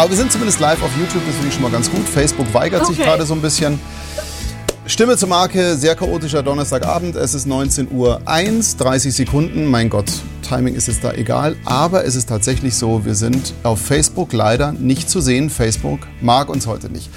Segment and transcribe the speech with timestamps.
[0.00, 2.08] Aber wir sind zumindest live auf YouTube, das finde ich schon mal ganz gut.
[2.08, 2.94] Facebook weigert okay.
[2.94, 3.78] sich gerade so ein bisschen.
[4.86, 7.16] Stimme zur Marke, sehr chaotischer Donnerstagabend.
[7.16, 8.22] Es ist 19.01 Uhr,
[8.78, 9.66] 30 Sekunden.
[9.66, 10.10] Mein Gott,
[10.40, 11.54] Timing ist jetzt da egal.
[11.66, 15.50] Aber es ist tatsächlich so, wir sind auf Facebook leider nicht zu sehen.
[15.50, 17.10] Facebook mag uns heute nicht.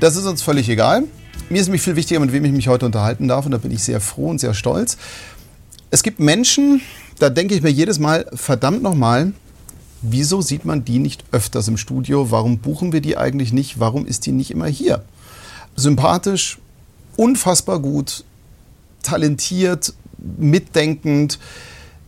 [0.00, 1.04] Das ist uns völlig egal.
[1.50, 3.44] Mir ist nämlich viel wichtiger, mit wem ich mich heute unterhalten darf.
[3.46, 4.96] Und da bin ich sehr froh und sehr stolz.
[5.92, 6.80] Es gibt Menschen,
[7.20, 9.34] da denke ich mir jedes Mal, verdammt nochmal,
[10.10, 12.30] wieso sieht man die nicht öfters im Studio?
[12.30, 13.80] Warum buchen wir die eigentlich nicht?
[13.80, 15.04] Warum ist die nicht immer hier?
[15.76, 16.58] Sympathisch,
[17.16, 18.24] unfassbar gut,
[19.02, 21.38] talentiert, mitdenkend,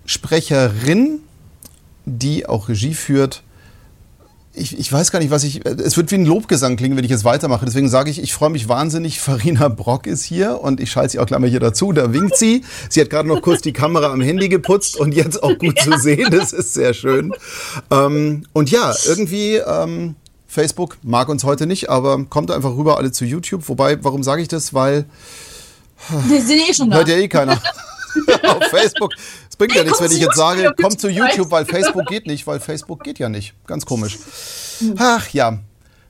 [0.05, 1.21] Sprecherin,
[2.05, 3.43] die auch Regie führt.
[4.59, 5.65] Ich, ich, weiß gar nicht, was ich.
[5.67, 7.67] Es wird wie ein Lobgesang klingen, wenn ich jetzt weitermache.
[7.67, 9.21] Deswegen sage ich, ich freue mich wahnsinnig.
[9.27, 11.93] Farina Brock ist hier und ich schalte sie auch gleich mal hier dazu.
[11.93, 12.65] Da winkt sie.
[12.89, 15.93] Sie hat gerade noch kurz die Kamera am Handy geputzt und jetzt auch gut ja.
[15.93, 16.31] zu sehen.
[16.31, 17.33] Das ist sehr schön.
[17.91, 19.57] Ähm, und ja, irgendwie.
[19.57, 20.17] Ähm,
[20.49, 23.69] Facebook mag uns heute nicht, aber kommt einfach rüber alle zu YouTube.
[23.69, 24.73] Wobei, warum sage ich das?
[24.73, 25.05] Weil.
[26.29, 26.97] Wir sind eh schon da.
[26.97, 27.61] Hört ja eh keiner.
[28.45, 29.13] auf Facebook.
[29.57, 32.47] Es bringt ja nichts, wenn ich jetzt sage, komm zu YouTube, weil Facebook geht nicht,
[32.47, 33.55] weil Facebook geht ja nicht.
[33.67, 34.19] Ganz komisch.
[34.99, 35.61] Ach ja,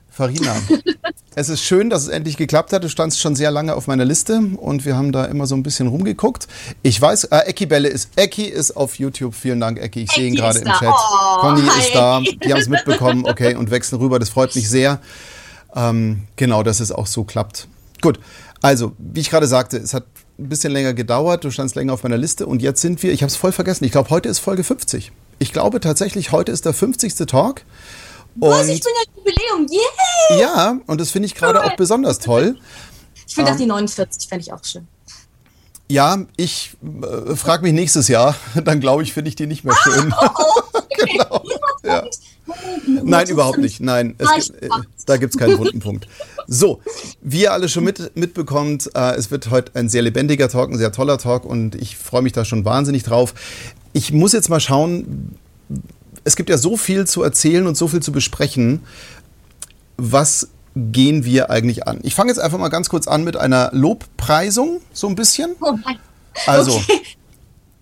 [0.09, 0.53] Farina,
[1.35, 2.83] es ist schön, dass es endlich geklappt hat.
[2.83, 5.63] Du standst schon sehr lange auf meiner Liste und wir haben da immer so ein
[5.63, 6.49] bisschen rumgeguckt.
[6.83, 9.33] Ich weiß, äh, Ecki Belle ist, Ecki ist auf YouTube.
[9.33, 10.01] Vielen Dank, Ecki.
[10.01, 10.89] Ich sehe ihn gerade im Chat.
[10.89, 11.79] Oh, Conny hi.
[11.79, 12.19] ist da.
[12.19, 13.25] Die haben es mitbekommen.
[13.25, 14.19] Okay, und wechseln rüber.
[14.19, 14.99] Das freut mich sehr.
[15.73, 17.69] Ähm, genau, dass es auch so klappt.
[18.01, 18.19] Gut.
[18.61, 20.03] Also, wie ich gerade sagte, es hat
[20.39, 21.43] ein bisschen länger gedauert.
[21.43, 23.83] Du standst länger auf meiner Liste und jetzt sind wir, ich habe es voll vergessen.
[23.85, 25.11] Ich glaube, heute ist Folge 50.
[25.39, 27.15] Ich glaube tatsächlich, heute ist der 50.
[27.27, 27.63] Talk.
[28.39, 30.41] Und Was, ich bin ja Jubiläum, yay!
[30.41, 32.57] Ja, und das finde ich gerade auch besonders toll.
[33.25, 34.87] Ich finde ähm, auch die 49, fände ich auch schön.
[35.89, 39.75] Ja, ich äh, frage mich nächstes Jahr, dann glaube ich, finde ich die nicht mehr
[39.75, 40.13] schön.
[40.13, 41.11] Ah, oh, oh, okay.
[41.17, 41.43] genau.
[41.83, 42.03] Ja.
[43.03, 43.81] Nein, überhaupt nicht.
[43.81, 44.69] Nein, es gibt, äh,
[45.05, 46.07] da gibt es keinen wunden Punkt.
[46.47, 46.81] So,
[47.21, 50.77] wie ihr alle schon mit, mitbekommt, äh, es wird heute ein sehr lebendiger Talk, ein
[50.77, 53.33] sehr toller Talk und ich freue mich da schon wahnsinnig drauf.
[53.93, 55.35] Ich muss jetzt mal schauen,
[56.23, 58.81] es gibt ja so viel zu erzählen und so viel zu besprechen.
[59.97, 61.99] Was gehen wir eigentlich an?
[62.03, 65.55] Ich fange jetzt einfach mal ganz kurz an mit einer Lobpreisung, so ein bisschen.
[65.59, 65.75] Oh
[66.45, 67.01] also, okay.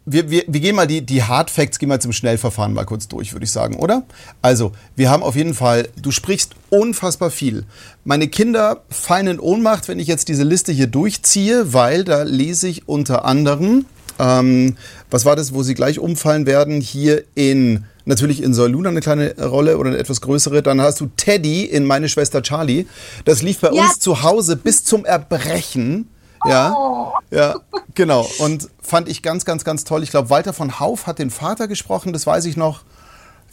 [0.05, 3.07] Wir, wir, wir gehen mal die, die Hard Facts, gehen wir zum Schnellverfahren mal kurz
[3.07, 4.03] durch, würde ich sagen, oder?
[4.41, 7.65] Also, wir haben auf jeden Fall, du sprichst unfassbar viel.
[8.03, 12.67] Meine Kinder fallen in Ohnmacht, wenn ich jetzt diese Liste hier durchziehe, weil da lese
[12.67, 13.85] ich unter anderem,
[14.19, 14.77] ähm,
[15.09, 19.35] was war das, wo sie gleich umfallen werden, hier in natürlich in Soy eine kleine
[19.37, 20.61] Rolle oder eine etwas größere.
[20.61, 22.85] Dann hast du Teddy in Meine Schwester Charlie.
[23.25, 23.83] Das lief bei ja.
[23.83, 26.07] uns zu Hause bis zum Erbrechen.
[26.47, 27.13] Ja, oh.
[27.31, 27.55] ja,
[27.93, 28.27] genau.
[28.39, 30.03] Und fand ich ganz, ganz, ganz toll.
[30.03, 32.81] Ich glaube, Walter von Hauf hat den Vater gesprochen, das weiß ich noch.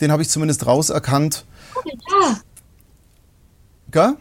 [0.00, 1.44] Den habe ich zumindest rauserkannt.
[1.84, 2.41] Ja.
[3.91, 4.16] Gell?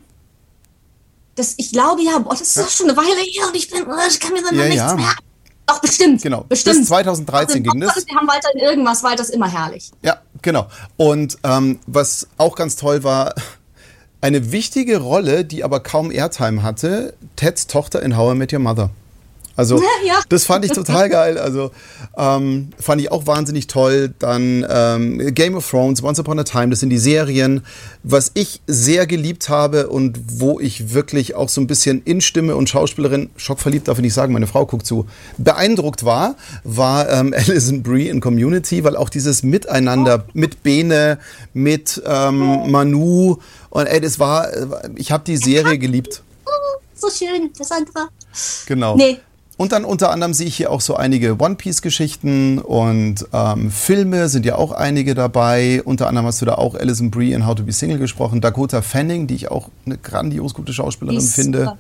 [1.35, 2.67] Das, ich glaube ja, boah, das ist ja.
[2.67, 4.95] schon eine Weile her und ich, bin, ich kann mir dann ja, nichts ja.
[4.95, 5.15] mehr
[5.71, 6.21] doch, bestimmt.
[6.21, 6.43] Genau.
[6.47, 6.79] Bestimmt.
[6.79, 7.95] Bis 2013 ging das.
[8.05, 9.91] Wir haben weiter in irgendwas, weil das immer herrlich.
[10.01, 10.67] Ja, genau.
[10.97, 13.33] Und ähm, was auch ganz toll war,
[14.21, 18.59] eine wichtige Rolle, die aber kaum Airtime hatte, Teds Tochter in How I Met Your
[18.59, 18.91] Mother.
[19.61, 20.19] Also ja.
[20.29, 21.37] das fand ich total geil.
[21.37, 21.69] Also
[22.17, 24.11] ähm, fand ich auch wahnsinnig toll.
[24.17, 27.63] Dann ähm, Game of Thrones, Once Upon a Time, das sind die Serien,
[28.01, 32.55] was ich sehr geliebt habe und wo ich wirklich auch so ein bisschen in Stimme
[32.55, 35.05] und Schauspielerin, schockverliebt darf ich nicht sagen, meine Frau guckt zu,
[35.37, 40.31] beeindruckt war, war ähm, Alison Brie in Community, weil auch dieses Miteinander oh.
[40.33, 41.19] mit Bene,
[41.53, 43.37] mit ähm, Manu
[43.69, 44.47] und ey, das war,
[44.95, 46.23] ich habe die Serie geliebt.
[46.95, 48.09] So schön, das andere.
[48.67, 48.95] Genau.
[48.95, 49.19] Nee,
[49.61, 54.43] und dann unter anderem sehe ich hier auch so einige One-Piece-Geschichten und ähm, Filme sind
[54.43, 55.83] ja auch einige dabei.
[55.85, 58.41] Unter anderem hast du da auch Alison Brie in How to Be Single gesprochen.
[58.41, 61.77] Dakota Fanning, die ich auch eine grandios gute Schauspielerin ist finde.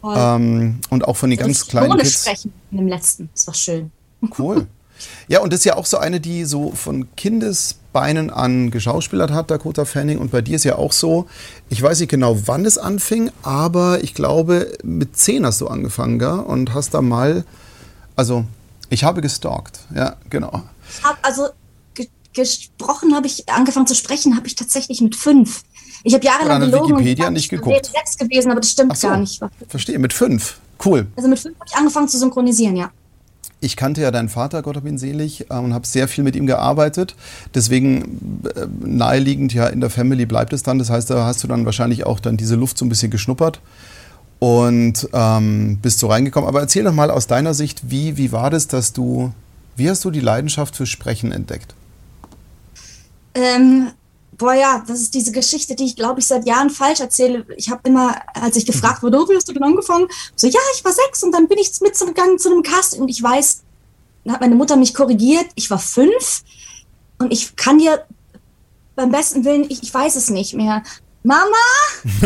[0.00, 2.22] Super, ähm, und auch von den ganz kleinen Kids.
[2.22, 3.28] sprechen in dem letzten.
[3.34, 3.90] Das war schön.
[4.38, 4.66] Cool.
[5.28, 7.06] Ja, und das ist ja auch so eine, die so von
[7.98, 10.18] Kindesbeinen an geschauspielert hat, Dakota Fanning.
[10.18, 11.26] Und bei dir ist ja auch so,
[11.68, 16.18] ich weiß nicht genau, wann es anfing, aber ich glaube, mit zehn hast du angefangen,
[16.18, 16.40] gell?
[16.40, 17.44] Und hast da mal,
[18.16, 18.44] also
[18.90, 20.62] ich habe gestalkt, ja, genau.
[20.90, 21.48] Ich habe also
[21.94, 25.64] ge gesprochen, habe ich angefangen zu sprechen, habe ich tatsächlich mit fünf.
[26.04, 27.86] Ich habe jahrelang gelogen Wikipedia und nicht geguckt.
[27.86, 29.40] sechs gewesen, aber das stimmt so, gar nicht.
[29.68, 30.58] Verstehe, mit fünf.
[30.84, 31.08] Cool.
[31.16, 32.90] Also mit fünf habe ich angefangen zu synchronisieren, ja
[33.60, 36.36] ich kannte ja deinen Vater, Gott hab ihn selig, äh, und habe sehr viel mit
[36.36, 37.16] ihm gearbeitet.
[37.54, 40.78] Deswegen äh, naheliegend, ja, in der Family bleibt es dann.
[40.78, 43.60] Das heißt, da hast du dann wahrscheinlich auch dann diese Luft so ein bisschen geschnuppert
[44.38, 46.48] und ähm, bist so reingekommen.
[46.48, 49.32] Aber erzähl doch mal aus deiner Sicht, wie, wie war das, dass du,
[49.76, 51.74] wie hast du die Leidenschaft für Sprechen entdeckt?
[53.34, 53.88] Ähm,
[54.38, 57.44] boah ja, das ist diese Geschichte, die ich glaube ich seit Jahren falsch erzähle.
[57.56, 60.06] Ich habe immer, als ich gefragt wurde, oh, wie hast du denn angefangen?
[60.36, 63.22] So, ja, ich war sechs und dann bin ich mitgegangen zu einem Cast und ich
[63.22, 63.62] weiß,
[64.24, 66.44] dann hat meine Mutter mich korrigiert, ich war fünf
[67.18, 68.04] und ich kann dir
[68.94, 70.82] beim besten Willen, ich, ich weiß es nicht mehr.
[71.22, 71.44] Mama,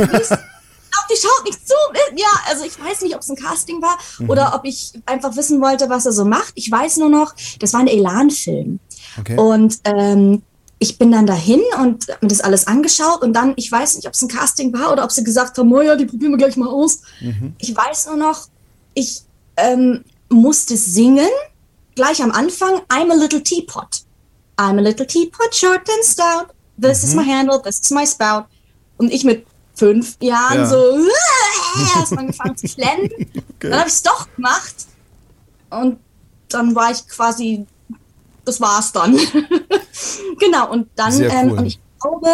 [1.11, 1.75] die schaut nicht zu.
[2.17, 4.31] Ja, also ich weiß nicht, ob es ein Casting war mhm.
[4.31, 6.53] oder ob ich einfach wissen wollte, was er so macht.
[6.55, 8.81] Ich weiß nur noch, das war ein Elan-Film.
[9.19, 9.37] Okay.
[9.37, 10.43] Und ähm,
[10.83, 14.15] ich bin dann dahin und mir das alles angeschaut und dann, ich weiß nicht, ob
[14.15, 16.57] es ein Casting war oder ob sie gesagt haben, oh ja, die probieren wir gleich
[16.57, 17.03] mal aus.
[17.21, 17.55] Mhm.
[17.59, 18.49] Ich weiß nur noch,
[18.93, 19.23] ich
[19.57, 21.31] ähm, musste singen,
[21.95, 24.03] gleich am Anfang, I'm a little teapot.
[24.59, 26.49] I'm a little teapot, short and stout.
[26.77, 27.09] This mhm.
[27.09, 28.47] is my handle, this is my spout.
[28.99, 29.47] Und ich mit
[29.77, 30.67] fünf Jahren ja.
[30.67, 30.77] so
[31.97, 33.09] erstmal angefangen zu flennen.
[33.63, 33.71] Okay.
[33.71, 34.75] Dann habe ich es doch gemacht
[35.71, 36.01] und
[36.49, 37.65] dann war ich quasi
[38.45, 39.17] das war's dann.
[40.39, 41.33] genau, und dann, ähm, cool.
[41.33, 42.29] ähm, und ich glaube,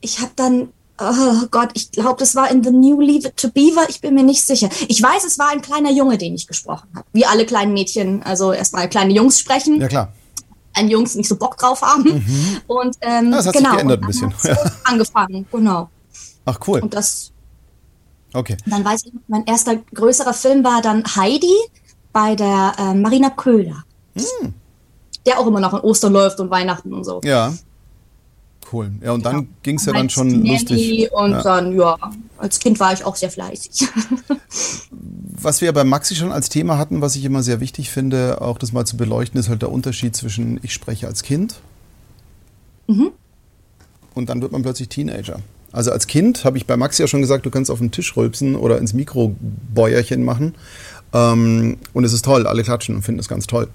[0.00, 0.68] ich habe dann,
[1.00, 4.14] oh Gott, ich glaube, das war in The New Leave It to Beaver, ich bin
[4.14, 4.68] mir nicht sicher.
[4.88, 7.06] Ich weiß, es war ein kleiner Junge, den ich gesprochen habe.
[7.12, 9.80] Wie alle kleinen Mädchen, also erstmal kleine Jungs sprechen.
[9.80, 10.12] Ja, klar.
[10.74, 12.04] Ein Jungs nicht so Bock drauf haben.
[12.04, 12.60] Mhm.
[12.66, 14.34] Und ähm, das hat genau, sich geändert ein bisschen.
[14.84, 15.88] angefangen, genau.
[16.44, 16.80] Ach cool.
[16.80, 17.32] Und das.
[18.32, 18.56] Okay.
[18.66, 21.54] Dann weiß ich, mein erster größerer Film war dann Heidi
[22.12, 23.84] bei der äh, Marina Köhler.
[24.14, 24.54] Hm
[25.28, 27.20] der auch immer noch an Ostern läuft und Weihnachten und so.
[27.22, 27.54] Ja.
[28.72, 28.90] Cool.
[29.02, 29.46] Ja, und dann ja.
[29.62, 31.12] ging es ja dann schon Nanny lustig.
[31.12, 31.42] Und ja.
[31.42, 31.96] dann, ja,
[32.36, 33.88] als Kind war ich auch sehr fleißig.
[35.42, 38.58] was wir bei Maxi schon als Thema hatten, was ich immer sehr wichtig finde, auch
[38.58, 41.60] das mal zu beleuchten, ist halt der Unterschied zwischen ich spreche als Kind
[42.86, 43.10] mhm.
[44.14, 45.40] und dann wird man plötzlich Teenager.
[45.70, 48.16] Also als Kind habe ich bei Maxi ja schon gesagt, du kannst auf den Tisch
[48.16, 50.54] rülpsen oder ins Mikrobäuerchen machen.
[51.12, 53.68] Ähm, und es ist toll, alle klatschen und finden es ganz toll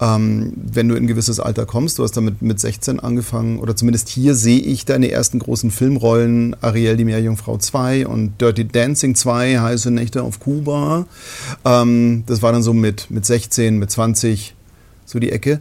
[0.00, 1.98] ähm, wenn du in ein gewisses Alter kommst.
[1.98, 6.56] Du hast damit mit 16 angefangen, oder zumindest hier sehe ich deine ersten großen Filmrollen,
[6.60, 11.06] Ariel, die Meerjungfrau 2 und Dirty Dancing 2, Heiße Nächte auf Kuba.
[11.64, 14.54] Ähm, das war dann so mit, mit 16, mit 20,
[15.04, 15.60] so die Ecke.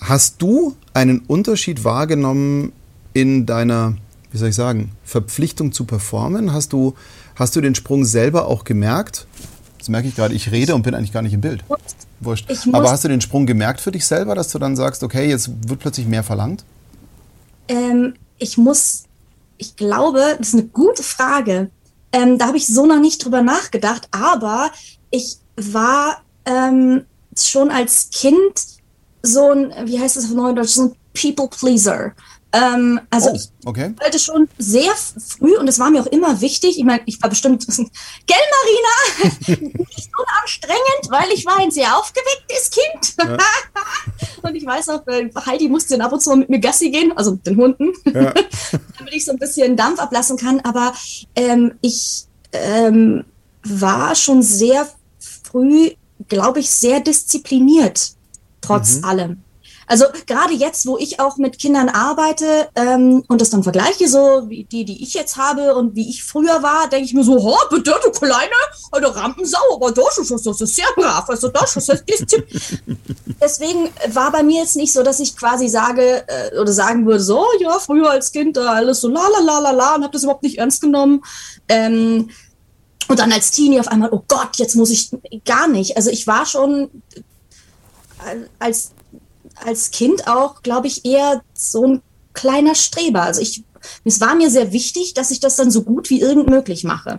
[0.00, 2.72] Hast du einen Unterschied wahrgenommen
[3.12, 3.94] in deiner,
[4.32, 6.52] wie soll ich sagen, Verpflichtung zu performen?
[6.52, 6.94] Hast du,
[7.36, 9.26] hast du den Sprung selber auch gemerkt?
[9.82, 11.64] Das merke ich gerade, ich rede und bin eigentlich gar nicht im Bild.
[12.20, 12.48] Wurscht.
[12.70, 15.50] Aber hast du den Sprung gemerkt für dich selber, dass du dann sagst, okay, jetzt
[15.68, 16.62] wird plötzlich mehr verlangt?
[17.66, 19.02] Ähm, ich muss,
[19.58, 21.68] ich glaube, das ist eine gute Frage.
[22.12, 24.70] Ähm, da habe ich so noch nicht drüber nachgedacht, aber
[25.10, 27.04] ich war ähm,
[27.36, 28.62] schon als Kind
[29.22, 32.12] so ein, wie heißt das auf Neudeutsch, so ein People Pleaser.
[32.52, 33.94] Ähm, also oh, okay.
[33.94, 36.78] ich wollte schon sehr früh und es war mir auch immer wichtig.
[36.78, 37.66] Ich meine, ich war bestimmt,
[38.26, 43.14] gell Marina, nicht unanstrengend, weil ich war ein sehr aufgewecktes Kind.
[43.18, 43.38] Ja.
[44.42, 47.32] und ich weiß auch, äh, Heidi musste ab und zu mit mir Gassi gehen, also
[47.32, 48.34] mit den Hunden, ja.
[48.98, 50.60] damit ich so ein bisschen Dampf ablassen kann.
[50.60, 50.92] Aber
[51.34, 53.24] ähm, ich ähm,
[53.64, 54.86] war schon sehr
[55.18, 55.90] früh,
[56.28, 58.12] glaube ich, sehr diszipliniert,
[58.60, 59.04] trotz mhm.
[59.04, 59.44] allem.
[59.86, 64.48] Also gerade jetzt, wo ich auch mit Kindern arbeite ähm, und das dann vergleiche, so
[64.48, 67.38] wie die, die ich jetzt habe und wie ich früher war, denke ich mir so,
[67.38, 68.50] oh, bitte, du kleine,
[68.92, 72.98] eine Rampensau, aber das ist, das ist sehr brav, also das ist Disziplin.
[73.40, 77.20] Deswegen war bei mir jetzt nicht so, dass ich quasi sage äh, oder sagen würde,
[77.20, 80.12] so, ja, früher als Kind da alles so la la la la la und habe
[80.12, 81.22] das überhaupt nicht ernst genommen.
[81.68, 82.30] Ähm,
[83.08, 85.10] und dann als Teenie auf einmal, oh Gott, jetzt muss ich
[85.44, 85.96] gar nicht.
[85.96, 87.02] Also ich war schon
[88.24, 88.92] äh, als
[89.66, 92.02] als Kind auch, glaube ich, eher so ein
[92.34, 93.22] kleiner Streber.
[93.22, 93.64] Also ich,
[94.04, 97.18] es war mir sehr wichtig, dass ich das dann so gut wie irgend möglich mache.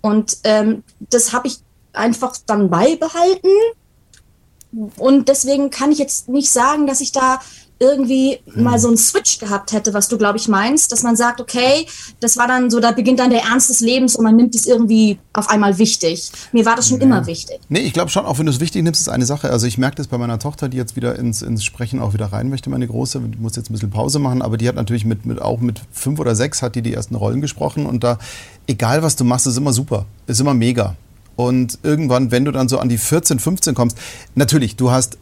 [0.00, 1.58] Und ähm, das habe ich
[1.92, 3.50] einfach dann beibehalten.
[4.96, 7.40] Und deswegen kann ich jetzt nicht sagen, dass ich da
[7.82, 8.62] irgendwie mhm.
[8.62, 11.86] mal so einen Switch gehabt hätte, was du, glaube ich, meinst, dass man sagt, okay,
[12.20, 14.66] das war dann so, da beginnt dann der Ernst des Lebens und man nimmt es
[14.66, 16.30] irgendwie auf einmal wichtig.
[16.52, 17.04] Mir war das schon nee.
[17.04, 17.58] immer wichtig.
[17.68, 19.50] Nee, ich glaube schon, auch wenn du es wichtig nimmst, ist eine Sache.
[19.50, 22.26] Also ich merke das bei meiner Tochter, die jetzt wieder ins, ins Sprechen auch wieder
[22.26, 25.04] rein möchte, meine Große, die muss jetzt ein bisschen Pause machen, aber die hat natürlich
[25.04, 28.18] mit, mit auch mit fünf oder sechs hat die die ersten Rollen gesprochen und da,
[28.66, 30.96] egal was du machst, ist immer super, ist immer mega.
[31.36, 33.96] Und irgendwann, wenn du dann so an die 14, 15 kommst,
[34.34, 35.16] natürlich, du hast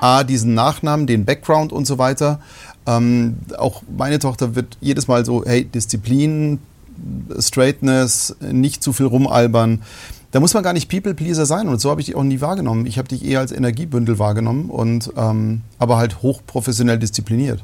[0.00, 2.40] A, diesen Nachnamen, den Background und so weiter.
[2.86, 6.58] Ähm, auch meine Tochter wird jedes Mal so, hey, Disziplin,
[7.38, 9.82] Straightness, nicht zu viel rumalbern.
[10.30, 12.86] Da muss man gar nicht People-Pleaser sein und so habe ich dich auch nie wahrgenommen.
[12.86, 17.62] Ich habe dich eher als Energiebündel wahrgenommen und ähm, aber halt hochprofessionell diszipliniert.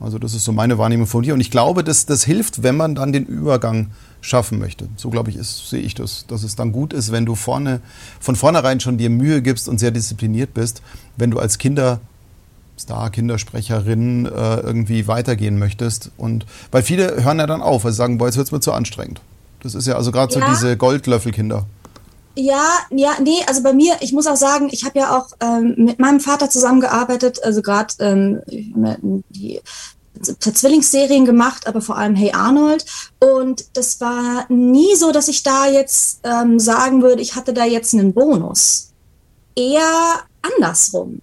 [0.00, 2.76] Also das ist so meine Wahrnehmung von dir und ich glaube, dass das hilft, wenn
[2.76, 3.90] man dann den Übergang
[4.22, 4.88] schaffen möchte.
[4.96, 7.80] So glaube ich, ist, sehe ich das, dass es dann gut ist, wenn du vorne,
[8.18, 10.82] von vornherein schon dir Mühe gibst und sehr diszipliniert bist,
[11.16, 12.00] wenn du als Kindersänger
[12.80, 16.10] Star-Kindersprecherin äh, irgendwie weitergehen möchtest.
[16.16, 18.60] Und weil viele hören ja dann auf, weil sie sagen, boah, jetzt wird es mir
[18.60, 19.20] zu anstrengend.
[19.62, 20.40] Das ist ja also gerade ja.
[20.40, 21.66] so diese Goldlöffelkinder.
[22.36, 25.74] Ja, ja, nee, also bei mir, ich muss auch sagen, ich habe ja auch ähm,
[25.76, 29.60] mit meinem Vater zusammengearbeitet, also gerade ähm, die
[30.22, 32.84] Zwillingsserien gemacht, aber vor allem Hey Arnold.
[33.18, 37.64] Und das war nie so, dass ich da jetzt ähm, sagen würde, ich hatte da
[37.64, 38.92] jetzt einen Bonus.
[39.56, 41.20] Eher andersrum.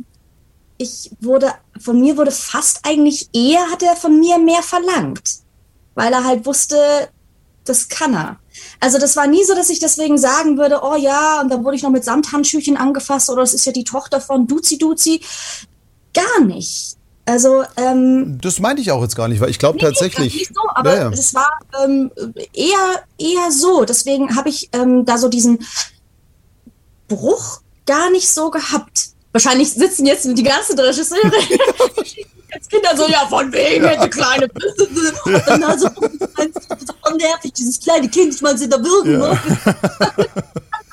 [0.78, 5.40] Ich wurde, von mir wurde fast eigentlich eher, hat er von mir mehr verlangt.
[5.96, 7.10] Weil er halt wusste,
[7.66, 8.40] das kann er.
[8.80, 11.76] Also das war nie so, dass ich deswegen sagen würde, oh ja, und dann wurde
[11.76, 15.22] ich noch mit Samthandschüchen angefasst oder es ist ja die Tochter von Duzi Duzi.
[16.14, 16.96] Gar nicht.
[17.26, 20.34] Also ähm, das meinte ich auch jetzt gar nicht, weil ich glaube nee, tatsächlich.
[20.34, 21.10] Nicht so, aber ja, ja.
[21.10, 22.10] es war ähm,
[22.54, 23.84] eher eher so.
[23.84, 25.60] Deswegen habe ich ähm, da so diesen
[27.10, 29.10] Bruch gar nicht so gehabt.
[29.34, 31.32] Wahrscheinlich sitzen jetzt die ganzen Regisseure
[32.54, 33.90] als Kinder so, ja, von wegen, ja.
[33.92, 34.48] hätte kleine
[35.26, 35.90] Und dann also,
[37.10, 39.22] so nervig, dieses kleine Kind, ich meine, sie da wirken.
[39.22, 39.40] Ja.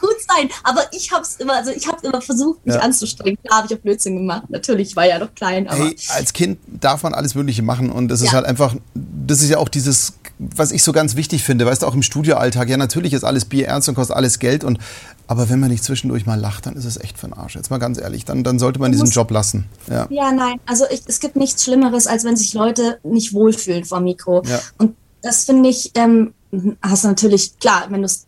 [0.05, 2.81] gut sein, aber ich habe es immer, also ich habe immer versucht, mich ja.
[2.81, 3.39] anzustrengen.
[3.43, 4.45] Klar habe ich auch Blödsinn gemacht.
[4.49, 5.69] Natürlich, ich war ja noch klein.
[5.69, 9.43] Aber hey, als Kind darf man alles Mögliche machen und das ist halt einfach, das
[9.43, 12.69] ist ja auch dieses, was ich so ganz wichtig finde, weißt du, auch im Studioalltag,
[12.69, 14.79] ja, natürlich ist alles Bier ernst und kostet alles Geld und
[15.27, 17.55] aber wenn man nicht zwischendurch mal lacht, dann ist es echt für den Arsch.
[17.55, 19.65] Jetzt mal ganz ehrlich, dann, dann sollte man diesen Job lassen.
[19.89, 20.61] Ja, ja nein.
[20.67, 24.43] Also ich, es gibt nichts Schlimmeres, als wenn sich Leute nicht wohlfühlen vor Mikro.
[24.45, 24.61] Ja.
[24.77, 26.35] Und das finde ich, ähm,
[26.83, 28.27] hast du natürlich, klar, wenn du es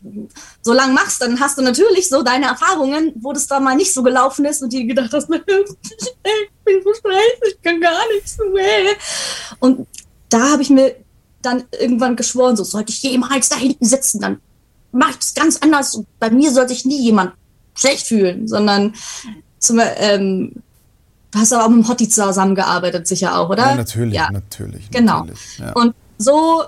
[0.62, 3.92] so lange machst, dann hast du natürlich so deine Erfahrungen, wo das da mal nicht
[3.92, 5.40] so gelaufen ist und dir gedacht hast, ich
[6.64, 8.94] bin so scheiße, ich kann gar nichts mehr.
[9.60, 9.86] Und
[10.30, 10.96] da habe ich mir
[11.42, 14.40] dann irgendwann geschworen, so sollte ich jemals da hinten sitzen, dann
[14.90, 15.94] mache ich das ganz anders.
[15.94, 17.34] Und bei mir sollte sich nie jemand
[17.74, 18.94] schlecht fühlen, sondern
[19.58, 20.52] zum, ähm,
[21.30, 23.66] du hast aber auch mit dem Hotti zusammengearbeitet, sicher auch, oder?
[23.66, 24.30] Ja, natürlich, ja.
[24.30, 24.90] natürlich.
[24.90, 25.20] Genau.
[25.20, 25.72] Natürlich, ja.
[25.72, 26.64] Und so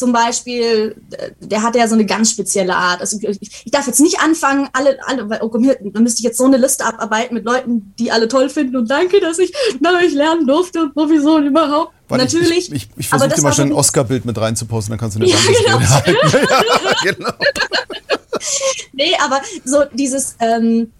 [0.00, 0.96] zum Beispiel,
[1.40, 3.02] der hat ja so eine ganz spezielle Art.
[3.02, 6.38] Also ich, ich darf jetzt nicht anfangen, alle, alle, weil, oh dann müsste ich jetzt
[6.38, 10.00] so eine Liste abarbeiten mit Leuten, die alle toll finden und danke, dass ich na,
[10.02, 11.92] ich lernen durfte und sowieso und überhaupt.
[12.08, 12.72] Warte, Natürlich.
[12.72, 15.30] Ich, ich, ich versuche dir mal schon ein Oscar-Bild mit reinzuposten, dann kannst du eine
[15.30, 15.78] ja, genau.
[17.04, 17.32] ja, genau.
[18.94, 20.90] nee, aber so dieses, ähm,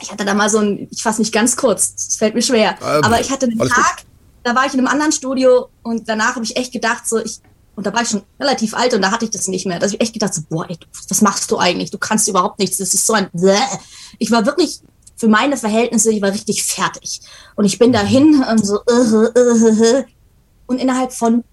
[0.00, 2.78] ich hatte da mal so ein, ich fasse nicht ganz kurz, es fällt mir schwer,
[2.80, 4.06] ähm, aber ich hatte einen Tag, gut.
[4.44, 7.40] da war ich in einem anderen Studio und danach habe ich echt gedacht, so ich
[7.78, 9.78] und da war ich schon relativ alt und da hatte ich das nicht mehr.
[9.78, 10.76] Da habe ich echt gedacht, so, boah, ey,
[11.08, 11.92] was machst du eigentlich?
[11.92, 12.78] Du kannst überhaupt nichts.
[12.78, 13.30] Das ist so ein.
[13.32, 13.54] Bläh.
[14.18, 14.80] Ich war wirklich
[15.14, 17.20] für meine Verhältnisse, ich war richtig fertig.
[17.54, 18.80] Und ich bin dahin und so.
[18.90, 20.04] Uh, uh, uh,
[20.66, 21.44] und innerhalb von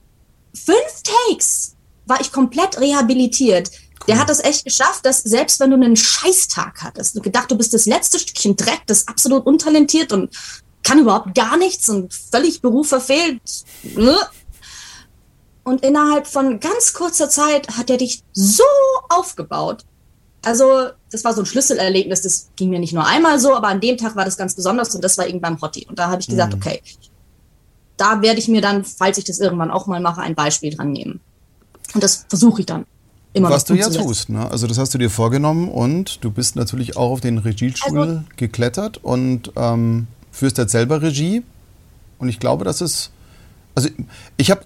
[0.56, 1.76] fünf Takes
[2.08, 3.70] war ich komplett rehabilitiert.
[4.08, 7.56] Der hat das echt geschafft, dass selbst wenn du einen Scheißtag hattest, du gedacht, du
[7.56, 10.36] bist das letzte Stückchen Dreck, das absolut untalentiert und
[10.82, 13.42] kann überhaupt gar nichts und völlig Beruf verfehlt.
[15.66, 18.64] Und innerhalb von ganz kurzer Zeit hat er dich so
[19.10, 19.84] aufgebaut.
[20.44, 22.22] Also, das war so ein Schlüsselerlebnis.
[22.22, 24.94] Das ging mir nicht nur einmal so, aber an dem Tag war das ganz besonders
[24.94, 25.88] und das war irgendwann Hotti.
[25.90, 26.62] Und da habe ich gesagt, mhm.
[26.62, 26.82] okay,
[27.98, 30.92] da werde ich mir dann, falls ich das irgendwann auch mal mache, ein Beispiel dran
[30.92, 31.20] nehmen.
[31.96, 32.86] Und das versuche ich dann
[33.34, 34.50] immer Was du ja tust, ne?
[34.52, 38.22] Also das hast du dir vorgenommen und du bist natürlich auch auf den Regiestuhl also,
[38.38, 41.42] geklettert und ähm, führst jetzt selber Regie.
[42.20, 43.12] Und ich glaube, das ist.
[43.74, 43.90] Also
[44.38, 44.62] ich habe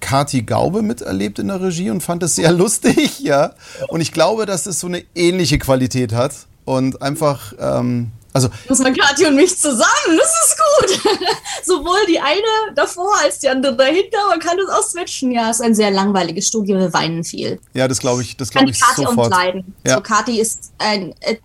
[0.00, 3.54] Kati Gaube miterlebt in der Regie und fand es sehr lustig, ja.
[3.88, 6.32] Und ich glaube, dass es so eine ähnliche Qualität hat
[6.64, 8.48] und einfach, ähm, also.
[8.68, 11.16] Muss man Kathi und mich zusammen, das ist gut.
[11.64, 15.32] Sowohl die eine davor als die andere dahinter, man kann das auch switchen.
[15.32, 17.58] Ja, ist ein sehr langweiliges Studio, wir weinen viel.
[17.74, 19.30] Ja, das glaube ich, das glaube ich Kathi sofort.
[19.30, 19.74] Leiden.
[19.86, 19.94] Ja.
[19.94, 21.36] So, Kathi ist ein, äh,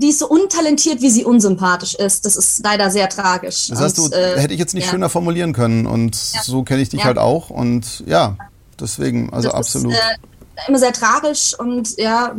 [0.00, 2.24] die ist so untalentiert, wie sie unsympathisch ist.
[2.24, 3.68] Das ist leider sehr tragisch.
[3.68, 4.90] Das heißt, und, du äh, hätte ich jetzt nicht ja.
[4.90, 5.86] schöner formulieren können.
[5.86, 6.42] Und ja.
[6.42, 7.06] so kenne ich dich ja.
[7.06, 7.50] halt auch.
[7.50, 8.36] Und ja,
[8.78, 9.92] deswegen, also das absolut.
[9.92, 12.34] Ist, äh, immer sehr tragisch und ja,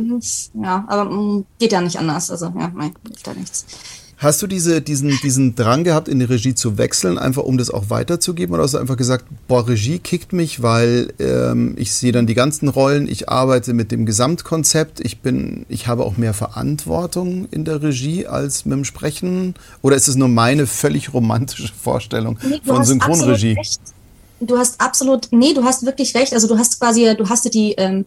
[0.54, 2.30] ja, aber mm, geht ja nicht anders.
[2.30, 3.64] Also ja, nein, hilft da nichts.
[4.22, 7.70] Hast du diese, diesen, diesen Drang gehabt, in die Regie zu wechseln, einfach um das
[7.70, 8.54] auch weiterzugeben?
[8.54, 12.34] Oder hast du einfach gesagt, boah, Regie kickt mich, weil ähm, ich sehe dann die
[12.34, 17.64] ganzen Rollen, ich arbeite mit dem Gesamtkonzept, ich bin, ich habe auch mehr Verantwortung in
[17.64, 19.54] der Regie als mit dem Sprechen?
[19.82, 23.56] Oder ist es nur meine völlig romantische Vorstellung nee, von Synchronregie?
[24.38, 26.32] Du hast absolut, nee, du hast wirklich recht.
[26.32, 28.04] Also du hast quasi, du hast die, ähm,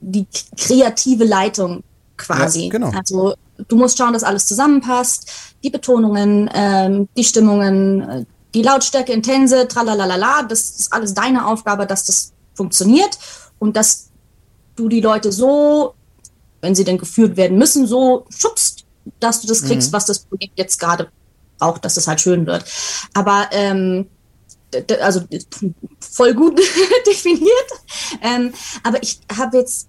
[0.00, 1.82] die kreative Leitung
[2.16, 2.64] quasi.
[2.64, 2.90] Ja, genau.
[2.90, 3.34] Also
[3.66, 5.30] du musst schauen, dass alles zusammenpasst,
[5.62, 8.24] die Betonungen, ähm, die Stimmungen, äh,
[8.54, 13.18] die Lautstärke, Intense, tralalala, das ist alles deine Aufgabe, dass das funktioniert
[13.58, 14.10] und dass
[14.76, 15.94] du die Leute so,
[16.60, 18.84] wenn sie denn geführt werden müssen, so schubst,
[19.20, 19.96] dass du das kriegst, mhm.
[19.96, 21.08] was das Projekt jetzt gerade
[21.58, 22.64] braucht, dass es halt schön wird.
[23.14, 24.06] Aber ähm,
[25.00, 25.22] also
[26.00, 26.60] voll gut
[27.06, 27.70] definiert.
[28.22, 29.87] Ähm, aber ich habe jetzt,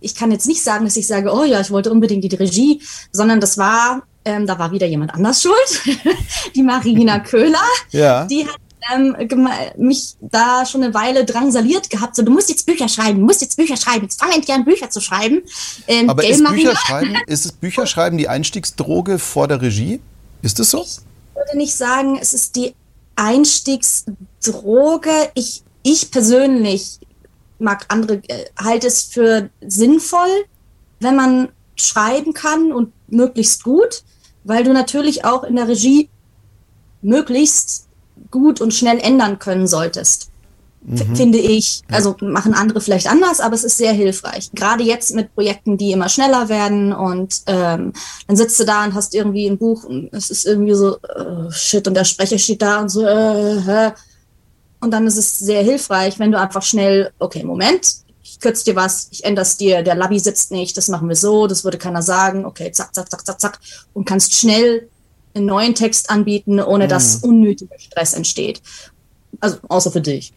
[0.00, 2.82] ich kann jetzt nicht sagen, dass ich sage, oh ja, ich wollte unbedingt die Regie,
[3.12, 5.82] sondern das war, ähm, da war wieder jemand anders schuld,
[6.54, 7.58] die Marina Köhler.
[7.90, 8.24] Ja.
[8.26, 8.56] Die hat
[8.92, 9.16] ähm,
[9.76, 12.14] mich da schon eine Weile drangsaliert gehabt.
[12.16, 14.64] So, du musst jetzt Bücher schreiben, du musst jetzt Bücher schreiben, jetzt fang endlich an,
[14.64, 15.42] Bücher zu schreiben.
[15.88, 20.00] Ähm, Aber ist Bücherschreiben, ist es Bücherschreiben die Einstiegsdroge vor der Regie?
[20.42, 20.82] Ist es so?
[20.82, 21.00] Ich
[21.34, 22.74] würde nicht sagen, es ist die
[23.16, 25.10] Einstiegsdroge.
[25.34, 27.00] Ich, ich persönlich
[27.58, 30.44] mag andere, äh, halte es für sinnvoll,
[31.00, 34.02] wenn man schreiben kann und möglichst gut,
[34.44, 36.08] weil du natürlich auch in der Regie
[37.02, 37.88] möglichst
[38.30, 40.30] gut und schnell ändern können solltest
[40.86, 41.16] mhm.
[41.16, 41.82] finde ich.
[41.90, 44.50] Also machen andere vielleicht anders, aber es ist sehr hilfreich.
[44.54, 47.92] Gerade jetzt mit Projekten, die immer schneller werden und ähm,
[48.26, 51.50] dann sitzt du da und hast irgendwie ein Buch und es ist irgendwie so, äh,
[51.50, 53.92] shit, und der Sprecher steht da und so, äh.
[54.86, 58.76] Und dann ist es sehr hilfreich, wenn du einfach schnell, okay, Moment, ich kürze dir
[58.76, 61.76] was, ich ändere es dir, der Labby sitzt nicht, das machen wir so, das würde
[61.76, 63.58] keiner sagen, okay, zack, zack, zack, zack, zack,
[63.94, 64.88] und kannst schnell
[65.34, 66.88] einen neuen Text anbieten, ohne mhm.
[66.88, 68.62] dass unnötiger Stress entsteht.
[69.40, 70.32] Also außer für dich,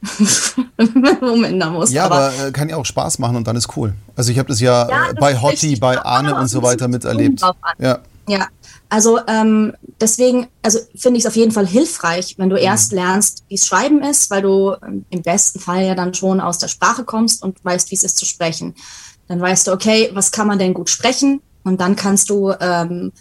[0.78, 1.92] wenn man umändern muss.
[1.92, 3.94] Ja, aber, aber, äh, kann ja auch Spaß machen und dann ist cool.
[4.16, 6.88] Also ich habe das ja, ja äh, das bei Hotti, bei Arne und so weiter
[6.88, 7.40] miterlebt.
[7.78, 8.00] Ja.
[8.28, 8.48] ja,
[8.90, 12.64] also ähm, deswegen, also finde ich es auf jeden Fall hilfreich, wenn du mhm.
[12.64, 16.42] erst lernst, wie es Schreiben ist, weil du ähm, im besten Fall ja dann schon
[16.42, 18.74] aus der Sprache kommst und weißt, wie es ist zu sprechen.
[19.28, 21.42] Dann weißt du, okay, was kann man denn gut sprechen?
[21.64, 23.12] Und dann kannst du, ähm,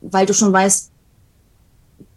[0.00, 0.90] weil du schon weißt,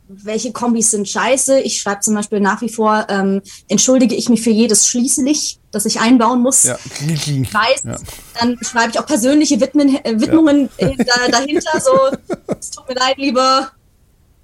[0.07, 1.59] welche Kombis sind scheiße.
[1.59, 5.85] Ich schreibe zum Beispiel nach wie vor, ähm, entschuldige ich mich für jedes Schließlich, das
[5.85, 6.63] ich einbauen muss.
[6.63, 6.75] Ja.
[6.99, 7.97] Weiß, ja.
[8.39, 10.87] Dann schreibe ich auch persönliche Widmen, äh, Widmungen ja.
[10.87, 11.79] äh, da, dahinter.
[11.79, 12.17] So,
[12.59, 13.71] es tut mir leid, lieber,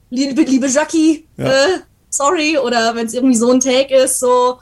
[0.10, 1.46] liebe, liebe Jackie, ja.
[1.46, 2.58] äh, sorry.
[2.58, 4.60] Oder wenn es irgendwie so ein Take ist, so,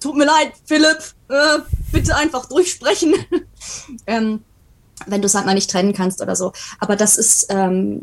[0.00, 1.58] tut mir leid, Philipp, äh,
[1.92, 3.14] bitte einfach durchsprechen.
[4.06, 4.44] ähm,
[5.06, 6.52] wenn du es halt mal nicht trennen kannst oder so.
[6.80, 8.02] Aber das ist ähm,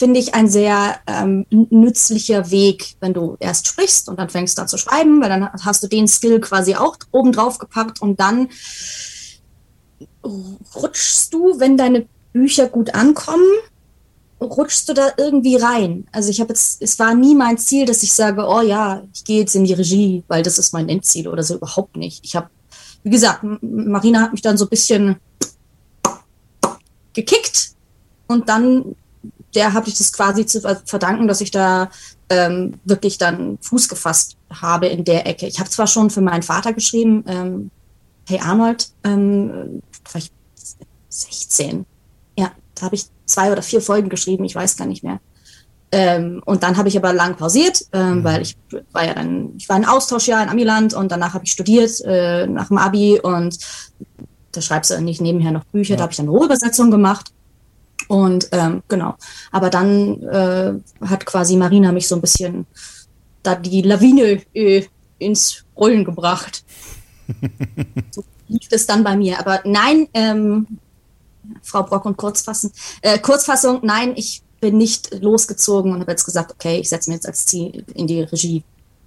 [0.00, 4.66] finde ich, ein sehr ähm, nützlicher Weg, wenn du erst sprichst und dann fängst an
[4.66, 8.48] zu schreiben, weil dann hast du den Skill quasi auch oben drauf gepackt und dann
[10.74, 13.44] rutschst du, wenn deine Bücher gut ankommen,
[14.40, 16.06] rutschst du da irgendwie rein.
[16.12, 19.24] Also ich habe jetzt, es war nie mein Ziel, dass ich sage, oh ja, ich
[19.24, 22.24] gehe jetzt in die Regie, weil das ist mein Endziel oder so überhaupt nicht.
[22.24, 22.48] Ich habe,
[23.02, 25.16] wie gesagt, Marina hat mich dann so ein bisschen
[27.12, 27.72] gekickt
[28.28, 28.96] und dann
[29.54, 31.90] der habe ich das quasi zu verdanken, dass ich da
[32.28, 35.46] ähm, wirklich dann Fuß gefasst habe in der Ecke.
[35.46, 37.70] Ich habe zwar schon für meinen Vater geschrieben, ähm,
[38.28, 39.82] hey Arnold, ähm,
[40.12, 40.30] war ich
[41.08, 41.84] 16.
[42.38, 45.20] Ja, da habe ich zwei oder vier Folgen geschrieben, ich weiß gar nicht mehr.
[45.92, 48.24] Ähm, und dann habe ich aber lang pausiert, ähm, mhm.
[48.24, 48.56] weil ich
[48.92, 52.46] war ja dann, ich war ein Austauschjahr in Amiland und danach habe ich studiert äh,
[52.46, 53.58] nach dem Abi und
[54.52, 55.96] da schreibst du nicht nebenher noch Bücher, ja.
[55.96, 57.32] da habe ich dann eine Rohübersetzung gemacht.
[58.08, 59.14] Und ähm, genau.
[59.52, 60.72] Aber dann äh,
[61.06, 62.66] hat quasi Marina mich so ein bisschen
[63.42, 64.84] da die Lawine äh,
[65.18, 66.64] ins Rollen gebracht.
[68.10, 69.38] so lief es dann bei mir.
[69.38, 70.66] Aber nein, ähm,
[71.62, 76.52] Frau Brock und Kurzfassen, äh, Kurzfassung, nein, ich bin nicht losgezogen und habe jetzt gesagt,
[76.52, 78.62] okay, ich setze mir jetzt als Ziel in die Regie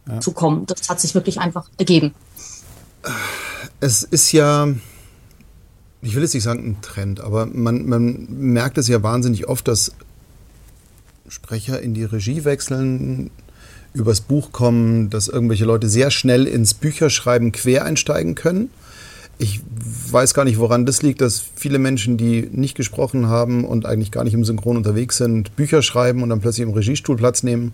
[0.07, 0.19] ja.
[0.19, 0.65] zu kommen.
[0.65, 2.13] Das hat sich wirklich einfach ergeben.
[3.79, 4.67] Es ist ja
[6.03, 9.67] ich will jetzt nicht sagen ein Trend, aber man, man merkt es ja wahnsinnig oft,
[9.67, 9.93] dass
[11.29, 13.31] Sprecher in die Regie wechseln,
[13.93, 18.69] übers Buch kommen, dass irgendwelche Leute sehr schnell ins Bücherschreiben quer einsteigen können.
[19.39, 19.61] Ich
[20.11, 24.11] weiß gar nicht, woran das liegt, dass viele Menschen, die nicht gesprochen haben und eigentlich
[24.11, 27.73] gar nicht im Synchron unterwegs sind, Bücher schreiben und dann plötzlich im Regiestuhl Platz nehmen.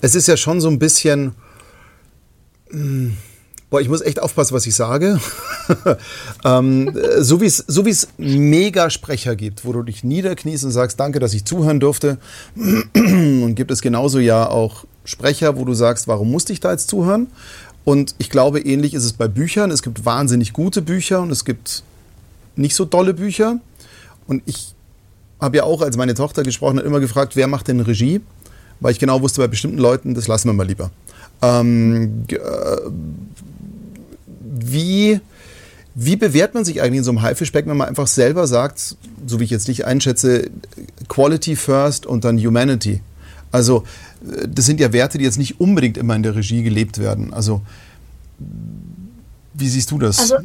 [0.00, 1.34] Es ist ja schon so ein bisschen.
[2.70, 3.16] Mh, hm,
[3.68, 5.18] Boah, ich muss echt aufpassen, was ich sage.
[6.44, 11.00] ähm, so wie es so wie's mega Sprecher gibt, wo du dich niederkniest und sagst,
[11.00, 12.18] danke, dass ich zuhören durfte.
[12.94, 16.88] und gibt es genauso ja auch Sprecher, wo du sagst, warum musste ich da jetzt
[16.88, 17.26] zuhören?
[17.84, 19.72] Und ich glaube, ähnlich ist es bei Büchern.
[19.72, 21.82] Es gibt wahnsinnig gute Bücher und es gibt
[22.54, 23.58] nicht so dolle Bücher.
[24.28, 24.74] Und ich
[25.40, 28.20] habe ja auch, als meine Tochter gesprochen hat, immer gefragt, wer macht denn Regie?
[28.80, 30.90] Weil ich genau wusste, bei bestimmten Leuten, das lassen wir mal lieber.
[31.42, 32.36] Ähm, äh,
[34.70, 35.20] wie,
[35.94, 39.40] wie bewährt man sich eigentlich in so einem Haifischbecken, wenn man einfach selber sagt, so
[39.40, 40.50] wie ich jetzt dich einschätze,
[41.08, 43.00] Quality first und dann Humanity?
[43.52, 43.84] Also,
[44.22, 47.32] äh, das sind ja Werte, die jetzt nicht unbedingt immer in der Regie gelebt werden.
[47.32, 47.62] Also,
[49.54, 50.18] wie siehst du das?
[50.18, 50.36] Also,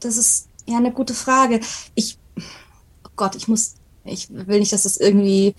[0.00, 1.60] das ist ja eine gute Frage.
[1.94, 5.54] Ich, oh Gott, ich muss, ich will nicht, dass das irgendwie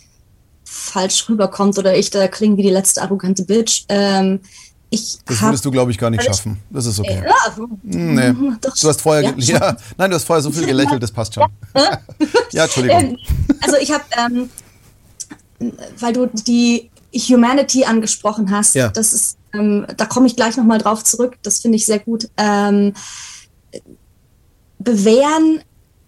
[0.64, 3.86] falsch rüberkommt oder ich da klinge wie die letzte arrogante Bitch.
[3.90, 4.42] Ähm,
[4.90, 6.62] ich das würdest du, glaube ich, gar nicht schaffen.
[6.70, 7.24] Das ist okay.
[7.26, 8.34] Ja, hm, nee.
[8.82, 11.46] Du hast vorher, ja, ja, nein, du hast vorher so viel gelächelt, das passt schon.
[11.76, 12.00] Ja,
[12.52, 13.02] ja Entschuldigung.
[13.02, 13.18] Ähm,
[13.62, 14.50] also ich habe, ähm,
[16.00, 18.90] weil du die Humanity angesprochen hast, ja.
[18.90, 21.36] das ist, ähm, da komme ich gleich nochmal drauf zurück.
[21.42, 22.30] Das finde ich sehr gut.
[22.38, 22.94] Ähm,
[24.80, 25.62] bewähren,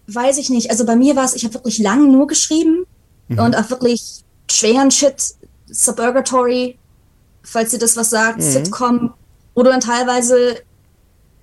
[0.07, 0.71] weiß ich nicht.
[0.71, 2.85] Also bei mir war es, ich habe wirklich lange nur geschrieben
[3.27, 3.39] mhm.
[3.39, 5.35] und auch wirklich schweren Shit,
[5.67, 6.78] Suburgatory,
[7.49, 8.43] falls ihr das was sagt, mhm.
[8.43, 9.13] Sitcom,
[9.55, 10.57] wo du dann teilweise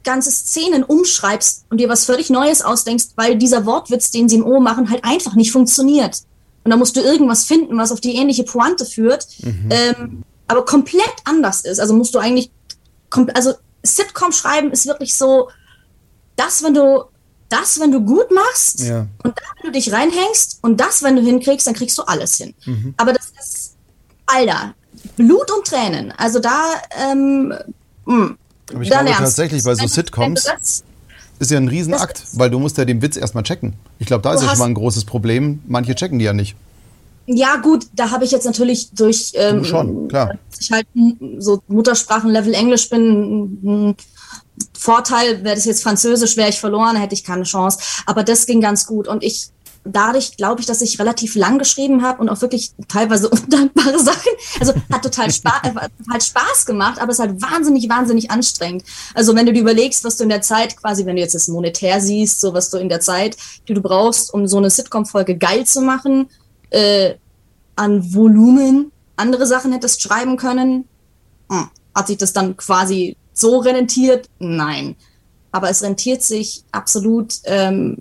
[0.05, 4.47] ganze Szenen umschreibst und dir was völlig Neues ausdenkst, weil dieser Wortwitz, den sie im
[4.47, 6.23] O machen, halt einfach nicht funktioniert.
[6.65, 9.69] Und da musst du irgendwas finden, was auf die ähnliche Pointe führt, mhm.
[9.71, 11.81] ähm, aber komplett anders ist.
[11.81, 12.51] Also musst du eigentlich,
[13.35, 15.49] also Sitcom schreiben ist wirklich so,
[16.37, 17.05] das, wenn du
[17.49, 19.07] das, wenn du gut machst ja.
[19.23, 22.37] und da, wenn du dich reinhängst und das, wenn du hinkriegst, dann kriegst du alles
[22.37, 22.55] hin.
[22.65, 22.95] Mhm.
[22.97, 23.77] Aber das ist,
[24.27, 24.75] Alter,
[25.17, 26.13] Blut und Tränen.
[26.17, 26.75] Also da,
[27.11, 27.49] ähm,
[28.05, 28.39] mh, hm,
[28.73, 30.49] Aber ich da glaube tatsächlich bei so Sitcoms
[31.39, 33.75] ist ja ein Riesenakt, weil du musst ja den Witz erstmal checken.
[33.99, 35.63] Ich glaube, da ist ja schon mal ein großes Problem.
[35.67, 36.57] Manche checken die ja nicht.
[37.27, 40.39] Ja, gut, da habe ich jetzt natürlich durch ähm, schon, klar.
[40.61, 40.87] ich halt
[41.39, 43.97] so Muttersprachenlevel Englisch bin,
[44.79, 47.79] Vorteil, wäre das jetzt Französisch, wäre ich verloren, hätte ich keine Chance.
[48.07, 49.09] Aber das ging ganz gut.
[49.09, 49.49] Und ich,
[49.87, 54.33] dadurch glaube ich, dass ich relativ lang geschrieben habe und auch wirklich teilweise undankbare Sachen.
[54.61, 55.63] Also hat total Spaß,
[56.11, 58.85] hat Spaß gemacht, aber es ist halt wahnsinnig, wahnsinnig anstrengend.
[59.15, 61.49] Also wenn du dir überlegst, was du in der Zeit quasi, wenn du jetzt das
[61.49, 63.37] monetär siehst, so was du in der Zeit,
[63.69, 66.29] die du brauchst, um so eine Sitcom-Folge geil zu machen,
[66.71, 67.15] äh,
[67.77, 70.89] an Volumen, andere Sachen hättest schreiben können,
[71.51, 74.29] hm, hat sich das dann quasi so rentiert?
[74.39, 74.97] Nein.
[75.53, 77.99] Aber es rentiert sich absolut ähm,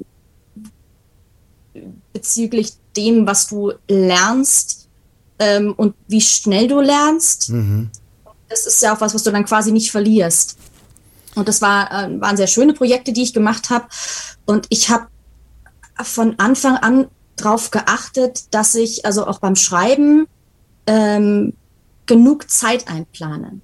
[2.15, 4.87] bezüglich dem, was du lernst
[5.37, 7.49] ähm, und wie schnell du lernst.
[7.49, 7.89] Mhm.
[8.47, 10.57] Das ist ja auch was, was du dann quasi nicht verlierst.
[11.35, 13.85] Und das war, äh, waren sehr schöne Projekte, die ich gemacht habe.
[14.45, 15.07] Und ich habe
[16.01, 20.25] von Anfang an darauf geachtet, dass ich also auch beim Schreiben
[20.87, 21.51] ähm,
[22.05, 23.59] genug Zeit einplane.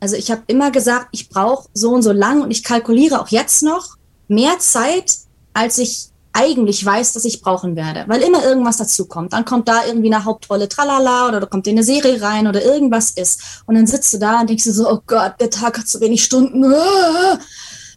[0.00, 3.28] Also ich habe immer gesagt, ich brauche so und so lang und ich kalkuliere auch
[3.28, 5.16] jetzt noch mehr Zeit,
[5.52, 9.32] als ich eigentlich weiß, dass ich brauchen werde, weil immer irgendwas dazu kommt.
[9.32, 12.64] Dann kommt da irgendwie eine Hauptrolle Tralala oder da kommt in eine Serie rein oder
[12.64, 13.62] irgendwas ist.
[13.66, 16.00] Und dann sitzt du da und denkst du so, oh Gott, der Tag hat so
[16.00, 16.64] wenig Stunden.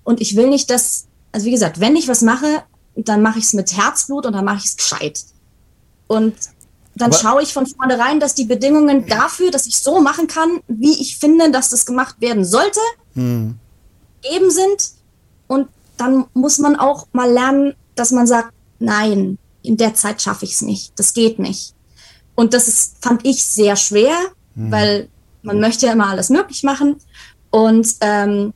[0.03, 2.63] Und ich will nicht, dass, also wie gesagt, wenn ich was mache,
[2.95, 5.23] dann mache ich es mit Herzblut und dann mache ich es gescheit.
[6.07, 6.35] Und
[6.95, 10.61] dann Aber schaue ich von vornherein, dass die Bedingungen dafür, dass ich so machen kann,
[10.67, 12.79] wie ich finde, dass das gemacht werden sollte,
[13.15, 13.57] hm.
[14.23, 14.91] eben sind.
[15.47, 20.45] Und dann muss man auch mal lernen, dass man sagt, nein, in der Zeit schaffe
[20.45, 21.73] ich es nicht, das geht nicht.
[22.35, 24.15] Und das ist, fand ich sehr schwer,
[24.55, 24.71] hm.
[24.71, 25.09] weil
[25.41, 26.97] man möchte ja immer alles möglich machen.
[27.49, 28.53] Und ähm,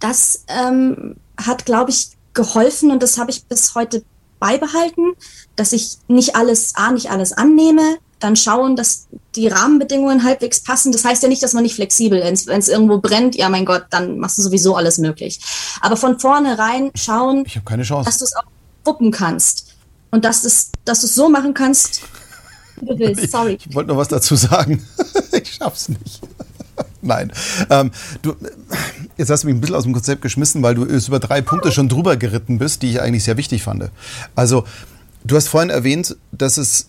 [0.00, 4.04] das ähm, hat, glaube ich, geholfen und das habe ich bis heute
[4.38, 5.14] beibehalten,
[5.56, 10.92] dass ich nicht alles, A, nicht alles annehme, dann schauen, dass die Rahmenbedingungen halbwegs passen.
[10.92, 12.46] Das heißt ja nicht, dass man nicht flexibel ist.
[12.46, 15.40] Wenn es irgendwo brennt, ja mein Gott, dann machst du sowieso alles möglich.
[15.80, 18.44] Aber von vornherein schauen, dass du es auch
[18.84, 19.74] wuppen kannst.
[20.10, 22.02] Und dass, das, dass du es so machen kannst,
[22.80, 23.30] wie du willst.
[23.32, 23.54] Sorry.
[23.54, 24.86] Ich, ich wollte noch was dazu sagen.
[25.32, 26.20] ich schaff's nicht.
[27.02, 27.32] Nein.
[27.70, 27.90] Ähm,
[28.22, 28.34] du,
[29.16, 31.72] jetzt hast du mich ein bisschen aus dem Konzept geschmissen, weil du über drei Punkte
[31.72, 33.90] schon drüber geritten bist, die ich eigentlich sehr wichtig fand.
[34.34, 34.64] Also,
[35.24, 36.88] du hast vorhin erwähnt, dass es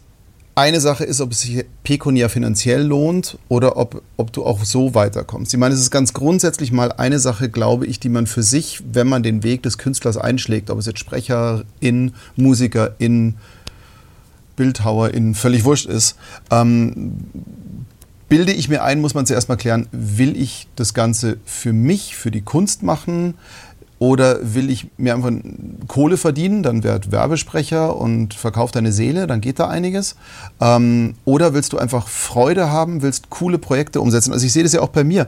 [0.56, 4.96] eine Sache ist, ob es sich pekuniär finanziell lohnt oder ob, ob du auch so
[4.96, 5.54] weiterkommst.
[5.54, 8.82] Ich meine, es ist ganz grundsätzlich mal eine Sache, glaube ich, die man für sich,
[8.92, 13.36] wenn man den Weg des Künstlers einschlägt, ob es jetzt Sprecherin, Musikerin,
[14.56, 16.16] Bildhauerin, völlig wurscht ist,
[16.50, 17.18] ähm,
[18.30, 22.16] bilde ich mir ein, muss man zuerst mal klären, will ich das Ganze für mich,
[22.16, 23.36] für die Kunst machen?
[24.06, 25.32] Oder will ich mir einfach
[25.88, 30.16] Kohle verdienen, dann werd Werbesprecher und verkauf deine Seele, dann geht da einiges.
[30.62, 34.32] Ähm, oder willst du einfach Freude haben, willst coole Projekte umsetzen?
[34.32, 35.26] Also ich sehe das ja auch bei mir.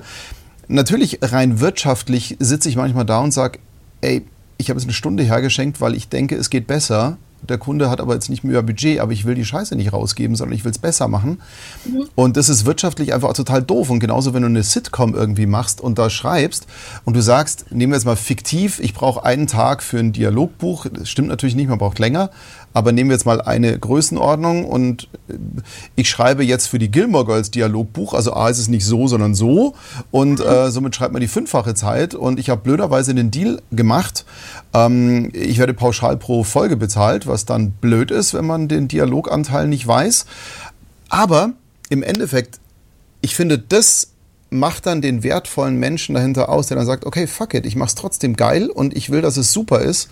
[0.68, 3.58] Natürlich rein wirtschaftlich sitze ich manchmal da und sage,
[4.02, 4.24] ey,
[4.60, 8.02] ich habe jetzt eine Stunde hergeschenkt, weil ich denke, es geht besser der Kunde hat
[8.02, 10.71] aber jetzt nicht mehr Budget, aber ich will die Scheiße nicht rausgeben, sondern ich will
[10.71, 11.41] es besser machen.
[11.86, 12.08] Mhm.
[12.15, 13.89] Und das ist wirtschaftlich einfach total doof.
[13.89, 16.67] Und genauso, wenn du eine Sitcom irgendwie machst und da schreibst
[17.06, 20.88] und du sagst, nehmen wir jetzt mal fiktiv, ich brauche einen Tag für ein Dialogbuch.
[20.91, 22.32] Das stimmt natürlich nicht, man braucht länger.
[22.78, 25.34] Aber nehmen wir jetzt mal eine Größenordnung und äh,
[25.96, 29.34] ich schreibe jetzt für die Gilmore Girls Dialogbuch, also A ist es nicht so, sondern
[29.34, 29.74] so
[30.12, 34.26] und äh, somit schreibt man die fünffache Zeit und ich habe blöderweise den Deal gemacht,
[34.76, 39.68] ähm, ich werde pauschal pro Folge bezahlt, was dann blöd ist, wenn man den Dialoganteil
[39.68, 40.28] nicht weiß.
[41.10, 41.54] Aber
[41.90, 42.60] im Endeffekt,
[43.22, 44.12] ich finde, das
[44.52, 47.96] macht dann den wertvollen Menschen dahinter aus, der dann sagt, okay, fuck it, ich mach's
[47.96, 50.10] trotzdem geil und ich will, dass es super ist.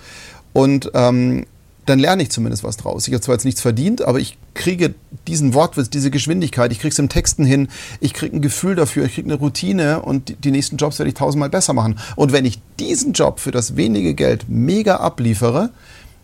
[0.52, 1.46] Und ähm,
[1.86, 3.08] dann lerne ich zumindest was draus.
[3.08, 4.96] Ich habe zwar jetzt nichts verdient, aber ich kriege
[5.28, 7.68] diesen Wortwitz, diese Geschwindigkeit, ich kriege es im Texten hin,
[8.00, 11.16] ich kriege ein Gefühl dafür, ich kriege eine Routine und die nächsten Jobs werde ich
[11.16, 12.00] tausendmal besser machen.
[12.16, 15.70] Und wenn ich diesen Job für das wenige Geld mega abliefere,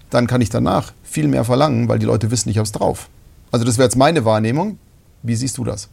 [0.10, 3.08] dann kann ich danach viel mehr verlangen, weil die Leute wissen, ich habe es drauf.
[3.52, 4.80] Also das wäre jetzt meine Wahrnehmung.
[5.24, 5.90] Wie siehst du das?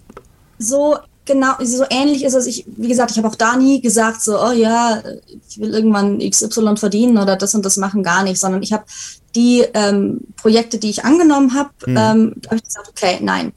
[0.59, 0.97] So
[1.29, 2.47] genau, so ähnlich ist es.
[2.47, 5.03] Ich, wie gesagt, ich habe auch da nie gesagt, so, oh ja,
[5.49, 8.85] ich will irgendwann XY verdienen oder das und das machen, gar nicht, sondern ich habe
[9.35, 11.97] die ähm, Projekte, die ich angenommen habe, mhm.
[11.97, 13.53] ähm, habe ich gesagt, okay, nein.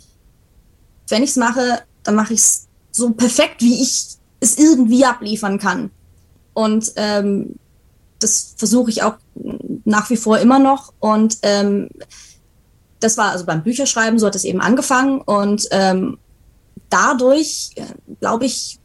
[1.08, 5.60] Wenn ich es mache, dann mache ich es so perfekt, wie ich es irgendwie abliefern
[5.60, 5.92] kann.
[6.54, 7.56] Und ähm,
[8.20, 9.16] das versuche ich auch
[9.86, 10.94] nach wie vor immer noch.
[11.00, 11.90] Und ähm,
[13.00, 15.22] das war also beim Bücherschreiben, so hat es eben angefangen.
[15.22, 16.18] Und ähm,
[16.90, 17.86] dadurch, äh,
[18.20, 18.80] glaube ich,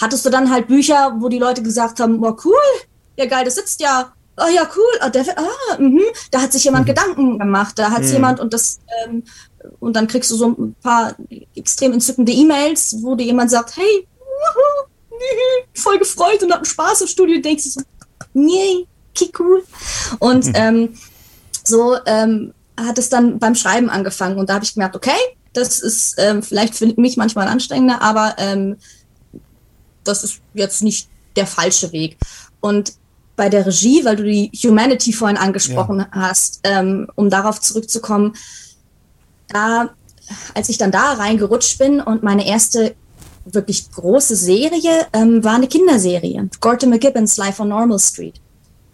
[0.00, 2.54] hattest du dann halt Bücher, wo die Leute gesagt haben, boah, cool,
[3.16, 6.00] ja geil, das sitzt ja oh ja, cool, oh, der, ah, mh.
[6.30, 6.88] da hat sich jemand mhm.
[6.88, 8.12] Gedanken gemacht, da hat mhm.
[8.12, 9.24] jemand und das, ähm,
[9.80, 11.14] und dann kriegst du so ein paar
[11.54, 14.88] extrem entzückende E-Mails, wo dir jemand sagt, hey, wuhu,
[15.74, 17.80] voll gefreut und hat einen Spaß im Studio, denkst du so,
[18.34, 18.86] nee,
[19.38, 19.64] cool.
[20.20, 20.52] Und mhm.
[20.54, 20.94] ähm,
[21.64, 25.18] so ähm, hat es dann beim Schreiben angefangen und da habe ich gemerkt, okay,
[25.52, 28.76] das ist ähm, vielleicht für mich manchmal anstrengender, aber ähm,
[30.04, 32.16] das ist jetzt nicht der falsche Weg.
[32.60, 32.94] Und
[33.38, 36.08] bei der Regie, weil du die Humanity vorhin angesprochen ja.
[36.10, 38.34] hast, ähm, um darauf zurückzukommen,
[39.48, 39.90] da,
[40.54, 42.94] als ich dann da reingerutscht bin und meine erste
[43.46, 48.40] wirklich große Serie ähm, war eine Kinderserie, Gorton McGibbons Life on Normal Street.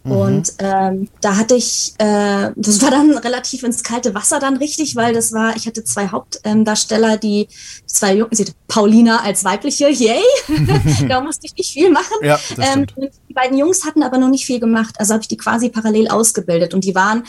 [0.05, 0.11] Mhm.
[0.11, 4.95] Und ähm, da hatte ich, äh, das war dann relativ ins kalte Wasser dann richtig,
[4.95, 7.47] weil das war, ich hatte zwei Hauptdarsteller, die
[7.85, 8.31] zwei Jungen,
[8.67, 10.21] Paulina als weibliche, yay,
[11.09, 12.15] da musste ich nicht viel machen.
[12.21, 15.37] Ja, ähm, die beiden Jungs hatten aber noch nicht viel gemacht, also habe ich die
[15.37, 17.23] quasi parallel ausgebildet und die waren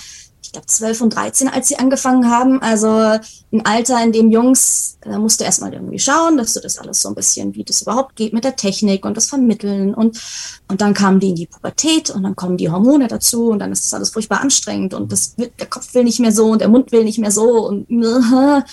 [0.57, 2.61] glaube, 12 und 13, als sie angefangen haben.
[2.63, 6.79] Also ein Alter, in dem Jungs, da musst du erstmal irgendwie schauen, dass du das
[6.79, 9.95] alles so ein bisschen, wie das überhaupt geht mit der Technik und das Vermitteln.
[9.95, 10.21] Und,
[10.69, 13.73] und dann kamen die in die Pubertät und dann kommen die Hormone dazu und dann
[13.73, 16.69] ist das alles furchtbar anstrengend und das, der Kopf will nicht mehr so und der
[16.69, 17.87] Mund will nicht mehr so und,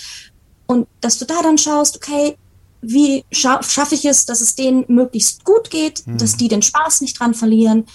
[0.68, 2.38] und dass du da dann schaust, okay,
[2.82, 6.18] wie scha schaffe ich es, dass es denen möglichst gut geht, mhm.
[6.18, 7.86] dass die den Spaß nicht dran verlieren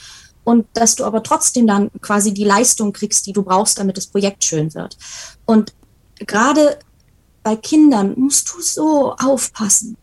[0.49, 4.07] und dass du aber trotzdem dann quasi die Leistung kriegst, die du brauchst, damit das
[4.07, 4.97] Projekt schön wird.
[5.45, 5.75] Und
[6.21, 6.79] gerade
[7.43, 9.99] bei Kindern musst du so aufpassen.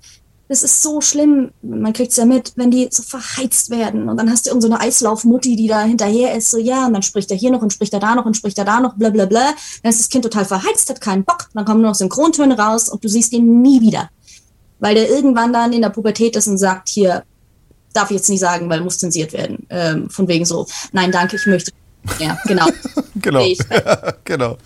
[0.48, 1.50] Das ist so schlimm.
[1.64, 4.08] Man kriegt es ja mit, wenn die so verheizt werden.
[4.08, 7.02] Und dann hast du irgendeine so Eislaufmutti, die da hinterher ist, so ja, und dann
[7.02, 9.10] spricht er hier noch und spricht er da noch und spricht er da noch, bla
[9.10, 9.52] bla bla.
[9.82, 12.88] Dann ist das Kind total verheizt, hat keinen Bock, dann kommen nur noch Synchrontöne raus
[12.88, 14.12] und du siehst ihn nie wieder.
[14.78, 17.24] Weil der irgendwann dann in der Pubertät ist und sagt, hier,
[17.96, 19.66] darf ich jetzt nicht sagen, weil muss zensiert werden.
[19.70, 21.72] Ähm, von wegen so, nein, danke, ich möchte.
[22.20, 22.68] Ja, genau.
[23.16, 23.40] genau.
[23.42, 24.58] Ja, genau.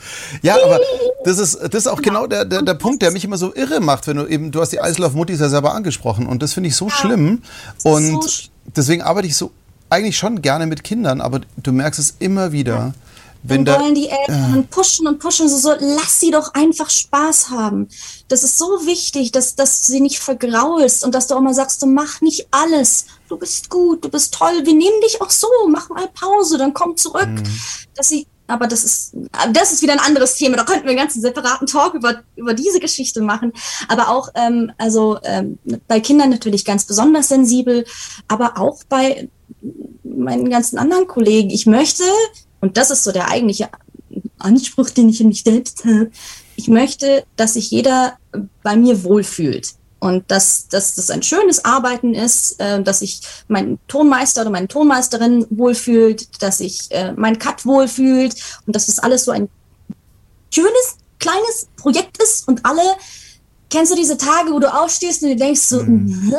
[0.42, 0.80] Ja, aber
[1.24, 3.54] das ist, das ist auch genau, genau der, der, der Punkt, der mich immer so
[3.56, 6.70] irre macht, wenn du eben, du hast die Eislauf-Muttis ja selber angesprochen und das finde
[6.70, 7.42] ich so ja, schlimm.
[7.84, 9.52] Und so deswegen arbeite ich so
[9.90, 12.94] eigentlich schon gerne mit Kindern, aber du merkst es immer wieder.
[13.42, 16.90] Wenn dann wollen die Eltern äh, pushen und pushen, so, so, lass sie doch einfach
[16.90, 17.88] Spaß haben.
[18.28, 21.54] Das ist so wichtig, dass, dass du sie nicht vergraulst und dass du auch mal
[21.54, 23.06] sagst, du mach nicht alles.
[23.30, 26.74] Du bist gut, du bist toll, wir nehmen dich auch so, mach mal Pause, dann
[26.74, 27.30] komm zurück.
[27.30, 27.44] Mhm.
[27.96, 29.14] Dass sie, aber das ist,
[29.54, 30.58] das ist wieder ein anderes Thema.
[30.58, 33.54] Da könnten wir einen ganzen separaten Talk über, über diese Geschichte machen.
[33.88, 37.86] Aber auch, ähm, also ähm, bei Kindern natürlich ganz besonders sensibel,
[38.28, 39.30] aber auch bei
[40.04, 41.52] meinen ganzen anderen Kollegen.
[41.52, 42.04] Ich möchte
[42.62, 43.70] und das ist so der eigentliche
[44.38, 46.12] Anspruch, den ich in mich selbst habe.
[46.56, 48.18] Ich möchte, dass sich jeder
[48.64, 49.74] bei mir wohlfühlt.
[50.02, 53.20] Und dass, dass das ein schönes Arbeiten ist, äh, dass sich
[53.50, 58.34] mein Tonmeister oder meine Tonmeisterin wohlfühlt, dass sich äh, mein Cut wohlfühlt
[58.66, 59.50] und dass das alles so ein
[60.54, 62.82] schönes, kleines Projekt ist und alle,
[63.70, 66.34] kennst du diese Tage, wo du aufstehst und du denkst so, mhm.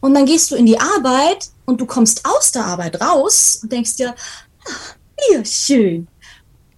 [0.00, 3.70] und dann gehst du in die Arbeit und du kommst aus der Arbeit raus und
[3.70, 4.12] denkst dir,
[5.28, 6.08] hier schön.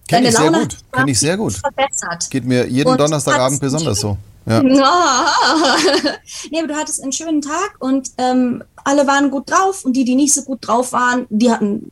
[0.07, 0.77] Kenne ich sehr gut.
[0.91, 1.53] Kenne ich sehr gut.
[1.53, 2.29] Verbessert.
[2.29, 4.17] Geht mir jeden und Donnerstagabend besonders so.
[4.45, 4.61] Ja.
[6.51, 10.05] nee, aber du hattest einen schönen Tag und ähm, alle waren gut drauf und die,
[10.05, 11.91] die nicht so gut drauf waren, die hatten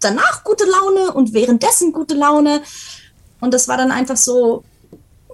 [0.00, 2.62] danach gute Laune und währenddessen gute Laune.
[3.40, 4.64] Und das war dann einfach so.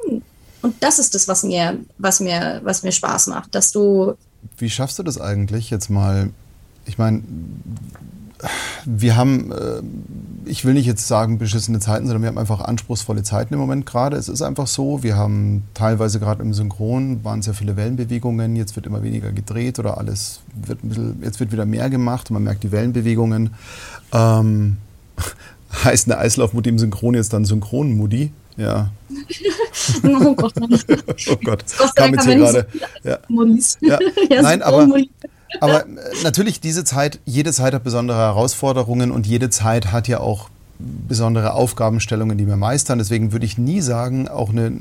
[0.04, 0.22] Hm.
[0.62, 4.14] Und das ist das, was mir, was mir, was mir Spaß macht, dass du.
[4.58, 6.30] Wie schaffst du das eigentlich jetzt mal?
[6.86, 7.22] Ich meine,
[8.84, 9.82] wir haben, äh,
[10.44, 13.86] ich will nicht jetzt sagen beschissene Zeiten, sondern wir haben einfach anspruchsvolle Zeiten im Moment
[13.86, 14.16] gerade.
[14.16, 15.02] Es ist einfach so.
[15.02, 18.56] Wir haben teilweise gerade im Synchron waren sehr viele Wellenbewegungen.
[18.56, 22.30] Jetzt wird immer weniger gedreht oder alles wird ein bisschen, jetzt wird wieder mehr gemacht.
[22.30, 23.50] Man merkt die Wellenbewegungen.
[24.12, 24.76] Ähm,
[25.84, 28.32] heißt eine Eislaufmutti im Synchron jetzt dann Synchronmutti?
[28.56, 28.90] Ja.
[30.04, 30.54] oh Gott.
[30.60, 31.64] oh Gott.
[31.94, 32.66] Kam jetzt hier gerade.
[33.02, 33.18] Ja.
[33.80, 33.98] ja.
[34.30, 34.42] ja.
[34.42, 34.88] Nein, aber,
[35.60, 35.90] aber äh,
[36.22, 41.54] natürlich diese Zeit, jede Zeit hat besondere Herausforderungen und jede Zeit hat ja auch besondere
[41.54, 42.98] Aufgabenstellungen, die wir meistern.
[42.98, 44.72] Deswegen würde ich nie sagen, auch eine,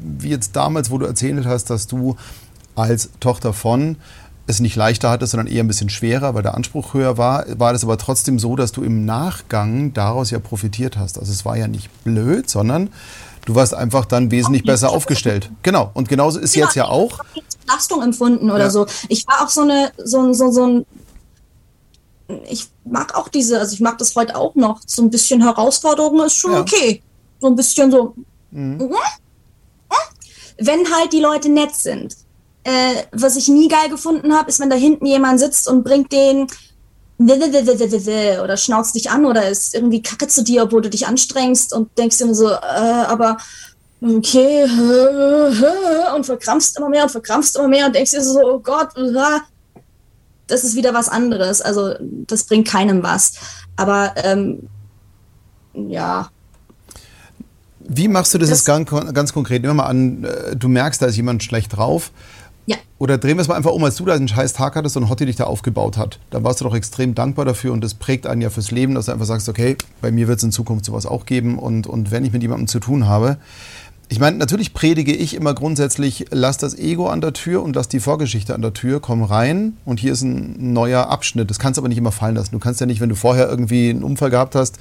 [0.00, 2.16] wie jetzt damals, wo du erzählt hast, dass du
[2.74, 3.96] als Tochter von
[4.46, 7.72] es nicht leichter hattest, sondern eher ein bisschen schwerer, weil der Anspruch höher war, war
[7.72, 11.18] das aber trotzdem so, dass du im Nachgang daraus ja profitiert hast.
[11.18, 12.90] Also es war ja nicht blöd, sondern
[13.44, 15.50] du warst einfach dann wesentlich besser aufgestellt.
[15.62, 15.90] Genau.
[15.94, 17.20] Und genauso ist ja, jetzt ja auch.
[17.64, 18.70] Belastung empfunden oder ja.
[18.70, 18.86] so.
[19.08, 20.86] Ich war auch so eine, so, so, so ein
[22.48, 24.80] ich mag auch diese, also ich mag das heute auch noch.
[24.86, 26.60] So ein bisschen Herausforderung ist schon ja.
[26.60, 27.02] okay.
[27.40, 28.14] So ein bisschen so.
[28.50, 28.78] Mhm.
[28.78, 28.94] Mhm.
[30.58, 32.16] Wenn halt die Leute nett sind.
[32.64, 36.12] Äh, was ich nie geil gefunden habe, ist, wenn da hinten jemand sitzt und bringt
[36.12, 36.46] den
[37.18, 41.96] oder schnauzt dich an oder ist irgendwie kacke zu dir, obwohl du dich anstrengst und
[41.98, 43.36] denkst dir so, äh, aber
[44.02, 44.64] okay,
[46.14, 48.88] und verkrampfst immer mehr und verkrampfst immer mehr und denkst dir so, oh Gott,
[50.46, 51.62] das ist wieder was anderes.
[51.62, 53.34] Also das bringt keinem was.
[53.76, 54.68] Aber ähm,
[55.74, 56.28] ja.
[57.80, 59.62] Wie machst du das, das jetzt ganz, ganz konkret?
[59.62, 62.12] Nehmen wir mal an, äh, du merkst, da ist jemand schlecht drauf
[62.64, 62.76] ja.
[62.98, 65.08] Oder drehen wir es mal einfach um, als du da einen scheiß Tag hattest und
[65.08, 66.20] Hotti dich da aufgebaut hat.
[66.30, 69.06] Dann warst du doch extrem dankbar dafür und das prägt einen ja fürs Leben, dass
[69.06, 72.12] du einfach sagst, okay, bei mir wird es in Zukunft sowas auch geben und, und
[72.12, 73.38] wenn ich mit jemandem zu tun habe.
[74.12, 77.88] Ich meine, natürlich predige ich immer grundsätzlich, lass das Ego an der Tür und lass
[77.88, 81.48] die Vorgeschichte an der Tür, komm rein und hier ist ein neuer Abschnitt.
[81.48, 82.50] Das kannst du aber nicht immer fallen lassen.
[82.52, 84.78] Du kannst ja nicht, wenn du vorher irgendwie einen Unfall gehabt hast,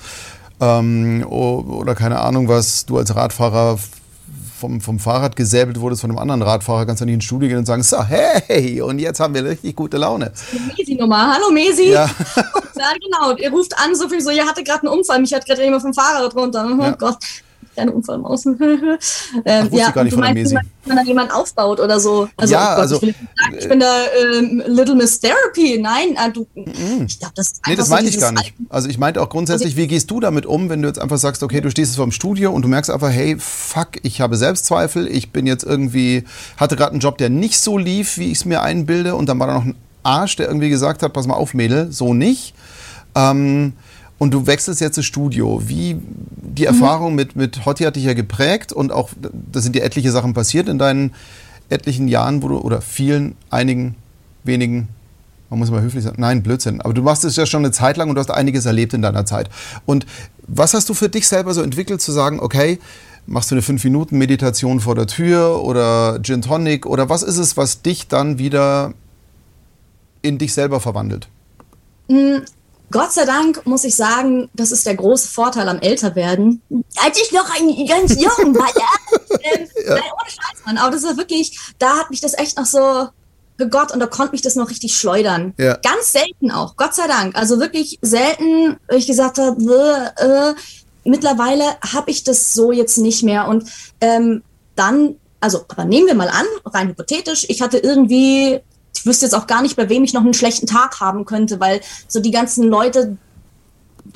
[0.59, 3.79] ähm, oder keine Ahnung was, du als Radfahrer
[4.59, 7.59] vom, vom Fahrrad gesäbelt wurdest von einem anderen Radfahrer, kannst du nicht ins Studio gehen
[7.59, 10.33] und sagen, so, hey, und jetzt haben wir richtig gute Laune.
[10.75, 11.35] Mesi-Nummer.
[11.35, 11.91] Hallo Mesi.
[11.91, 12.09] Ja.
[12.35, 13.37] ja, genau.
[13.37, 15.83] Ihr ruft an, so viel so, ihr hatte gerade einen Unfall, mich hat gerade jemand
[15.83, 16.67] vom Fahrrad runter.
[16.77, 16.91] Oh ja.
[16.91, 17.17] Gott
[17.73, 18.45] kleine Unfallmaus.
[18.45, 18.57] ähm,
[19.45, 20.57] Ach, ja, gar nicht du meinst, Mesi.
[20.85, 22.27] wenn dann jemand aufbaut oder so.
[22.37, 23.93] Also, ja, oh Gott, also, ich, sagen, ich bin da
[24.37, 25.79] ähm, Little Miss Therapy.
[25.79, 28.53] Nein, äh, du, mm, ich glaube, das ist Nee, das so meinte ich gar nicht.
[28.69, 31.43] Also ich meinte auch grundsätzlich, wie gehst du damit um, wenn du jetzt einfach sagst,
[31.43, 34.37] okay, du stehst jetzt vor dem Studio und du merkst einfach, hey, fuck, ich habe
[34.37, 36.23] Selbstzweifel, ich bin jetzt irgendwie,
[36.57, 39.39] hatte gerade einen Job, der nicht so lief, wie ich es mir einbilde und dann
[39.39, 42.53] war da noch ein Arsch, der irgendwie gesagt hat, pass mal auf, Mädel, so nicht.
[43.15, 43.73] Ähm,
[44.21, 45.63] und du wechselst jetzt das Studio.
[45.65, 47.15] Wie die Erfahrung mhm.
[47.15, 50.69] mit, mit Hotti hat dich ja geprägt und auch, da sind dir etliche Sachen passiert
[50.69, 51.15] in deinen
[51.69, 53.95] etlichen Jahren, wo du, oder vielen, einigen,
[54.43, 54.89] wenigen,
[55.49, 56.81] man muss mal höflich sagen, nein, Blödsinn.
[56.81, 59.01] Aber du machst es ja schon eine Zeit lang und du hast einiges erlebt in
[59.01, 59.49] deiner Zeit.
[59.87, 60.05] Und
[60.45, 62.77] was hast du für dich selber so entwickelt, zu sagen, okay,
[63.25, 67.81] machst du eine 5-Minuten-Meditation vor der Tür oder Gin Tonic oder was ist es, was
[67.81, 68.93] dich dann wieder
[70.21, 71.27] in dich selber verwandelt?
[72.91, 76.61] Gott sei Dank muss ich sagen, das ist der große Vorteil am Älterwerden.
[76.97, 79.39] Als ich noch ein ganz jung war, ja.
[79.43, 79.95] Ähm, ja.
[79.95, 80.77] Nein, ohne Scheiß, Mann.
[80.77, 83.07] Aber das ist wirklich, da hat mich das echt noch so
[83.69, 85.53] Gott und da konnte mich das noch richtig schleudern.
[85.57, 85.77] Ja.
[85.77, 87.35] Ganz selten auch, Gott sei Dank.
[87.35, 93.23] Also wirklich selten, wo ich gesagt habe, äh, mittlerweile habe ich das so jetzt nicht
[93.23, 93.47] mehr.
[93.47, 93.69] Und
[94.01, 94.43] ähm,
[94.75, 98.61] dann, also, aber nehmen wir mal an, rein hypothetisch, ich hatte irgendwie
[98.95, 101.59] ich wüsste jetzt auch gar nicht, bei wem ich noch einen schlechten Tag haben könnte,
[101.59, 103.17] weil so die ganzen Leute.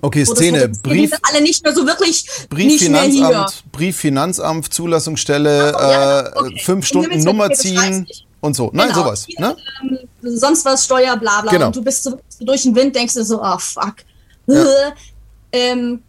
[0.02, 0.70] Okay, Szene.
[0.84, 6.32] Brief, sind alle nicht mehr so wirklich Brief, Finanzamt, Brief, Finanzamt, Zulassungsstelle, oh, ja, äh,
[6.36, 6.62] okay.
[6.64, 8.06] fünf Stunden Nummer ziehen
[8.42, 8.70] und so.
[8.74, 9.04] Nein, genau.
[9.04, 9.28] sowas.
[9.38, 9.56] Ne?
[9.82, 10.00] Ähm,
[10.38, 11.52] sonst was, Steuer, bla bla.
[11.52, 11.68] Genau.
[11.68, 13.96] Und du bist so durch den Wind, denkst du so, oh fuck.
[14.48, 14.94] Ja.
[15.52, 16.02] ähm,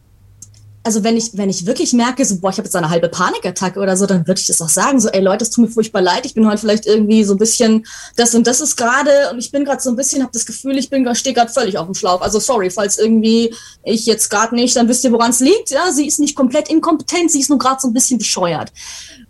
[0.87, 3.81] also wenn ich, wenn ich wirklich merke, so, boah, ich habe jetzt eine halbe Panikattacke
[3.81, 6.01] oder so, dann würde ich das auch sagen, so, ey Leute, es tut mir furchtbar
[6.01, 9.41] leid, ich bin heute vielleicht irgendwie so ein bisschen, das und das ist gerade und
[9.41, 11.87] ich bin gerade so ein bisschen, habe das Gefühl, ich bin stehe gerade völlig auf
[11.87, 12.21] dem Schlauch.
[12.21, 13.53] Also sorry, falls irgendwie
[13.83, 15.71] ich jetzt gerade nicht, dann wisst ihr, woran es liegt.
[15.71, 18.73] Ja, sie ist nicht komplett inkompetent, sie ist nur gerade so ein bisschen bescheuert.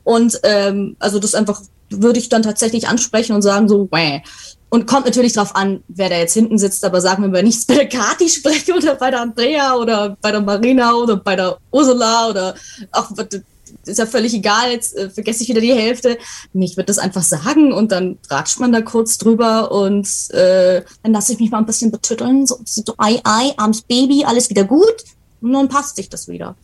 [0.05, 4.23] Und ähm, also das einfach würde ich dann tatsächlich ansprechen und sagen so, Wäh.
[4.69, 7.67] Und kommt natürlich darauf an, wer da jetzt hinten sitzt, aber sagen wir, wenn ich
[7.67, 11.59] bei der Kati spreche oder bei der Andrea oder bei der Marina oder bei der
[11.71, 12.55] Ursula oder
[12.91, 13.11] auch
[13.87, 16.19] ist ja völlig egal, jetzt äh, vergesse ich wieder die Hälfte.
[16.55, 21.13] Ich würde das einfach sagen und dann ratscht man da kurz drüber und äh, dann
[21.13, 24.65] lasse ich mich mal ein bisschen betütteln, so, so ei, ei, arms Baby, alles wieder
[24.65, 25.05] gut
[25.41, 26.57] und dann passt sich das wieder.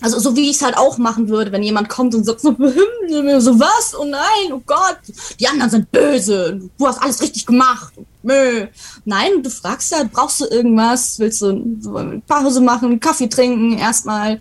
[0.00, 2.50] Also so wie ich es halt auch machen würde, wenn jemand kommt und sagt so,
[2.50, 4.98] so was, oh nein, oh Gott,
[5.38, 7.92] die anderen sind böse, du hast alles richtig gemacht.
[8.22, 8.66] Mö.
[9.04, 11.18] Nein, du fragst ja, brauchst du irgendwas?
[11.18, 14.40] Willst du Pause machen, Kaffee trinken erstmal?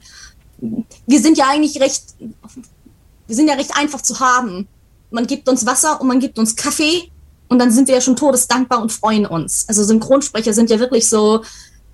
[1.07, 2.03] Wir sind ja eigentlich recht,
[3.28, 4.68] wir sind ja recht einfach zu haben.
[5.12, 7.10] Man gibt uns Wasser und man gibt uns Kaffee
[7.47, 9.66] und dann sind wir ja schon todesdankbar und freuen uns.
[9.68, 11.43] Also Synchronsprecher sind ja wirklich so,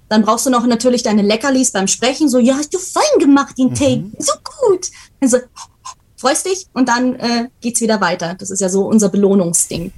[0.10, 3.58] dann brauchst du noch natürlich deine Leckerlis beim Sprechen, so, ja, hast du fein gemacht,
[3.58, 3.76] den mhm.
[3.76, 4.88] Take, so gut.
[5.22, 5.38] Also,
[6.18, 8.36] freust dich und dann äh, geht's wieder weiter.
[8.38, 9.92] Das ist ja so unser Belohnungsding.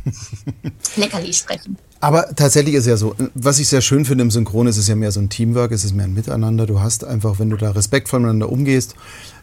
[0.96, 1.78] Leckerli sprechen.
[2.00, 4.96] Aber tatsächlich ist ja so, was ich sehr schön finde im Synchron, ist es ja
[4.96, 6.66] mehr so ein Teamwork, es ist mehr ein Miteinander.
[6.66, 8.96] Du hast einfach, wenn du da respektvoll miteinander umgehst,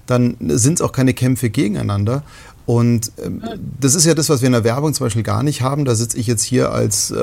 [0.07, 2.23] dann sind es auch keine Kämpfe gegeneinander.
[2.67, 3.43] Und ähm,
[3.81, 5.85] das ist ja das, was wir in der Werbung zum Beispiel gar nicht haben.
[5.85, 7.17] Da sitze ich jetzt hier als, äh,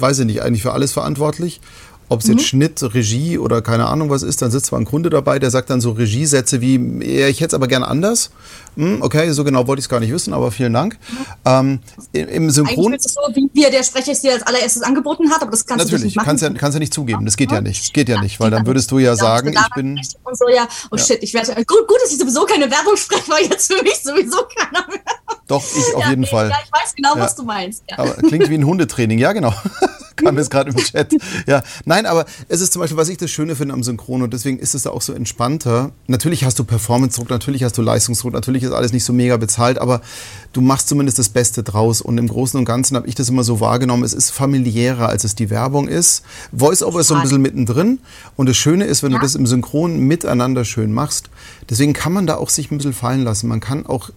[0.00, 1.60] weiß ich nicht, eigentlich für alles verantwortlich
[2.08, 2.44] ob es jetzt mhm.
[2.44, 5.70] Schnitt, Regie oder keine Ahnung was ist, dann sitzt zwar ein Kunde dabei, der sagt
[5.70, 8.30] dann so Regiesätze wie, ja, ich hätte es aber gerne anders.
[8.76, 10.98] Hm, okay, so genau wollte ich es gar nicht wissen, aber vielen Dank.
[11.44, 11.80] Ähm,
[12.12, 12.86] Im Synchron.
[12.86, 15.50] Eigentlich ist es so, wie, wie der Sprecher es dir als allererstes angeboten hat, aber
[15.50, 16.26] das kannst Natürlich, du nicht machen.
[16.26, 17.84] Kannst ja, kannst ja nicht zugeben, das geht ja, nicht.
[17.84, 19.98] Das geht ja, nicht, weil dann würdest du ja sagen, ich bin.
[20.24, 21.54] Und so, ja, oh shit, ich werde.
[21.64, 25.00] Gut, gut, dass ich sowieso keine Werbung spreche, weil jetzt für mich sowieso keiner mehr.
[25.46, 26.50] Doch, ich auf jeden Fall.
[26.50, 27.84] Ja, ich weiß genau, was du meinst.
[27.96, 29.54] Aber klingt wie ein Hundetraining, ja, genau.
[30.16, 31.14] kam jetzt gerade im Chat.
[31.46, 34.32] Ja, nein, aber es ist zum Beispiel, was ich das Schöne finde am Synchron und
[34.32, 35.92] deswegen ist es da auch so entspannter.
[36.06, 39.78] Natürlich hast du Performance-Druck, natürlich hast du Leistungsdruck, natürlich ist alles nicht so mega bezahlt,
[39.78, 40.00] aber
[40.52, 43.44] du machst zumindest das Beste draus und im Großen und Ganzen habe ich das immer
[43.44, 46.22] so wahrgenommen, es ist familiärer, als es die Werbung ist.
[46.56, 47.98] Voice-Over ist so ein bisschen mittendrin
[48.36, 49.18] und das Schöne ist, wenn ja.
[49.18, 51.30] du das im Synchron miteinander schön machst,
[51.68, 53.48] deswegen kann man da auch sich ein bisschen fallen lassen.
[53.48, 54.10] Man kann auch,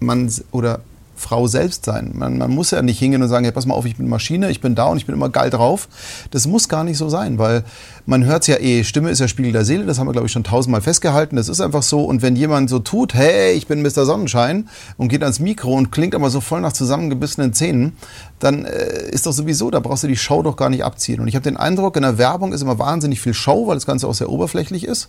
[0.00, 0.80] man oder
[1.16, 2.12] Frau selbst sein.
[2.14, 4.50] Man, man, muss ja nicht hingehen und sagen, hey, pass mal auf, ich bin Maschine,
[4.50, 5.88] ich bin da und ich bin immer geil drauf.
[6.30, 7.64] Das muss gar nicht so sein, weil
[8.04, 10.26] man hört es ja eh, Stimme ist ja Spiegel der Seele, das haben wir, glaube
[10.26, 11.36] ich, schon tausendmal festgehalten.
[11.36, 12.04] Das ist einfach so.
[12.04, 14.04] Und wenn jemand so tut, hey, ich bin Mr.
[14.04, 17.92] Sonnenschein und geht ans Mikro und klingt aber so voll nach zusammengebissenen Zähnen,
[18.38, 21.20] dann äh, ist doch sowieso, da brauchst du die Show doch gar nicht abziehen.
[21.20, 23.86] Und ich habe den Eindruck, in der Werbung ist immer wahnsinnig viel Show, weil das
[23.86, 25.08] Ganze auch sehr oberflächlich ist.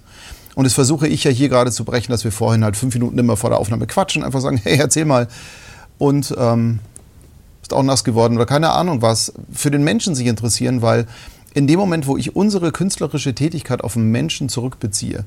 [0.58, 3.20] Und das versuche ich ja hier gerade zu brechen, dass wir vorhin halt fünf Minuten
[3.20, 5.28] immer vor der Aufnahme quatschen, einfach sagen, hey, erzähl mal,
[5.98, 6.80] und ähm,
[7.62, 11.06] ist auch nass geworden oder keine Ahnung was, für den Menschen sich interessieren, weil
[11.54, 15.26] in dem Moment, wo ich unsere künstlerische Tätigkeit auf den Menschen zurückbeziehe,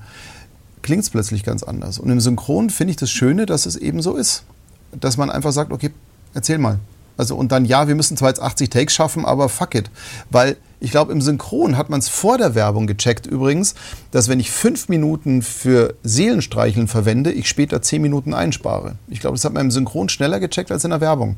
[0.82, 1.98] klingt es plötzlich ganz anders.
[1.98, 4.44] Und im Synchron finde ich das Schöne, dass es eben so ist.
[4.92, 5.90] Dass man einfach sagt, okay,
[6.32, 6.78] erzähl mal.
[7.20, 9.90] Also und dann, ja, wir müssen zwar jetzt 80 Takes schaffen, aber fuck it.
[10.30, 13.74] Weil ich glaube, im Synchron hat man es vor der Werbung gecheckt übrigens,
[14.10, 18.94] dass wenn ich fünf Minuten für Seelenstreicheln verwende, ich später zehn Minuten einspare.
[19.06, 21.36] Ich glaube, das hat man im Synchron schneller gecheckt als in der Werbung.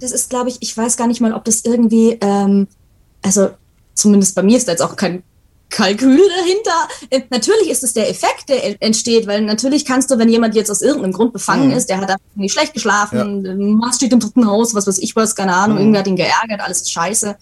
[0.00, 2.66] Das ist, glaube ich, ich weiß gar nicht mal, ob das irgendwie, ähm,
[3.20, 3.50] also
[3.92, 5.22] zumindest bei mir ist da jetzt auch kein
[5.72, 6.88] Kalkül dahinter.
[7.10, 10.70] Äh, natürlich ist es der Effekt, der entsteht, weil natürlich kannst du, wenn jemand jetzt
[10.70, 11.76] aus irgendeinem Grund befangen mhm.
[11.76, 13.54] ist, der hat nicht schlecht geschlafen, ja.
[13.56, 15.82] Mast steht im dritten Haus, was weiß ich was, keine Ahnung, mhm.
[15.82, 17.36] irgendwer hat ihn geärgert, alles ist scheiße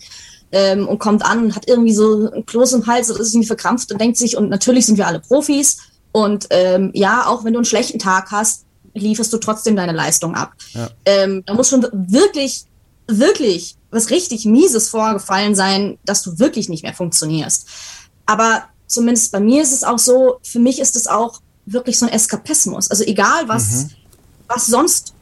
[0.53, 3.47] ähm, und kommt an und hat irgendwie so ein Kloß im Hals oder ist irgendwie
[3.47, 5.79] verkrampft und denkt sich, und natürlich sind wir alle Profis.
[6.13, 8.65] Und ähm, ja, auch wenn du einen schlechten Tag hast,
[8.95, 10.55] lieferst du trotzdem deine Leistung ab.
[10.73, 10.91] Ja.
[11.05, 12.65] Ähm, da muss schon wirklich,
[13.07, 17.69] wirklich was richtig Mieses vorgefallen sein, dass du wirklich nicht mehr funktionierst.
[18.31, 22.07] Aber zumindest bei mir ist es auch so, für mich ist es auch wirklich so
[22.07, 22.89] ein Eskapismus.
[22.89, 23.91] Also egal, was, mhm.
[24.47, 25.15] was sonst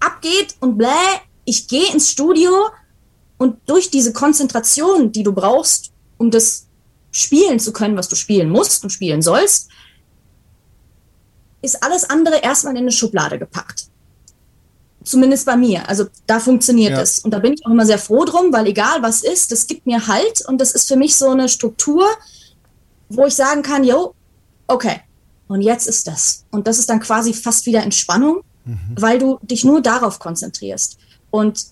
[0.00, 0.88] abgeht und bläh,
[1.44, 2.50] ich gehe ins Studio
[3.38, 6.66] und durch diese Konzentration, die du brauchst, um das
[7.12, 9.68] spielen zu können, was du spielen musst und spielen sollst,
[11.62, 13.90] ist alles andere erstmal in eine Schublade gepackt.
[15.06, 15.88] Zumindest bei mir.
[15.88, 17.00] Also da funktioniert ja.
[17.00, 17.20] es.
[17.20, 19.86] Und da bin ich auch immer sehr froh drum, weil egal was ist, das gibt
[19.86, 22.04] mir Halt und das ist für mich so eine Struktur,
[23.08, 24.14] wo ich sagen kann, yo,
[24.66, 25.00] okay,
[25.46, 26.44] und jetzt ist das.
[26.50, 28.96] Und das ist dann quasi fast wieder Entspannung, mhm.
[28.98, 30.98] weil du dich nur darauf konzentrierst.
[31.30, 31.66] Und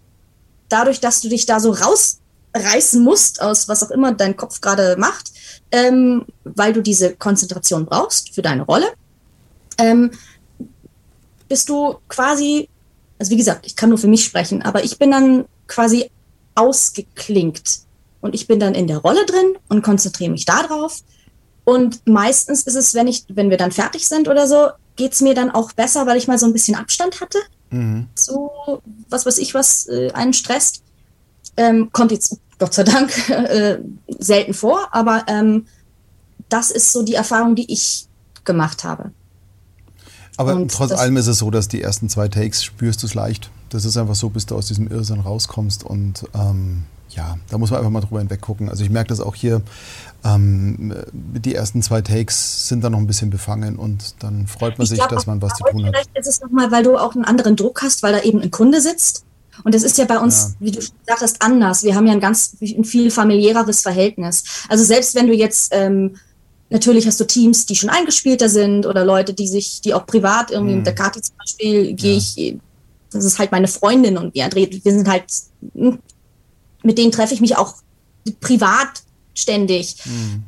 [0.69, 4.95] dadurch, dass du dich da so rausreißen musst aus was auch immer dein Kopf gerade
[4.97, 5.33] macht,
[5.73, 8.87] ähm, weil du diese Konzentration brauchst für deine Rolle,
[9.79, 10.13] ähm,
[11.49, 12.69] bist du quasi,
[13.19, 16.11] also wie gesagt, ich kann nur für mich sprechen, aber ich bin dann quasi
[16.55, 17.81] ausgeklinkt
[18.21, 21.03] und ich bin dann in der Rolle drin und konzentriere mich darauf.
[21.65, 25.21] Und meistens ist es, wenn ich, wenn wir dann fertig sind oder so, geht es
[25.21, 27.39] mir dann auch besser, weil ich mal so ein bisschen Abstand hatte
[27.75, 28.09] mhm.
[28.15, 30.83] so was weiß ich, was äh, einen stresst.
[31.57, 33.79] Ähm, kommt jetzt Gott sei Dank äh,
[34.19, 35.67] selten vor, aber ähm,
[36.49, 38.09] das ist so die Erfahrung, die ich
[38.45, 39.13] gemacht habe.
[40.37, 43.15] Aber Und trotz allem ist es so, dass die ersten zwei Takes spürst du es
[43.15, 43.51] leicht.
[43.71, 47.71] Das ist einfach so, bis du aus diesem Irrsinn rauskommst und ähm, ja, da muss
[47.71, 48.69] man einfach mal drüber hinweg gucken.
[48.69, 49.63] Also ich merke das auch hier,
[50.25, 54.85] ähm, die ersten zwei Takes sind dann noch ein bisschen befangen und dann freut man
[54.85, 55.95] ich sich, glaub, dass man was zu tun hat.
[55.95, 58.51] Vielleicht ist es nochmal, weil du auch einen anderen Druck hast, weil da eben ein
[58.51, 59.25] Kunde sitzt
[59.63, 60.67] Und das ist ja bei uns, ja.
[60.67, 61.85] wie du gesagt hast, anders.
[61.85, 64.43] Wir haben ja ein ganz ein viel familiäreres Verhältnis.
[64.69, 66.17] Also selbst wenn du jetzt ähm,
[66.71, 70.51] natürlich hast du Teams, die schon eingespielter sind oder Leute, die sich, die auch privat
[70.51, 70.79] irgendwie mhm.
[70.79, 72.19] mit der Kati zum Beispiel gehe ja.
[72.19, 72.57] ich,
[73.13, 75.25] das ist halt meine Freundin und wir, wir sind halt,
[75.75, 75.99] hm,
[76.83, 77.77] mit denen treffe ich mich auch
[78.41, 79.03] privat
[79.35, 79.97] ständig.
[80.05, 80.45] Mhm.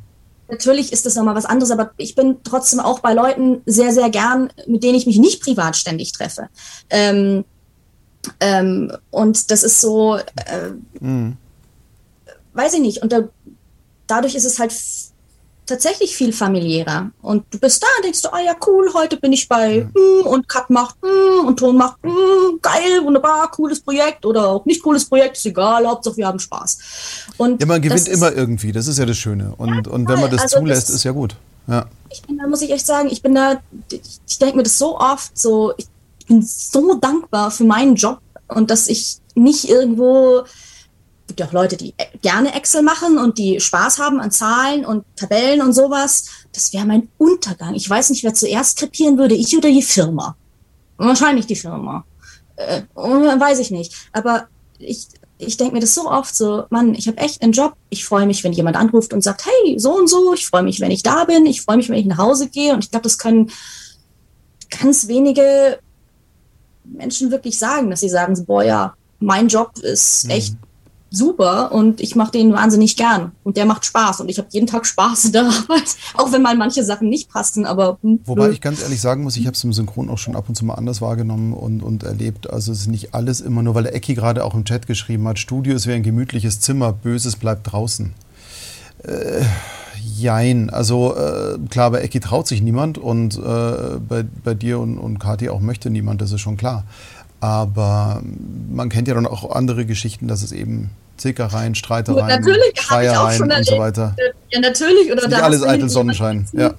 [0.49, 4.11] Natürlich ist das nochmal was anderes, aber ich bin trotzdem auch bei Leuten sehr, sehr
[4.11, 6.49] gern, mit denen ich mich nicht privat ständig treffe.
[6.89, 7.45] Ähm,
[8.41, 11.37] ähm, und das ist so, äh, mhm.
[12.53, 13.03] weiß ich nicht.
[13.03, 13.29] Und da,
[14.07, 14.73] dadurch ist es halt
[15.67, 17.11] tatsächlich viel familiärer.
[17.23, 20.49] Und du bist da denkst du, ah ja, cool, heute bin ich bei mm, und
[20.49, 25.05] Cut macht mm, und Ton macht mm, geil, wunderbar, cooles Projekt oder auch nicht cooles
[25.05, 26.79] Projekt, ist egal, Hauptsache wir haben Spaß.
[27.37, 29.55] Und ja, man gewinnt immer irgendwie, das ist ja das Schöne.
[29.59, 31.37] Und, ja, und wenn man das also zulässt, das, ist ja gut.
[31.67, 31.87] Ja.
[32.11, 33.61] Ich bin da, muss ich echt sagen, ich bin da,
[33.91, 35.87] ich denke mir das so oft, so, ich
[36.29, 40.45] bin so dankbar für meinen Job und dass ich nicht irgendwo
[41.27, 45.05] gibt ja auch Leute, die gerne Excel machen und die Spaß haben an Zahlen und
[45.17, 46.27] Tabellen und sowas.
[46.53, 47.75] Das wäre mein Untergang.
[47.75, 50.37] Ich weiß nicht, wer zuerst krepieren würde, ich oder die Firma.
[50.97, 52.05] Wahrscheinlich die Firma.
[52.57, 53.93] Äh, weiß ich nicht.
[54.13, 54.47] Aber
[54.79, 55.09] ich,
[55.39, 57.75] ich denke mir das so oft so, Mann, ich habe echt einen Job.
[57.91, 60.33] Ich freue mich, wenn jemand anruft und sagt, hey, so und so.
[60.33, 61.45] Ich freue mich, wenn ich da bin.
[61.47, 62.73] Ich freue mich, wenn ich nach Hause gehe.
[62.73, 63.51] Und ich glaube, das können
[64.81, 65.79] ganz wenige
[66.85, 70.31] Menschen wirklich sagen, dass sie sagen, boah, ja, mein Job ist mhm.
[71.11, 74.67] Super und ich mache den wahnsinnig gern und der macht Spaß und ich habe jeden
[74.67, 77.99] Tag Spaß in der Arbeit, auch wenn mal manche Sachen nicht passen, aber...
[78.03, 80.49] Hm, Wobei ich ganz ehrlich sagen muss, ich habe es im Synchron auch schon ab
[80.49, 83.75] und zu mal anders wahrgenommen und, und erlebt, also es ist nicht alles immer nur,
[83.75, 86.93] weil der Ecki gerade auch im Chat geschrieben hat, Studio ist wie ein gemütliches Zimmer,
[86.93, 88.13] Böses bleibt draußen.
[89.05, 89.43] Äh,
[90.17, 94.99] jein, also äh, klar, bei Ecki traut sich niemand und äh, bei, bei dir und,
[94.99, 96.85] und Kathi auch möchte niemand, das ist schon klar.
[97.41, 98.23] Aber
[98.71, 103.67] man kennt ja dann auch andere Geschichten, dass es eben Zickereien, Streitereien, natürlich, Schreiereien und
[103.67, 104.17] so weiter.
[104.51, 105.11] Ja, natürlich.
[105.11, 106.47] Oder da alles eitel Sonnenschein.
[106.53, 106.75] Ja.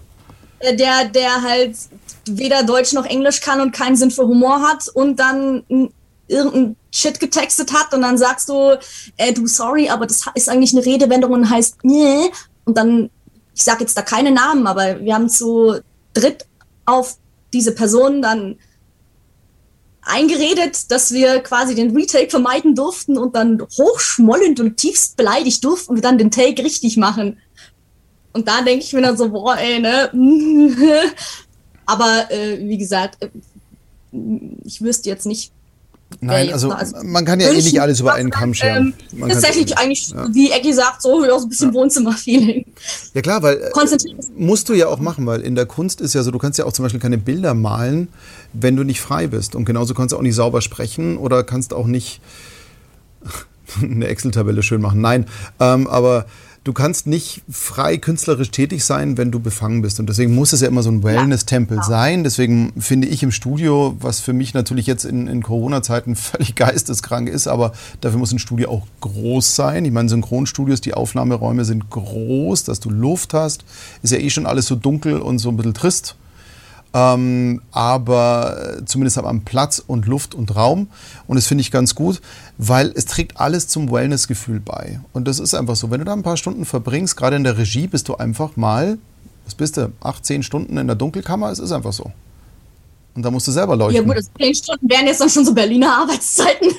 [0.60, 1.76] Äh, der, der halt
[2.26, 5.64] weder Deutsch noch Englisch kann und keinen Sinn für Humor hat und dann
[6.28, 8.78] irgendein Shit getextet hat und dann sagst du,
[9.18, 12.30] äh, du sorry, aber das ist eigentlich eine Redewendung und heißt nee.
[12.66, 13.10] Und dann,
[13.56, 15.80] ich sage jetzt da keine Namen, aber wir haben zu
[16.14, 16.46] dritt
[16.86, 17.18] auf
[17.54, 18.58] diese Person dann
[20.08, 25.96] eingeredet, dass wir quasi den Retake vermeiden durften und dann hochschmollend und tiefst beleidigt durften
[25.96, 27.38] wir dann den Take richtig machen.
[28.34, 30.12] Und da denke ich mir dann so, boah, ey, ne?
[31.86, 33.30] Aber äh, wie gesagt, äh,
[34.64, 35.52] ich wüsste jetzt nicht,
[36.22, 38.94] Nein, also, also, man kann ja eh nicht alles über einen Kamm scheren.
[39.12, 40.28] Ähm, tatsächlich ja, eigentlich, ja.
[40.34, 41.74] wie Ecki sagt, so, so ein bisschen ja.
[41.74, 42.66] Wohnzimmer-Feeling.
[43.14, 43.98] Ja klar, weil äh,
[44.36, 46.66] musst du ja auch machen, weil in der Kunst ist ja so, du kannst ja
[46.66, 48.08] auch zum Beispiel keine Bilder malen,
[48.54, 49.54] wenn du nicht frei bist.
[49.54, 52.22] Und genauso kannst du auch nicht sauber sprechen oder kannst auch nicht
[53.82, 55.02] eine Excel-Tabelle schön machen.
[55.02, 55.26] Nein,
[55.60, 56.26] ähm, aber
[56.68, 60.02] du kannst nicht frei künstlerisch tätig sein, wenn du befangen bist.
[60.02, 61.90] Und deswegen muss es ja immer so ein Wellness-Tempel ja, genau.
[61.90, 62.24] sein.
[62.26, 67.30] Deswegen finde ich im Studio, was für mich natürlich jetzt in, in Corona-Zeiten völlig geisteskrank
[67.30, 69.86] ist, aber dafür muss ein Studio auch groß sein.
[69.86, 73.64] Ich meine, Synchronstudios, die Aufnahmeräume sind groß, dass du Luft hast.
[74.04, 76.16] Ist ja eh schon alles so dunkel und so ein bisschen trist.
[76.98, 80.88] Ähm, aber zumindest hat man Platz und Luft und Raum.
[81.28, 82.22] Und das finde ich ganz gut,
[82.58, 85.00] weil es trägt alles zum Wellness-Gefühl bei.
[85.14, 85.92] Und das ist einfach so.
[85.92, 88.98] Wenn du da ein paar Stunden verbringst, gerade in der Regie, bist du einfach mal,
[89.46, 91.52] was bist du, acht, zehn Stunden in der Dunkelkammer.
[91.52, 92.12] Es ist einfach so.
[93.14, 93.96] Und da musst du selber leuchten.
[93.96, 96.70] Ja gut, das zehn Stunden wären jetzt dann schon so Berliner Arbeitszeiten,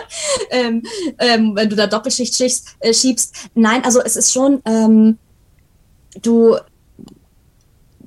[0.50, 0.82] ähm,
[1.18, 3.36] ähm, wenn du da Doppelschicht schiebst, äh, schiebst.
[3.54, 5.16] Nein, also es ist schon, ähm,
[6.22, 6.56] du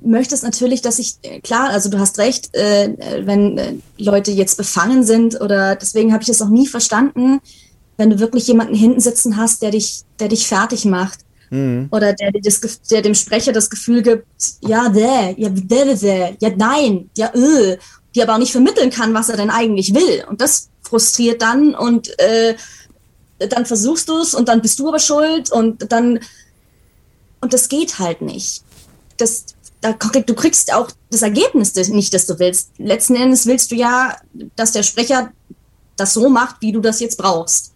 [0.04, 2.94] möchtest natürlich, dass ich, äh, klar, also du hast recht, äh,
[3.24, 7.40] wenn äh, Leute jetzt befangen sind oder deswegen habe ich es auch nie verstanden,
[7.96, 11.20] wenn du wirklich jemanden hinten sitzen hast, der dich, der dich fertig macht.
[11.50, 11.88] Mhm.
[11.90, 14.26] Oder der, das, der dem Sprecher das Gefühl gibt,
[14.60, 17.78] ja, der, ja, der, der, ja, nein, ja, äh,
[18.14, 20.24] die aber auch nicht vermitteln kann, was er denn eigentlich will.
[20.28, 22.54] Und das frustriert dann und äh,
[23.38, 26.20] dann versuchst du es und dann bist du aber schuld und dann
[27.40, 28.62] und das geht halt nicht.
[29.18, 29.44] Das,
[29.84, 32.70] da, du kriegst auch das Ergebnis nicht, das du willst.
[32.78, 34.16] Letzten Endes willst du ja,
[34.56, 35.30] dass der Sprecher
[35.96, 37.72] das so macht, wie du das jetzt brauchst.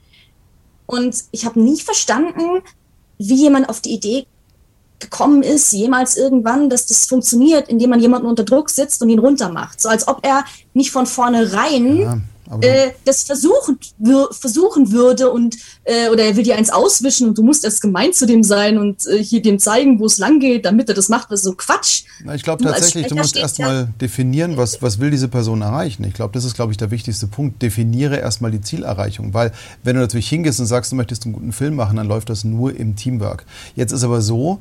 [0.87, 2.63] Und ich habe nie verstanden,
[3.19, 4.27] wie jemand auf die Idee
[5.01, 9.19] gekommen ist, jemals irgendwann, dass das funktioniert, indem man jemanden unter Druck sitzt und ihn
[9.19, 9.79] runtermacht.
[9.81, 12.21] So als ob er nicht von vornherein ja,
[12.61, 13.79] äh, das versuchen,
[14.31, 18.13] versuchen würde und äh, oder er will dir eins auswischen und du musst erst gemein
[18.13, 21.09] zu dem sein und äh, hier dem zeigen, wo es lang geht, damit er das
[21.09, 22.05] macht, das ist so Quatsch.
[22.25, 23.89] Na, ich glaube tatsächlich, du musst erstmal ja.
[24.01, 26.05] definieren, was, was will diese Person erreichen.
[26.05, 27.63] Ich glaube, das ist, glaube ich, der wichtigste Punkt.
[27.63, 31.53] Definiere erstmal die Zielerreichung, weil wenn du natürlich hingehst und sagst, du möchtest einen guten
[31.53, 33.45] Film machen, dann läuft das nur im Teamwork.
[33.77, 34.61] Jetzt ist aber so,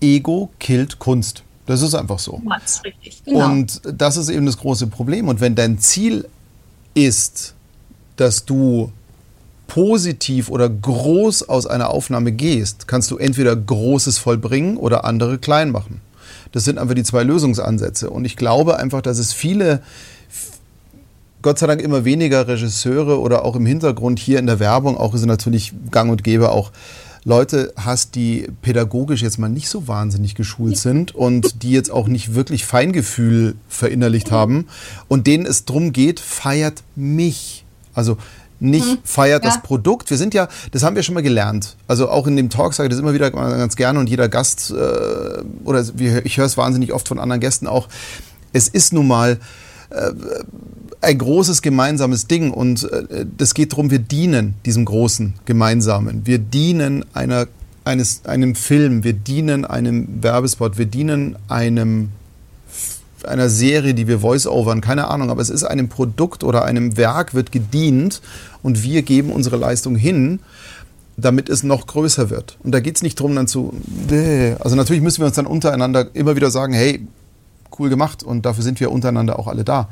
[0.00, 1.42] Ego killt Kunst.
[1.66, 2.40] Das ist einfach so.
[2.48, 3.22] Das richtig.
[3.24, 3.50] Genau.
[3.50, 5.28] Und das ist eben das große Problem.
[5.28, 6.28] Und wenn dein Ziel
[6.96, 7.54] ist,
[8.16, 8.90] dass du
[9.66, 15.70] positiv oder groß aus einer Aufnahme gehst, kannst du entweder Großes vollbringen oder andere klein
[15.70, 16.00] machen.
[16.52, 18.08] Das sind einfach die zwei Lösungsansätze.
[18.08, 19.82] Und ich glaube einfach, dass es viele,
[21.42, 25.14] Gott sei Dank immer weniger Regisseure oder auch im Hintergrund hier in der Werbung, auch
[25.14, 26.72] ist natürlich gang und gäbe auch
[27.26, 32.06] Leute hast, die pädagogisch jetzt mal nicht so wahnsinnig geschult sind und die jetzt auch
[32.06, 34.66] nicht wirklich Feingefühl verinnerlicht haben
[35.08, 37.64] und denen es darum geht, feiert mich.
[37.94, 38.16] Also
[38.60, 39.50] nicht hm, feiert ja.
[39.50, 40.08] das Produkt.
[40.08, 41.76] Wir sind ja, das haben wir schon mal gelernt.
[41.88, 44.70] Also auch in dem Talk sage ich das immer wieder ganz gerne und jeder Gast,
[44.70, 45.84] äh, oder
[46.22, 47.88] ich höre es wahnsinnig oft von anderen Gästen auch,
[48.52, 49.40] es ist nun mal
[49.96, 50.12] äh,
[51.00, 56.26] ein großes gemeinsames Ding und äh, das geht darum, wir dienen diesem großen Gemeinsamen.
[56.26, 57.46] Wir dienen einer,
[57.84, 62.10] eines, einem Film, wir dienen einem Werbespot, wir dienen einem
[63.24, 67.34] einer Serie, die wir voice-overn, keine Ahnung, aber es ist einem Produkt oder einem Werk
[67.34, 68.20] wird gedient
[68.62, 70.40] und wir geben unsere Leistung hin,
[71.16, 72.58] damit es noch größer wird.
[72.62, 73.72] Und da geht es nicht darum, dann zu,
[74.60, 77.06] also natürlich müssen wir uns dann untereinander immer wieder sagen, hey,
[77.78, 79.88] cool gemacht und dafür sind wir untereinander auch alle da.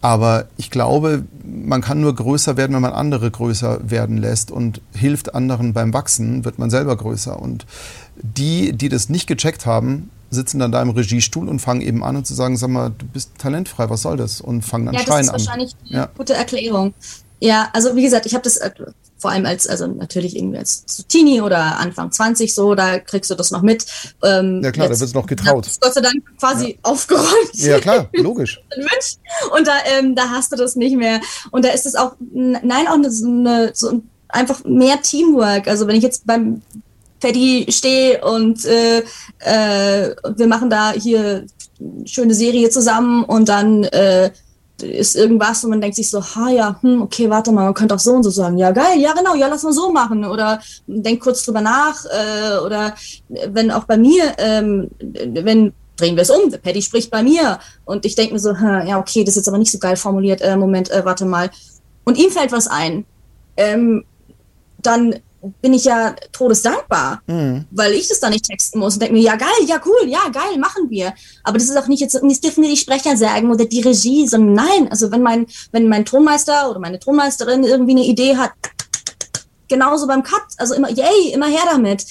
[0.00, 4.80] Aber ich glaube, man kann nur größer werden, wenn man andere größer werden lässt und
[4.92, 7.40] hilft anderen beim Wachsen, wird man selber größer.
[7.40, 7.66] Und
[8.20, 12.16] die, die das nicht gecheckt haben, sitzen dann da im Regiestuhl und fangen eben an
[12.16, 14.40] und zu sagen, sag mal, du bist talentfrei, was soll das?
[14.40, 15.26] Und fangen dann ja, Stein an.
[15.26, 16.08] Das ist wahrscheinlich eine ja.
[16.16, 16.94] gute Erklärung.
[17.38, 18.70] Ja, also wie gesagt, ich habe das äh,
[19.22, 23.36] vor allem als, also natürlich irgendwie als Teenie oder Anfang 20 so, da kriegst du
[23.36, 23.86] das noch mit.
[24.24, 25.68] Ähm, ja klar, jetzt, da wird es noch getraut.
[25.80, 26.76] Gott sei Dank quasi ja.
[26.82, 27.54] aufgeräumt.
[27.54, 28.60] Ja klar, logisch.
[29.56, 31.20] Und da, ähm, da hast du das nicht mehr.
[31.52, 35.68] Und da ist es auch, nein, auch eine, so einfach mehr Teamwork.
[35.68, 36.62] Also wenn ich jetzt beim
[37.20, 39.04] Paddy stehe und äh,
[39.38, 41.46] äh, wir machen da hier
[41.78, 44.32] eine schöne Serie zusammen und dann äh,
[44.80, 47.94] ist irgendwas und man denkt sich so, ha ja, hm, okay, warte mal, man könnte
[47.94, 48.58] auch so und so sagen.
[48.58, 50.24] Ja, geil, ja genau, ja, lass mal so machen.
[50.24, 52.04] Oder denk kurz drüber nach.
[52.06, 52.94] Äh, oder
[53.28, 58.04] wenn auch bei mir, ähm, wenn drehen wir es um, Paddy spricht bei mir und
[58.04, 60.40] ich denke mir so, hm, ja, okay, das ist jetzt aber nicht so geil formuliert,
[60.40, 61.50] äh, Moment, äh, warte mal.
[62.04, 63.04] Und ihm fällt was ein.
[63.56, 64.04] Ähm,
[64.78, 65.16] dann
[65.60, 67.64] bin ich ja todesdankbar, mhm.
[67.70, 70.28] weil ich das dann nicht texten muss und denke mir, ja geil, ja cool, ja
[70.32, 71.12] geil, machen wir.
[71.42, 74.66] Aber das ist auch nicht jetzt, das dürfen die Sprecher sagen oder die Regie, sondern
[74.66, 78.52] nein, also wenn mein, wenn mein Tonmeister oder meine Tonmeisterin irgendwie eine Idee hat,
[79.68, 82.06] genauso beim Cut, also immer, yay, immer her damit.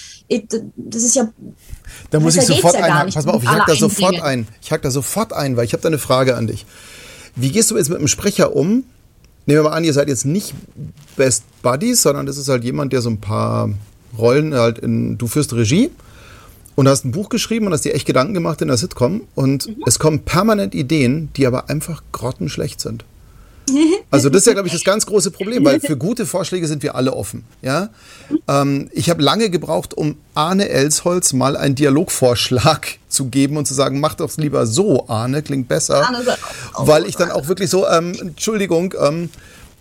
[0.75, 1.29] Das ist ja
[2.09, 3.13] da muss ich sofort ja einhaken.
[3.13, 4.47] Pass mal auf, ich hack da sofort ein.
[4.61, 6.65] Ich hack da sofort ein, weil ich habe da eine Frage an dich.
[7.35, 8.83] Wie gehst du jetzt mit dem Sprecher um,
[9.45, 10.53] Nehmen wir mal an, ihr seid jetzt nicht
[11.15, 13.69] Best Buddies, sondern das ist halt jemand, der so ein paar
[14.17, 15.89] Rollen halt in, du führst Regie
[16.75, 19.67] und hast ein Buch geschrieben und hast dir echt Gedanken gemacht in der Sitcom und
[19.67, 19.83] mhm.
[19.85, 23.05] es kommen permanent Ideen, die aber einfach grottenschlecht sind.
[24.09, 26.83] Also das ist ja, glaube ich, das ganz große Problem, weil für gute Vorschläge sind
[26.83, 27.43] wir alle offen.
[27.61, 27.89] Ja?
[28.47, 33.73] Ähm, ich habe lange gebraucht, um Arne Elsholz mal einen Dialogvorschlag zu geben und zu
[33.73, 36.01] sagen, mach doch lieber so, Arne, klingt besser.
[36.77, 39.29] Weil ich dann auch wirklich so, ähm, Entschuldigung, ähm,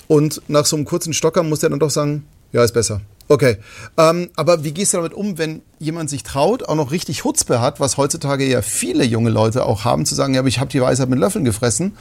[0.08, 3.00] und nach so einem kurzen Stocker muss der dann doch sagen, ja, ist besser.
[3.30, 3.58] Okay.
[3.96, 7.60] Ähm, aber wie gehst du damit um, wenn jemand sich traut, auch noch richtig Hutzpe
[7.60, 10.68] hat, was heutzutage ja viele junge Leute auch haben, zu sagen, ja, aber ich habe
[10.68, 11.96] die Weisheit mit Löffeln gefressen.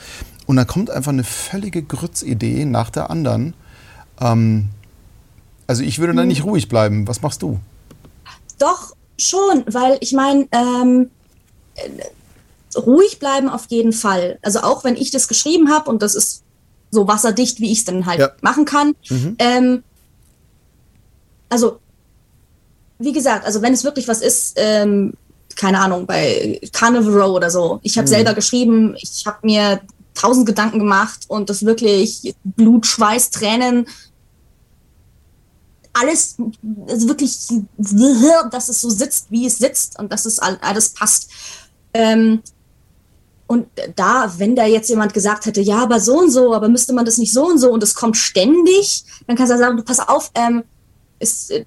[0.46, 3.54] Und dann kommt einfach eine völlige Grützidee nach der anderen.
[4.20, 4.70] Ähm,
[5.68, 7.06] also ich würde da nicht ruhig bleiben.
[7.06, 7.60] Was machst du?
[8.58, 11.10] Doch, schon, weil ich meine, ähm,
[12.76, 14.40] ruhig bleiben auf jeden Fall.
[14.42, 16.42] Also auch wenn ich das geschrieben habe und das ist
[16.90, 18.30] so wasserdicht, wie ich es dann halt ja.
[18.40, 18.96] machen kann.
[19.08, 19.36] Mhm.
[19.38, 19.82] Ähm,
[21.50, 21.78] also,
[22.98, 25.12] wie gesagt, also wenn es wirklich was ist, ähm,
[25.56, 28.10] keine Ahnung, bei Carnival Row oder so, ich habe mhm.
[28.10, 29.80] selber geschrieben, ich habe mir
[30.14, 33.86] tausend Gedanken gemacht und das wirklich Blut, Schweiß, Tränen,
[35.92, 36.36] alles,
[36.86, 37.36] also wirklich,
[38.50, 41.30] dass es so sitzt, wie es sitzt und dass es alles passt.
[41.92, 42.42] Ähm,
[43.48, 46.92] und da, wenn da jetzt jemand gesagt hätte, ja, aber so und so, aber müsste
[46.92, 49.82] man das nicht so und so und es kommt ständig, dann kannst du sagen, du
[49.82, 50.62] pass auf, ähm,
[51.20, 51.64] ist, äh,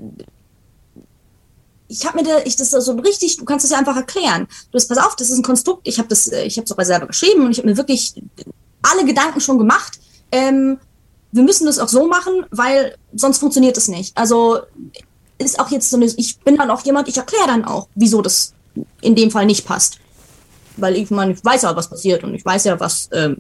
[1.88, 4.48] ich habe mir da, ich das so richtig, du kannst es ja einfach erklären.
[4.72, 6.86] Du hast, pass auf, das ist ein Konstrukt, ich habe das, äh, ich habe sogar
[6.86, 8.14] selber geschrieben und ich habe mir wirklich
[8.82, 10.00] alle Gedanken schon gemacht.
[10.32, 10.80] Ähm,
[11.32, 14.16] wir müssen das auch so machen, weil sonst funktioniert es nicht.
[14.18, 14.60] Also
[15.38, 18.22] ist auch jetzt so eine, ich bin dann auch jemand, ich erkläre dann auch, wieso
[18.22, 18.54] das
[19.02, 20.00] in dem Fall nicht passt.
[20.78, 23.38] Weil ich meine, ich weiß ja, was passiert und ich weiß ja, was, ähm,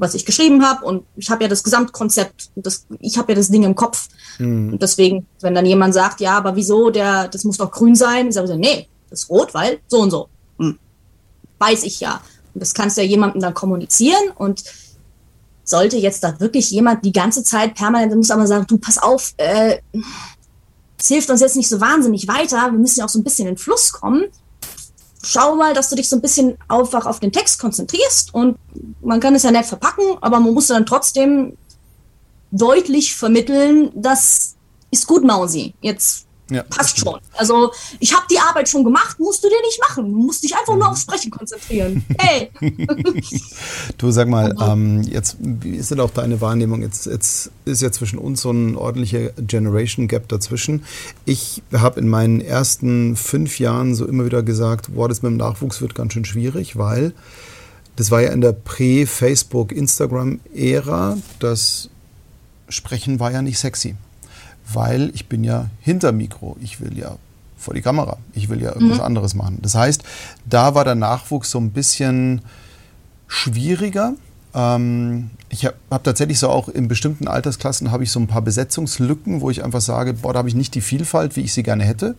[0.00, 3.50] was ich geschrieben habe und ich habe ja das Gesamtkonzept, das, ich habe ja das
[3.50, 4.08] Ding im Kopf.
[4.38, 4.72] Mhm.
[4.72, 8.28] Und deswegen, wenn dann jemand sagt, ja, aber wieso, der, das muss doch grün sein,
[8.28, 10.28] ich sage so, nee, das ist rot, weil so und so.
[10.58, 10.78] Hm.
[11.58, 12.22] Weiß ich ja.
[12.54, 14.64] Und das kannst du ja jemandem dann kommunizieren und
[15.64, 19.34] sollte jetzt da wirklich jemand die ganze Zeit permanent, muss aber sagen, du pass auf,
[19.36, 19.78] äh,
[20.98, 23.46] es hilft uns jetzt nicht so wahnsinnig weiter, wir müssen ja auch so ein bisschen
[23.46, 24.24] in den Fluss kommen.
[25.22, 28.56] Schau mal, dass du dich so ein bisschen einfach auf den Text konzentrierst und
[29.02, 31.56] man kann es ja nett verpacken, aber man muss dann trotzdem
[32.50, 34.56] deutlich vermitteln, das
[34.90, 35.74] ist gut, Mausi.
[35.80, 37.18] Jetzt ja, Passt schon.
[37.36, 40.12] Also ich habe die Arbeit schon gemacht, musst du dir nicht machen.
[40.12, 40.92] Du musst dich einfach nur mhm.
[40.92, 42.04] aufs Sprechen konzentrieren.
[42.18, 42.50] Hey.
[43.98, 46.82] du sag mal, ähm, jetzt wie ist denn auch deine Wahrnehmung?
[46.82, 50.84] Jetzt, jetzt ist ja zwischen uns so ein ordentlicher Generation Gap dazwischen.
[51.24, 55.36] Ich habe in meinen ersten fünf Jahren so immer wieder gesagt, boah, das mit dem
[55.36, 57.12] Nachwuchs wird ganz schön schwierig, weil
[57.96, 61.18] das war ja in der Prä-Facebook, Instagram-Ära.
[61.38, 61.90] Das
[62.68, 63.94] Sprechen war ja nicht sexy
[64.72, 66.56] weil ich bin ja hinter Mikro.
[66.60, 67.16] Ich will ja
[67.56, 68.16] vor die Kamera.
[68.32, 69.04] Ich will ja irgendwas mhm.
[69.04, 69.58] anderes machen.
[69.62, 70.02] Das heißt,
[70.46, 72.40] da war der Nachwuchs so ein bisschen
[73.26, 74.14] schwieriger.
[74.54, 78.42] Ähm, ich habe hab tatsächlich so auch in bestimmten Altersklassen habe ich so ein paar
[78.42, 81.62] Besetzungslücken, wo ich einfach sage, boah, da habe ich nicht die Vielfalt, wie ich sie
[81.62, 82.14] gerne hätte.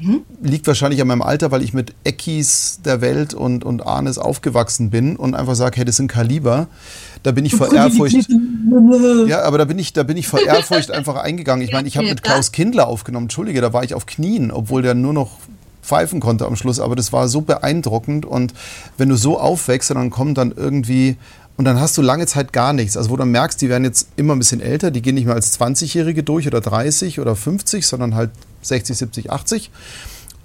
[0.00, 0.22] Mhm.
[0.42, 4.90] Liegt wahrscheinlich an meinem Alter, weil ich mit Eckis der Welt und, und Arnes aufgewachsen
[4.90, 6.68] bin und einfach sage, hey, das sind Kaliber.
[7.26, 8.28] Da bin ich vor Ehrfurcht.
[9.26, 11.66] Ja, aber da bin ich, da bin ich vor Ehrfurcht einfach eingegangen.
[11.66, 14.82] Ich meine, ich habe mit Klaus Kindler aufgenommen, Entschuldige, da war ich auf Knien, obwohl
[14.82, 15.32] der nur noch
[15.82, 18.54] pfeifen konnte am Schluss, aber das war so beeindruckend und
[18.96, 21.16] wenn du so aufwächst, dann kommt dann irgendwie
[21.56, 22.96] und dann hast du lange Zeit gar nichts.
[22.96, 25.34] Also wo du merkst, die werden jetzt immer ein bisschen älter, die gehen nicht mehr
[25.34, 28.30] als 20-Jährige durch oder 30 oder 50, sondern halt
[28.62, 29.72] 60, 70, 80.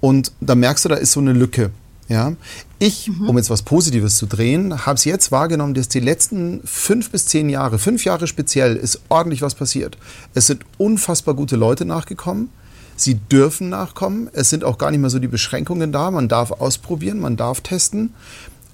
[0.00, 1.70] Und da merkst du, da ist so eine Lücke.
[2.08, 2.34] Ja?
[2.78, 3.28] Ich, mhm.
[3.28, 7.26] um jetzt was Positives zu drehen, habe es jetzt wahrgenommen, dass die letzten fünf bis
[7.26, 9.96] zehn Jahre, fünf Jahre speziell, ist ordentlich was passiert.
[10.34, 12.50] Es sind unfassbar gute Leute nachgekommen.
[12.96, 14.28] Sie dürfen nachkommen.
[14.32, 16.10] Es sind auch gar nicht mehr so die Beschränkungen da.
[16.10, 18.14] Man darf ausprobieren, man darf testen.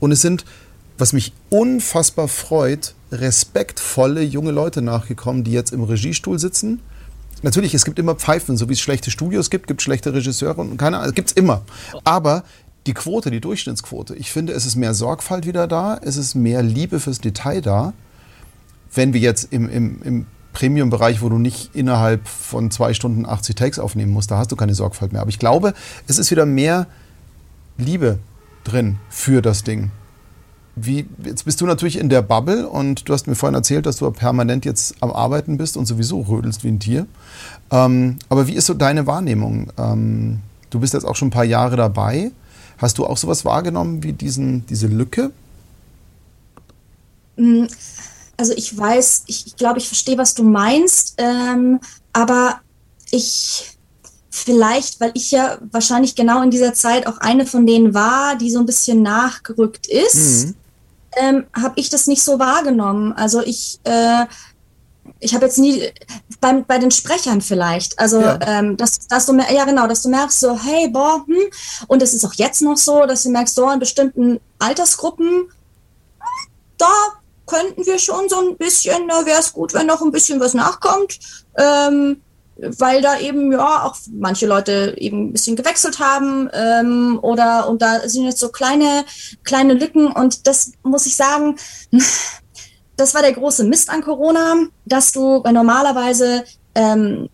[0.00, 0.44] Und es sind
[0.98, 6.80] was mich unfassbar freut, respektvolle junge Leute nachgekommen, die jetzt im Regiestuhl sitzen.
[7.42, 10.60] Natürlich, es gibt immer Pfeifen, so wie es schlechte Studios gibt, gibt es schlechte Regisseure
[10.60, 11.62] und keine Ahnung, gibt es immer.
[12.02, 12.42] Aber
[12.86, 16.62] die Quote, die Durchschnittsquote, ich finde, es ist mehr Sorgfalt wieder da, es ist mehr
[16.62, 17.92] Liebe fürs Detail da.
[18.94, 23.54] Wenn wir jetzt im, im, im Premium-Bereich, wo du nicht innerhalb von zwei Stunden 80
[23.54, 25.20] Takes aufnehmen musst, da hast du keine Sorgfalt mehr.
[25.20, 25.74] Aber ich glaube,
[26.06, 26.86] es ist wieder mehr
[27.76, 28.18] Liebe
[28.64, 29.90] drin für das Ding
[30.84, 33.96] wie, jetzt bist du natürlich in der Bubble und du hast mir vorhin erzählt, dass
[33.96, 37.06] du permanent jetzt am Arbeiten bist und sowieso rödelst wie ein Tier.
[37.70, 39.72] Ähm, aber wie ist so deine Wahrnehmung?
[39.78, 42.30] Ähm, du bist jetzt auch schon ein paar Jahre dabei.
[42.78, 45.32] Hast du auch sowas wahrgenommen wie diesen, diese Lücke?
[47.36, 47.66] Mm,
[48.36, 51.80] also ich weiß, ich, ich glaube, ich verstehe, was du meinst, ähm,
[52.12, 52.60] aber
[53.10, 53.76] ich
[54.30, 58.50] vielleicht, weil ich ja wahrscheinlich genau in dieser Zeit auch eine von denen war, die
[58.50, 60.46] so ein bisschen nachgerückt ist.
[60.46, 60.54] Mhm
[61.18, 63.12] ähm, habe ich das nicht so wahrgenommen.
[63.12, 64.26] Also ich, äh,
[65.20, 65.90] ich habe jetzt nie
[66.40, 68.38] bei, bei den Sprechern vielleicht, also ja.
[68.46, 71.36] ähm, dass, dass du ja genau, dass du merkst so, hey, boah, hm.
[71.86, 75.50] und es ist auch jetzt noch so, dass du merkst, so in bestimmten Altersgruppen,
[76.76, 76.92] da
[77.46, 80.54] könnten wir schon so ein bisschen, da wäre es gut, wenn noch ein bisschen was
[80.54, 81.18] nachkommt.
[81.56, 82.22] Ähm,
[82.58, 87.82] weil da eben ja auch manche Leute eben ein bisschen gewechselt haben ähm, oder und
[87.82, 89.04] da sind jetzt so kleine
[89.44, 91.56] kleine Lücken und das muss ich sagen,
[92.98, 96.44] das war der große Mist an Corona, dass du normalerweise
[96.74, 97.28] ähm,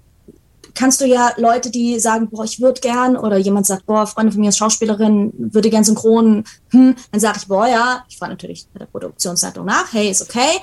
[0.74, 4.32] kannst du ja Leute, die sagen, boah, ich würde gern, oder jemand sagt, boah, Freunde
[4.32, 8.32] von mir ist Schauspielerin, würde gern synchron, hm, dann sage ich, boah, ja, ich fahre
[8.32, 10.60] natürlich bei der Produktionsleitung nach, hey, ist okay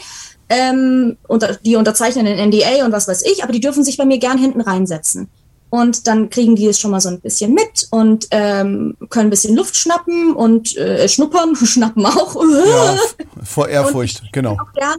[0.52, 4.06] ähm, unter, die unterzeichnen den NDA und was weiß ich, aber die dürfen sich bei
[4.06, 5.30] mir gern hinten reinsetzen.
[5.72, 9.30] Und dann kriegen die es schon mal so ein bisschen mit und ähm, können ein
[9.30, 12.36] bisschen Luft schnappen und äh, schnuppern, schnappen auch.
[12.36, 12.97] Ja,
[13.41, 14.57] vor Ehrfurcht, genau.
[14.76, 14.97] Gern,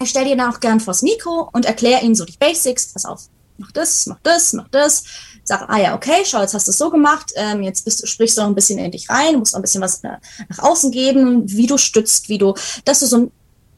[0.00, 2.92] ich stelle dir dann auch gern vors Mikro und erkläre ihnen so die Basics.
[2.92, 3.22] Pass auf,
[3.58, 5.02] mach das, mach das, mach das.
[5.42, 8.38] Sag, ah ja, okay, schau, jetzt hast du es so gemacht, ähm, jetzt bist, sprichst
[8.38, 10.92] du noch ein bisschen in dich rein, musst noch ein bisschen was äh, nach außen
[10.92, 12.54] geben, wie du stützt, wie du,
[12.84, 13.32] dass du so ein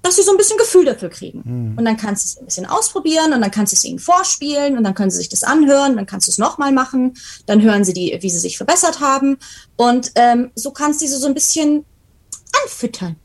[0.09, 1.42] dass sie so ein bisschen Gefühl dafür kriegen.
[1.44, 1.78] Mhm.
[1.78, 4.76] Und dann kannst du es ein bisschen ausprobieren und dann kannst du es ihnen vorspielen
[4.76, 7.14] und dann können sie sich das anhören, dann kannst du es nochmal machen,
[7.46, 9.38] dann hören sie die, wie sie sich verbessert haben.
[9.76, 11.84] Und ähm, so kannst du sie so ein bisschen
[12.64, 13.16] anfüttern.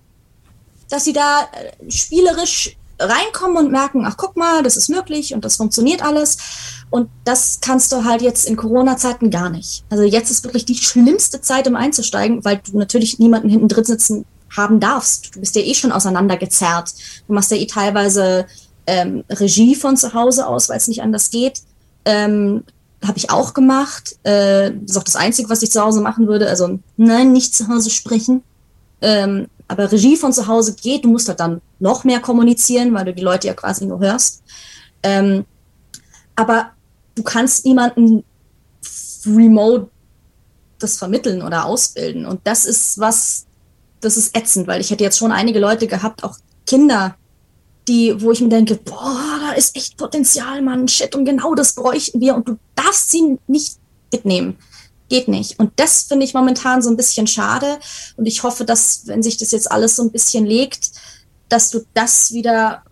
[0.89, 5.45] Dass sie da äh, spielerisch reinkommen und merken, ach guck mal, das ist möglich und
[5.45, 6.37] das funktioniert alles.
[6.89, 9.83] Und das kannst du halt jetzt in Corona-Zeiten gar nicht.
[9.89, 13.85] Also jetzt ist wirklich die schlimmste Zeit, um einzusteigen, weil du natürlich niemanden hinten drin
[13.85, 14.25] sitzen
[14.55, 15.35] haben darfst.
[15.35, 16.93] Du bist ja eh schon auseinandergezerrt.
[17.27, 18.45] Du machst ja eh teilweise
[18.87, 21.61] ähm, Regie von zu Hause aus, weil es nicht anders geht.
[22.05, 22.63] Ähm,
[23.05, 24.15] habe ich auch gemacht.
[24.25, 26.47] Äh, ist auch das Einzige, was ich zu Hause machen würde.
[26.49, 28.43] Also nein, nicht zu Hause sprechen.
[29.01, 31.05] Ähm, aber Regie von zu Hause geht.
[31.05, 34.43] Du musst halt dann noch mehr kommunizieren, weil du die Leute ja quasi nur hörst.
[35.01, 35.45] Ähm,
[36.35, 36.71] aber
[37.15, 38.23] du kannst niemanden
[39.25, 39.89] remote
[40.79, 42.25] das vermitteln oder ausbilden.
[42.25, 43.45] Und das ist was,
[44.03, 47.15] das ist ätzend, weil ich hätte jetzt schon einige Leute gehabt, auch Kinder,
[47.87, 51.73] die, wo ich mir denke, boah, da ist echt Potenzial, Mann, shit, und genau das
[51.73, 53.77] bräuchten wir und du darfst sie nicht
[54.11, 54.57] mitnehmen.
[55.09, 55.59] Geht nicht.
[55.59, 57.77] Und das finde ich momentan so ein bisschen schade.
[58.15, 60.91] Und ich hoffe, dass, wenn sich das jetzt alles so ein bisschen legt,
[61.49, 62.83] dass du das wieder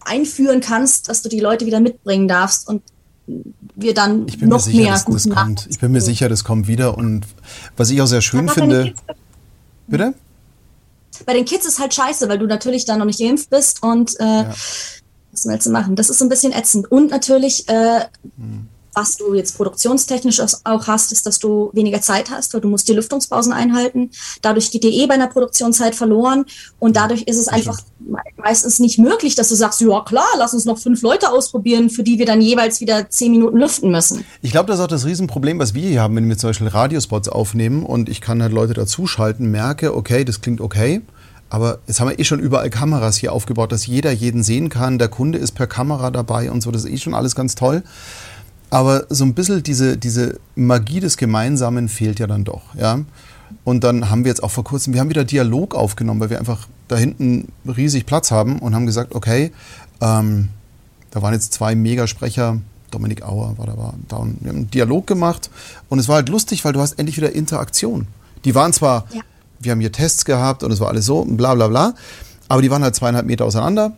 [0.00, 2.82] einführen kannst, dass du die Leute wieder mitbringen darfst und
[3.76, 5.66] wir dann noch sicher, mehr dass, das kommt.
[5.70, 6.96] Ich bin mir sicher, das kommt wieder.
[6.96, 7.26] Und
[7.76, 8.94] was ich auch sehr schön finde.
[9.88, 10.14] Bitte?
[11.26, 14.18] Bei den Kids ist halt scheiße, weil du natürlich da noch nicht geimpft bist und
[14.20, 14.48] äh, ja.
[14.50, 15.96] was willst du machen?
[15.96, 16.90] Das ist so ein bisschen ätzend.
[16.92, 18.04] Und natürlich, äh,
[18.36, 18.68] hm.
[18.94, 22.88] Was du jetzt produktionstechnisch auch hast, ist, dass du weniger Zeit hast, weil du musst
[22.88, 24.10] die Lüftungspausen einhalten.
[24.42, 26.44] Dadurch geht dir eh bei einer Produktionszeit verloren
[26.78, 27.78] und dadurch ist es einfach
[28.36, 32.02] meistens nicht möglich, dass du sagst, ja klar, lass uns noch fünf Leute ausprobieren, für
[32.02, 34.24] die wir dann jeweils wieder zehn Minuten lüften müssen.
[34.42, 36.68] Ich glaube, das ist auch das Riesenproblem, was wir hier haben, wenn wir zum Beispiel
[36.68, 41.02] Radiospots aufnehmen und ich kann halt Leute dazuschalten, merke, okay, das klingt okay,
[41.50, 44.98] aber jetzt haben wir eh schon überall Kameras hier aufgebaut, dass jeder jeden sehen kann.
[44.98, 46.70] Der Kunde ist per Kamera dabei und so.
[46.70, 47.82] Das ist eh schon alles ganz toll.
[48.70, 52.74] Aber so ein bisschen diese, diese Magie des Gemeinsamen fehlt ja dann doch.
[52.74, 53.00] Ja?
[53.64, 56.38] Und dann haben wir jetzt auch vor kurzem, wir haben wieder Dialog aufgenommen, weil wir
[56.38, 59.52] einfach da hinten riesig Platz haben und haben gesagt, okay,
[60.00, 60.48] ähm,
[61.10, 62.58] da waren jetzt zwei Megasprecher,
[62.90, 65.50] Dominik Auer war da, war da und wir haben einen Dialog gemacht
[65.88, 68.06] und es war halt lustig, weil du hast endlich wieder Interaktion.
[68.44, 69.20] Die waren zwar ja
[69.58, 71.94] wir haben hier Tests gehabt und es war alles so und bla bla bla.
[72.48, 73.92] Aber die waren halt zweieinhalb Meter auseinander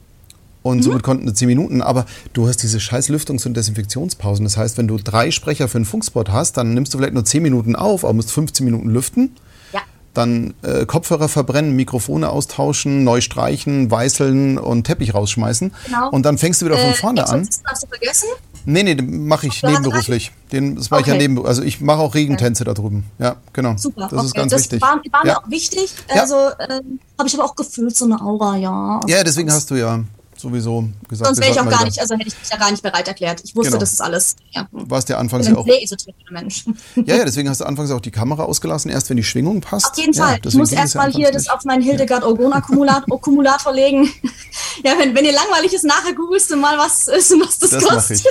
[0.62, 0.82] und mhm.
[0.82, 1.82] somit konnten zehn Minuten.
[1.82, 4.44] Aber du hast diese scheiß Lüftungs- und Desinfektionspausen.
[4.44, 7.24] Das heißt, wenn du drei Sprecher für einen Funkspot hast, dann nimmst du vielleicht nur
[7.24, 9.36] zehn Minuten auf, aber musst 15 Minuten lüften.
[9.72, 9.80] Ja.
[10.14, 15.72] Dann äh, Kopfhörer verbrennen, Mikrofone austauschen, neu streichen, weißeln und Teppich rausschmeißen.
[15.86, 16.10] Genau.
[16.10, 17.48] Und dann fängst du wieder von äh, vorne an.
[17.64, 18.28] Hast du vergessen?
[18.66, 20.32] Nee, nee, den mache ich nebenberuflich.
[20.52, 21.10] Den, das mache okay.
[21.10, 23.04] ich ja neben, also ich mache auch Regentänze da drüben.
[23.18, 23.76] Ja, genau.
[23.78, 24.02] Super.
[24.02, 24.26] Das okay.
[24.26, 24.82] ist ganz das wichtig.
[24.82, 25.38] War, war mir ja.
[25.38, 25.94] auch wichtig.
[26.08, 26.82] Also äh,
[27.18, 29.00] habe ich aber auch gefühlt so eine Aura, ja.
[29.02, 30.04] Also ja, deswegen hast du ja
[30.40, 31.26] sowieso gesagt.
[31.26, 33.40] Sonst wäre ich auch gar nicht, also hätte ich mich ja gar nicht bereit erklärt.
[33.44, 33.80] Ich wusste, genau.
[33.80, 34.36] das ist alles.
[34.50, 34.66] Ja.
[34.72, 35.64] Warst ja anfangs ja auch.
[35.64, 36.64] Sehr esoterischer Mensch.
[37.06, 39.92] Ja, ja, deswegen hast du anfangs auch die Kamera ausgelassen, erst wenn die Schwingung passt.
[39.92, 40.38] Auf jeden Fall.
[40.44, 42.52] ich muss erstmal hier das auf meinen Hildegard Orgon
[43.10, 44.10] Akkumulator legen.
[44.84, 48.24] ja, wenn, wenn ihr langweilig ist, nachher googelst du mal, was, was das, das kostet.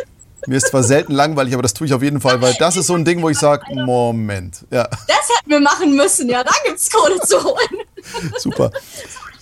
[0.47, 2.87] Mir ist zwar selten langweilig, aber das tue ich auf jeden Fall, weil das ist
[2.87, 4.65] so ein Ding, wo ich sage, Moment.
[4.71, 4.87] Ja.
[4.87, 7.81] Das hätten wir machen müssen, ja, da gibt es Kohle zu holen.
[8.37, 8.71] Super.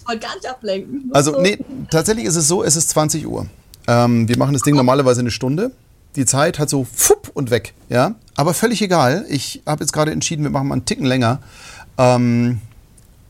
[0.07, 1.09] Wollte gar nicht ablenken.
[1.13, 1.57] Also, nee,
[1.89, 3.47] tatsächlich ist es so, es ist 20 Uhr.
[3.87, 5.71] Ähm, wir machen das Ding normalerweise eine Stunde.
[6.15, 8.15] Die Zeit hat so fupp und weg, ja.
[8.35, 9.25] Aber völlig egal.
[9.29, 11.39] Ich habe jetzt gerade entschieden, wir machen mal einen Ticken länger.
[11.97, 12.59] Ähm,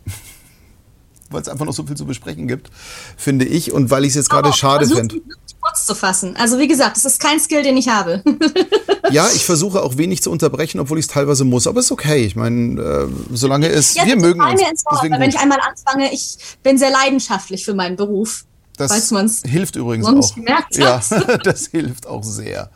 [1.30, 2.71] weil es einfach noch so viel zu besprechen gibt,
[3.17, 3.71] finde ich.
[3.71, 5.21] Und weil ich es jetzt gerade schade finde
[5.68, 6.36] kurz zu fassen.
[6.38, 8.24] Also wie gesagt, das ist kein Skill, den ich habe.
[9.11, 11.68] ja, ich versuche auch wenig zu unterbrechen, obwohl ich es teilweise muss.
[11.68, 12.26] Aber es ist okay.
[12.26, 14.61] Ich meine, äh, solange es ja, wir mögen uns.
[14.61, 18.45] Mir ins Wort, wenn ich einmal anfange, ich bin sehr leidenschaftlich für meinen Beruf.
[18.78, 19.11] Das
[19.43, 20.36] hilft übrigens auch.
[20.36, 21.01] Gemerkt ja,
[21.43, 22.70] das hilft auch sehr.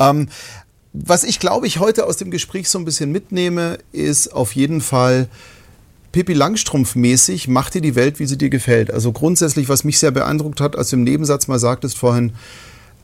[0.00, 0.28] Ähm,
[0.92, 4.80] was ich glaube ich heute aus dem Gespräch so ein bisschen mitnehme, ist auf jeden
[4.80, 5.28] Fall
[6.14, 8.88] Pippi Langstrumpf-mäßig, mach dir die Welt, wie sie dir gefällt.
[8.92, 12.34] Also grundsätzlich, was mich sehr beeindruckt hat, als du im Nebensatz mal sagtest vorhin,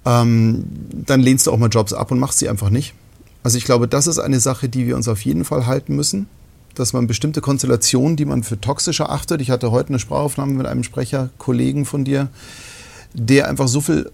[0.07, 2.95] ähm, dann lehnst du auch mal Jobs ab und machst sie einfach nicht.
[3.43, 6.29] Also ich glaube, das ist eine Sache, die wir uns auf jeden Fall halten müssen,
[6.77, 10.67] dass man bestimmte Konstellationen, die man für toxisch erachtet, ich hatte heute eine Sprachaufnahme mit
[10.67, 12.29] einem Sprecher, Kollegen von dir,
[13.13, 14.13] der einfach so viel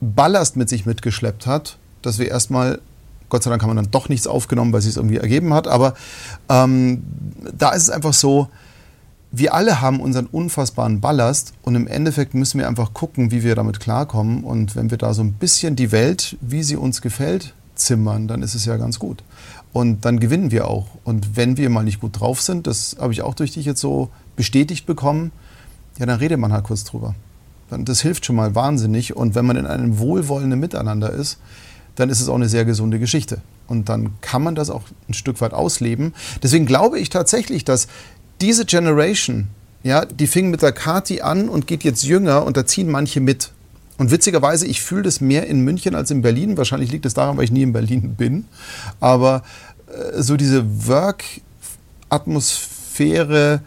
[0.00, 2.80] Ballast mit sich mitgeschleppt hat, dass wir erstmal
[3.32, 5.66] Gott sei Dank haben wir dann doch nichts aufgenommen, weil es sich irgendwie ergeben hat.
[5.66, 5.94] Aber
[6.50, 7.02] ähm,
[7.56, 8.48] da ist es einfach so,
[9.30, 13.54] wir alle haben unseren unfassbaren Ballast und im Endeffekt müssen wir einfach gucken, wie wir
[13.54, 14.44] damit klarkommen.
[14.44, 18.42] Und wenn wir da so ein bisschen die Welt, wie sie uns gefällt, zimmern, dann
[18.42, 19.24] ist es ja ganz gut.
[19.72, 20.88] Und dann gewinnen wir auch.
[21.02, 23.80] Und wenn wir mal nicht gut drauf sind, das habe ich auch durch dich jetzt
[23.80, 25.32] so bestätigt bekommen,
[25.98, 27.14] ja, dann redet man halt kurz drüber.
[27.70, 29.16] Das hilft schon mal wahnsinnig.
[29.16, 31.38] Und wenn man in einem wohlwollenden Miteinander ist,
[31.96, 33.38] dann ist es auch eine sehr gesunde Geschichte.
[33.68, 36.14] Und dann kann man das auch ein Stück weit ausleben.
[36.42, 37.88] Deswegen glaube ich tatsächlich, dass
[38.40, 39.48] diese Generation
[39.84, 43.20] Ja, die fing mit der Kati an und geht jetzt jünger und da ziehen manche
[43.20, 43.50] mit.
[43.98, 46.56] Und witzigerweise, ich fühle das mehr in München als in Berlin.
[46.56, 48.46] Wahrscheinlich liegt es daran, weil ich nie in Berlin bin.
[49.00, 49.42] Aber
[49.88, 53.60] äh, so diese Work-Atmosphäre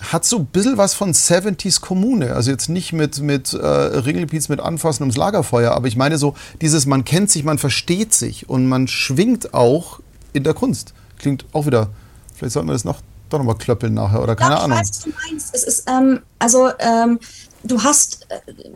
[0.00, 2.34] hat so ein bisschen was von 70s Kommune.
[2.34, 6.34] Also jetzt nicht mit, mit äh, Ringelpiez mit Anfassen ums Lagerfeuer, aber ich meine so
[6.60, 10.00] dieses, man kennt sich, man versteht sich und man schwingt auch
[10.32, 10.92] in der Kunst.
[11.18, 11.90] Klingt auch wieder,
[12.34, 14.78] vielleicht sollten wir das noch doch nochmal klöppeln nachher oder keine ja, ich Ahnung.
[14.78, 15.54] Weiß, was du meinst.
[15.54, 17.18] Es ist, ähm, also ähm,
[17.64, 18.70] du hast, äh,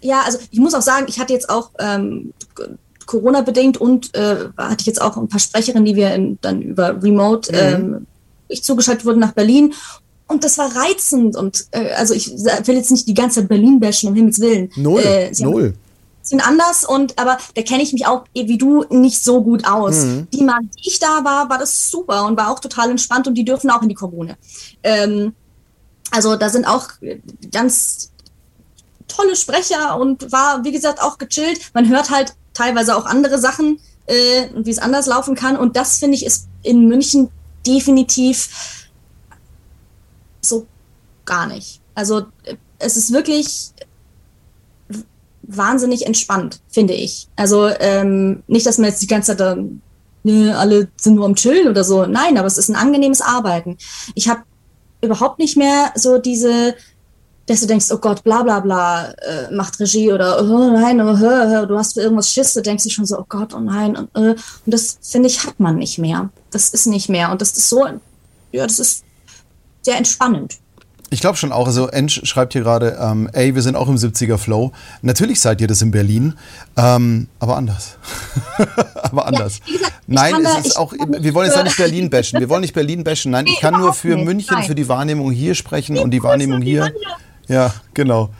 [0.00, 2.32] ja, also ich muss auch sagen, ich hatte jetzt auch ähm,
[3.04, 7.02] Corona-bedingt und äh, hatte ich jetzt auch ein paar Sprecherinnen, die wir in, dann über
[7.02, 7.58] Remote mhm.
[7.58, 8.06] ähm,
[8.48, 9.74] ich zugeschaltet wurden nach Berlin
[10.30, 13.80] und das war reizend und äh, also ich will jetzt nicht die ganze Zeit Berlin
[13.80, 14.70] bashen, um Himmels Willen.
[14.76, 15.74] Null, äh, null.
[16.22, 19.66] Sind anders und aber da kenne ich mich auch eh wie du nicht so gut
[19.66, 19.96] aus.
[19.96, 20.28] Mhm.
[20.32, 23.34] Die Mal, die ich da war, war das super und war auch total entspannt und
[23.34, 24.36] die dürfen auch in die Kommune.
[24.84, 25.32] Ähm,
[26.12, 26.88] also da sind auch
[27.50, 28.12] ganz
[29.08, 31.60] tolle Sprecher und war, wie gesagt, auch gechillt.
[31.74, 35.56] Man hört halt teilweise auch andere Sachen, äh, wie es anders laufen kann.
[35.56, 37.30] Und das finde ich ist in München
[37.66, 38.79] definitiv
[40.40, 40.66] so
[41.24, 41.80] gar nicht.
[41.94, 42.22] Also
[42.78, 43.72] es ist wirklich
[45.42, 47.28] wahnsinnig entspannt, finde ich.
[47.36, 49.56] Also ähm, nicht, dass man jetzt die ganze Zeit da,
[50.22, 52.06] ne, alle sind nur am Chillen oder so.
[52.06, 53.76] Nein, aber es ist ein angenehmes Arbeiten.
[54.14, 54.42] Ich habe
[55.02, 56.74] überhaupt nicht mehr so diese,
[57.46, 61.16] dass du denkst, oh Gott, bla bla bla, äh, macht Regie oder oh nein, oh,
[61.20, 63.60] oh, oh, du hast für irgendwas Schiss, du denkst dir schon so, oh Gott, oh
[63.60, 63.96] nein.
[63.96, 66.30] Und, äh, und das, finde ich, hat man nicht mehr.
[66.50, 67.30] Das ist nicht mehr.
[67.32, 67.86] Und das ist so,
[68.52, 69.04] ja, das ist
[69.82, 70.58] sehr entspannend.
[71.12, 71.66] Ich glaube schon auch.
[71.66, 74.70] Also Ensch schreibt hier gerade, ähm, ey, wir sind auch im 70er Flow.
[75.02, 76.34] Natürlich seid ihr das in Berlin,
[76.76, 77.98] ähm, aber anders.
[79.02, 79.60] aber anders.
[79.66, 82.38] Ja, gesagt, Nein, es ist auch, wir wollen jetzt auch nicht Berlin bashen.
[82.38, 83.32] Wir wollen nicht Berlin bashen.
[83.32, 84.24] Nein, nee, ich kann nur für nicht.
[84.24, 84.66] München, Nein.
[84.66, 86.92] für die Wahrnehmung hier sprechen nee, und die Wahrnehmung hier.
[87.48, 88.30] Ja, genau.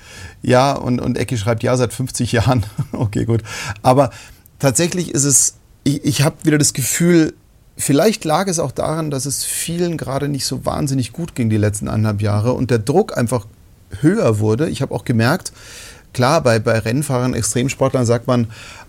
[0.41, 2.65] Ja, und, und Ecki schreibt ja seit 50 Jahren.
[2.93, 3.43] okay, gut.
[3.83, 4.11] Aber
[4.61, 7.35] tatsächlich ist es, ich, ich habe wieder das Gefühl,
[7.81, 11.57] Vielleicht lag es auch daran, dass es vielen gerade nicht so wahnsinnig gut ging die
[11.57, 13.47] letzten eineinhalb Jahre und der Druck einfach
[14.01, 14.69] höher wurde.
[14.69, 15.53] Ich habe auch gemerkt,
[16.13, 18.49] klar, bei, bei Rennfahrern, Extremsportlern sagt man,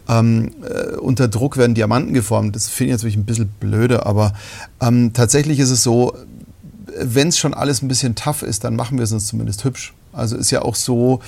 [0.09, 2.55] ähm, äh, unter Druck werden Diamanten geformt.
[2.55, 4.33] Das finde ich natürlich ein bisschen blöde, aber
[4.81, 6.13] ähm, tatsächlich ist es so,
[6.99, 9.93] wenn es schon alles ein bisschen tough ist, dann machen wir es uns zumindest hübsch.
[10.13, 11.21] Also ist ja auch so,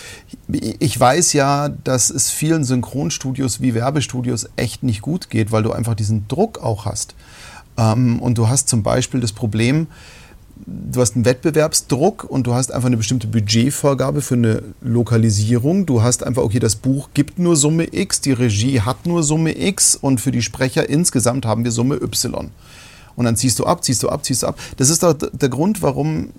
[0.49, 5.71] ich weiß ja, dass es vielen Synchronstudios wie Werbestudios echt nicht gut geht, weil du
[5.71, 7.15] einfach diesen Druck auch hast.
[7.77, 9.87] Ähm, und du hast zum Beispiel das Problem,
[10.65, 15.85] du hast einen Wettbewerbsdruck und du hast einfach eine bestimmte Budgetvorgabe für eine Lokalisierung.
[15.85, 19.57] Du hast einfach, okay, das Buch gibt nur Summe X, die Regie hat nur Summe
[19.57, 22.49] X und für die Sprecher insgesamt haben wir Summe Y.
[23.15, 24.59] Und dann ziehst du ab, ziehst du ab, ziehst du ab.
[24.77, 26.29] Das ist doch der Grund, warum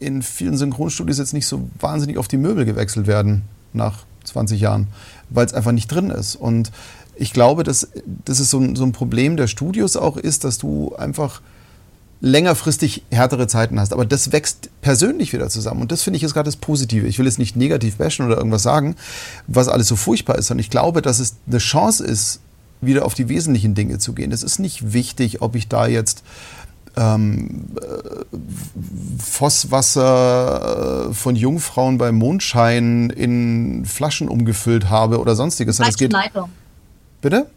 [0.00, 4.88] in vielen Synchronstudios jetzt nicht so wahnsinnig auf die Möbel gewechselt werden nach 20 Jahren,
[5.30, 6.36] weil es einfach nicht drin ist.
[6.36, 6.70] Und
[7.18, 7.88] ich glaube, dass,
[8.24, 11.40] dass es so ein, so ein Problem der Studios auch ist, dass du einfach
[12.20, 13.92] längerfristig härtere Zeiten hast.
[13.92, 15.82] Aber das wächst persönlich wieder zusammen.
[15.82, 17.06] Und das finde ich ist gerade das Positive.
[17.06, 18.96] Ich will jetzt nicht negativ bashen oder irgendwas sagen,
[19.46, 22.40] was alles so furchtbar ist, sondern ich glaube, dass es eine Chance ist,
[22.80, 24.30] wieder auf die wesentlichen Dinge zu gehen.
[24.32, 26.22] Es ist nicht wichtig, ob ich da jetzt
[26.96, 28.36] ähm, äh,
[29.20, 29.98] Fosswasser
[31.10, 35.80] äh, von Jungfrauen beim Mondschein in Flaschen umgefüllt habe oder sonstiges.
[35.80, 36.50] Es geht, Leitung.
[37.20, 37.50] Bitte?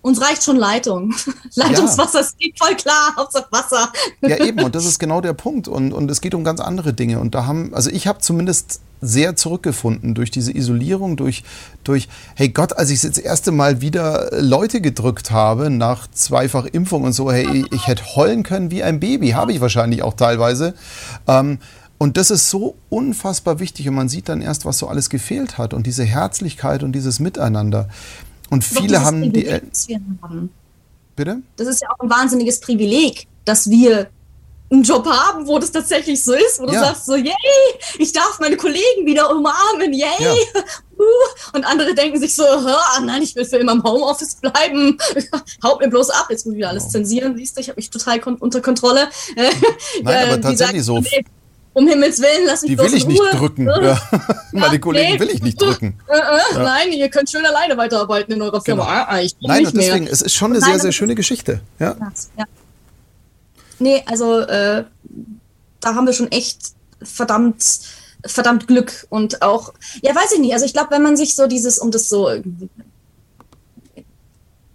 [0.00, 1.14] Uns reicht schon Leitung.
[1.54, 2.24] Leitungswasser, ja.
[2.24, 3.92] es geht voll klar, Hauptsache Wasser.
[4.20, 5.66] Ja, eben, und das ist genau der Punkt.
[5.66, 7.18] Und, und es geht um ganz andere Dinge.
[7.18, 11.44] Und da haben, also ich habe zumindest sehr zurückgefunden durch diese Isolierung, durch,
[11.84, 17.04] durch, hey Gott, als ich das erste Mal wieder Leute gedrückt habe nach zweifach Impfung
[17.04, 20.74] und so, hey, ich hätte heulen können wie ein Baby, habe ich wahrscheinlich auch teilweise.
[21.26, 21.58] Ähm,
[21.98, 25.58] und das ist so unfassbar wichtig und man sieht dann erst, was so alles gefehlt
[25.58, 27.88] hat und diese Herzlichkeit und dieses Miteinander.
[28.50, 30.50] Und viele haben die haben.
[31.16, 31.42] Bitte?
[31.56, 34.08] Das ist ja auch ein wahnsinniges Privileg, dass wir
[34.70, 36.80] einen Job haben, wo das tatsächlich so ist, wo du ja.
[36.80, 37.32] sagst so, yay,
[37.98, 40.08] ich darf meine Kollegen wieder umarmen, yay.
[40.18, 40.34] Ja.
[41.52, 42.42] Und andere denken sich so,
[43.02, 44.98] nein, ich will für immer im Homeoffice bleiben.
[45.64, 46.92] Haut mir bloß ab, jetzt muss ich wieder alles genau.
[46.92, 49.08] zensieren, siehst du, ich habe mich total kon unter Kontrolle.
[50.02, 51.18] Nein, aber tatsächlich sagen, so.
[51.74, 53.66] Um Himmels Willen, lass mich Die will ich nicht drücken.
[53.66, 54.00] Ja.
[54.52, 55.20] Meine Kollegen nee.
[55.20, 55.98] will ich nicht drücken.
[56.08, 58.84] Äh, äh, nein, ihr könnt schön alleine weiterarbeiten in eurer Firma.
[58.84, 59.04] Genau.
[59.08, 60.12] Ah, ich nein, nicht deswegen, mehr.
[60.12, 61.60] es ist schon eine nein, sehr, sehr schöne Geschichte.
[61.78, 61.96] Ja.
[62.36, 62.44] ja.
[63.78, 64.84] Nee, also äh,
[65.80, 67.62] da haben wir schon echt verdammt
[68.26, 70.52] verdammt Glück und auch, ja, weiß ich nicht.
[70.52, 72.28] Also ich glaube, wenn man sich so dieses, um das so,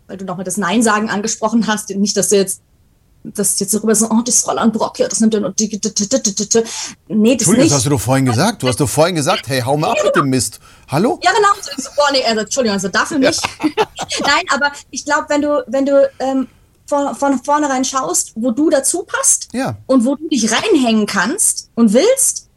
[0.08, 2.62] weil du nochmal das Nein sagen angesprochen hast, nicht, dass du jetzt
[3.24, 5.68] das jetzt darüber so, oh, das Roland Brock, ja, das nimmt dann und die,
[7.08, 7.62] nee, das nicht.
[7.62, 8.62] das hast du doch vorhin gesagt.
[8.64, 10.60] Du hast doch vorhin gesagt, hey, hau mal ab mit dem Mist.
[10.90, 11.20] Hallo?
[11.24, 11.50] Ja, genau.
[11.78, 13.42] So, boah, nee, also, Entschuldigung, also dafür nicht.
[13.64, 16.48] Nein, aber ich glaube, wenn du, wenn du ähm,
[16.86, 19.78] von, von vornherein schaust, wo du dazu passt ja.
[19.88, 22.50] und wo du dich reinhängen kannst und willst,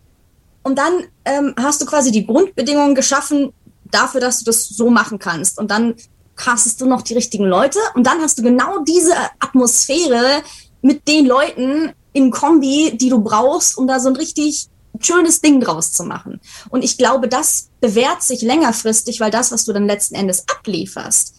[0.66, 3.52] und dann ähm, hast du quasi die Grundbedingungen geschaffen
[3.84, 5.58] dafür, dass du das so machen kannst.
[5.58, 5.94] Und dann
[6.36, 10.42] castest du noch die richtigen Leute und dann hast du genau diese Atmosphäre
[10.82, 14.68] mit den Leuten in Kombi, die du brauchst, um da so ein richtig
[15.00, 16.40] schönes Ding draus zu machen.
[16.70, 21.34] Und ich glaube, das bewährt sich längerfristig, weil das, was du dann letzten Endes ablieferst,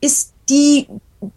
[0.00, 0.88] ist die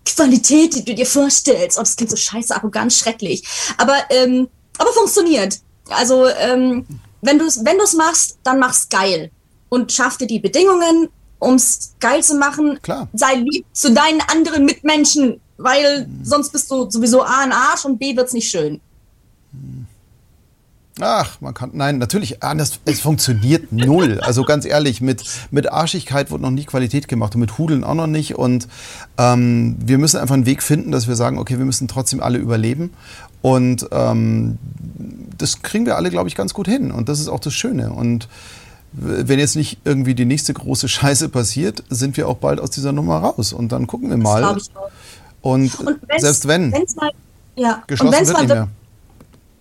[0.05, 1.77] Qualität, die du dir vorstellst.
[1.77, 3.43] Oh, das klingt so scheiße, arrogant, schrecklich.
[3.77, 4.47] Aber, ähm,
[4.77, 5.59] aber funktioniert.
[5.89, 6.85] Also, ähm,
[7.21, 9.31] wenn du es wenn machst, dann mach's geil.
[9.69, 12.79] Und schaff dir die Bedingungen, um es geil zu machen.
[12.81, 13.07] Klar.
[13.13, 16.23] Sei lieb zu deinen anderen Mitmenschen, weil mhm.
[16.23, 18.79] sonst bist du sowieso A ein Arsch und B wird's nicht schön.
[21.01, 24.19] Ach, man kann, nein, natürlich, anders, es funktioniert null.
[24.19, 27.93] Also ganz ehrlich, mit, mit Arschigkeit wird noch nie Qualität gemacht und mit Hudeln auch
[27.93, 28.35] noch nicht.
[28.35, 28.67] Und
[29.17, 32.37] ähm, wir müssen einfach einen Weg finden, dass wir sagen, okay, wir müssen trotzdem alle
[32.37, 32.93] überleben.
[33.41, 34.57] Und ähm,
[35.37, 36.91] das kriegen wir alle, glaube ich, ganz gut hin.
[36.91, 37.93] Und das ist auch das Schöne.
[37.93, 38.27] Und
[38.91, 42.91] wenn jetzt nicht irgendwie die nächste große Scheiße passiert, sind wir auch bald aus dieser
[42.91, 43.53] Nummer raus.
[43.53, 44.41] Und dann gucken wir mal.
[44.41, 44.89] Das ich auch.
[45.41, 47.11] Und, und selbst wenn, mal,
[47.55, 47.83] ja.
[47.87, 48.67] geschlossen wird nicht mehr.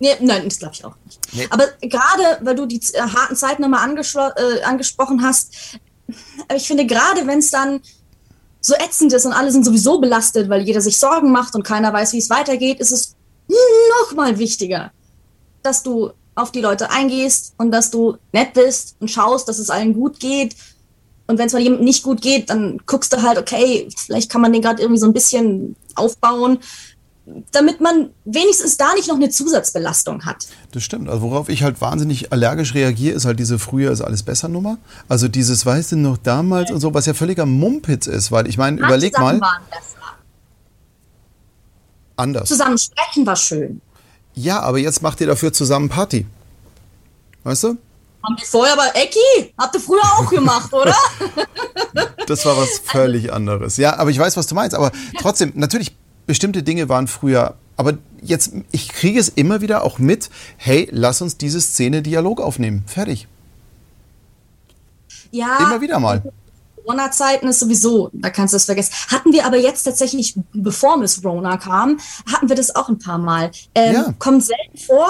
[0.01, 1.19] Nee, nein, das glaube ich auch nicht.
[1.33, 1.47] Nee.
[1.49, 5.79] Aber gerade, weil du die äh, harten Zeiten nochmal äh, angesprochen hast,
[6.55, 7.81] ich finde, gerade wenn es dann
[8.61, 11.93] so ätzend ist und alle sind sowieso belastet, weil jeder sich Sorgen macht und keiner
[11.93, 13.15] weiß, wie es weitergeht, ist es
[13.47, 14.91] noch mal wichtiger,
[15.63, 19.69] dass du auf die Leute eingehst und dass du nett bist und schaust, dass es
[19.69, 20.55] allen gut geht.
[21.27, 24.41] Und wenn es mal jemandem nicht gut geht, dann guckst du halt, okay, vielleicht kann
[24.41, 26.59] man den gerade irgendwie so ein bisschen aufbauen
[27.51, 30.47] damit man wenigstens da nicht noch eine Zusatzbelastung hat.
[30.71, 31.09] Das stimmt.
[31.09, 34.77] Also worauf ich halt wahnsinnig allergisch reagiere, ist halt diese früher ist alles besser Nummer.
[35.07, 38.57] Also dieses, weißt du noch damals und so, was ja völliger Mumpitz ist, weil ich
[38.57, 39.39] meine, überleg mal.
[39.39, 39.99] Waren besser.
[42.15, 42.49] Anders.
[42.49, 43.81] Zusammen sprechen war schön.
[44.39, 46.25] Ja, aber jetzt macht ihr dafür zusammen Party.
[47.43, 47.77] Weißt du?
[48.23, 49.53] Haben die vorher aber Ecki?
[49.57, 50.95] Habt ihr früher auch gemacht, oder?
[52.27, 53.75] das war was völlig anderes.
[53.75, 54.75] Ja, aber ich weiß, was du meinst.
[54.75, 55.93] Aber trotzdem, natürlich
[56.25, 61.21] bestimmte Dinge waren früher, aber jetzt, ich kriege es immer wieder auch mit, hey, lass
[61.21, 62.85] uns diese Szene Dialog aufnehmen.
[62.87, 63.27] Fertig.
[65.31, 65.57] Ja.
[65.59, 66.23] Immer wieder mal.
[66.89, 68.93] Corona-Zeiten ist sowieso, da kannst du es vergessen.
[69.09, 71.99] Hatten wir aber jetzt tatsächlich, bevor Miss Rona kam,
[72.31, 73.51] hatten wir das auch ein paar Mal.
[73.75, 74.13] Ähm, ja.
[74.17, 75.07] Kommt selten vor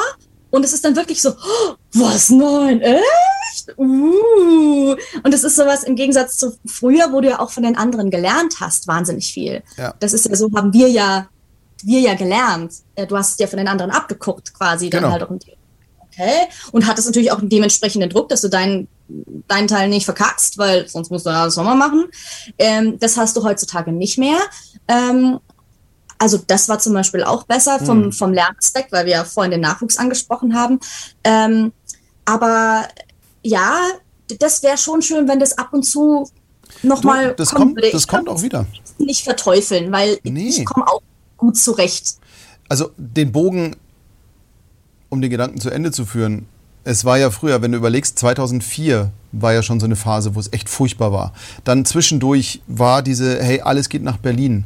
[0.49, 3.77] und es ist dann wirklich so, oh, was, nein, echt?
[3.77, 4.95] Uh.
[5.23, 8.11] Und es ist sowas im Gegensatz zu früher, wo du ja auch von den anderen
[8.11, 9.63] gelernt hast, wahnsinnig viel.
[9.77, 9.93] Ja.
[9.99, 11.27] Das ist ja so, haben wir ja,
[11.83, 12.73] wir ja gelernt.
[12.95, 14.89] Äh, du hast ja von den anderen abgeguckt quasi.
[14.89, 15.13] Dann genau.
[15.13, 16.47] halt auch okay.
[16.73, 18.89] Und hattest natürlich auch einen dementsprechenden Druck, dass du deinen,
[19.47, 22.05] deinen Teil nicht verkackst, weil sonst musst du alles nochmal machen.
[22.57, 24.37] Ähm, das hast du heutzutage nicht mehr.
[24.87, 25.39] Ähm,
[26.17, 28.11] also das war zum Beispiel auch besser vom, mhm.
[28.11, 30.79] vom Lernaspekt, weil wir ja vorhin den Nachwuchs angesprochen haben.
[31.23, 31.71] Ähm,
[32.25, 32.87] aber
[33.41, 33.79] ja,
[34.39, 36.29] das wäre schon schön, wenn das ab und zu
[36.83, 37.77] nochmal das kommt.
[37.77, 37.89] Würde.
[37.91, 38.65] Das kommt auch wieder.
[38.97, 40.49] Nicht verteufeln, weil nee.
[40.49, 41.01] ich komme auch
[41.37, 42.17] gut zurecht.
[42.67, 43.77] Also den Bogen,
[45.09, 46.47] um den Gedanken zu Ende zu führen,
[46.83, 50.39] es war ja früher, wenn du überlegst, 2004 war ja schon so eine Phase, wo
[50.39, 51.33] es echt furchtbar war.
[51.63, 54.65] Dann zwischendurch war diese, hey, alles geht nach Berlin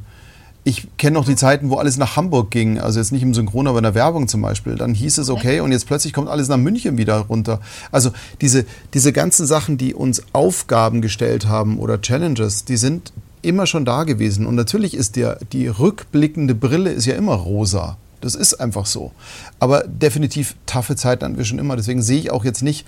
[0.66, 3.68] ich kenne noch die Zeiten, wo alles nach Hamburg ging, also jetzt nicht im Synchron,
[3.68, 4.76] aber in der Werbung zum Beispiel.
[4.76, 7.60] Dann hieß es okay und jetzt plötzlich kommt alles nach München wieder runter.
[7.92, 13.12] Also diese, diese ganzen Sachen, die uns Aufgaben gestellt haben oder Challenges, die sind
[13.42, 14.46] immer schon da gewesen.
[14.46, 17.98] Und natürlich ist der, die rückblickende Brille ist ja immer rosa.
[18.24, 19.12] Das ist einfach so.
[19.60, 21.76] Aber definitiv taffe Zeiten hatten wir schon immer.
[21.76, 22.86] Deswegen sehe ich auch jetzt nicht,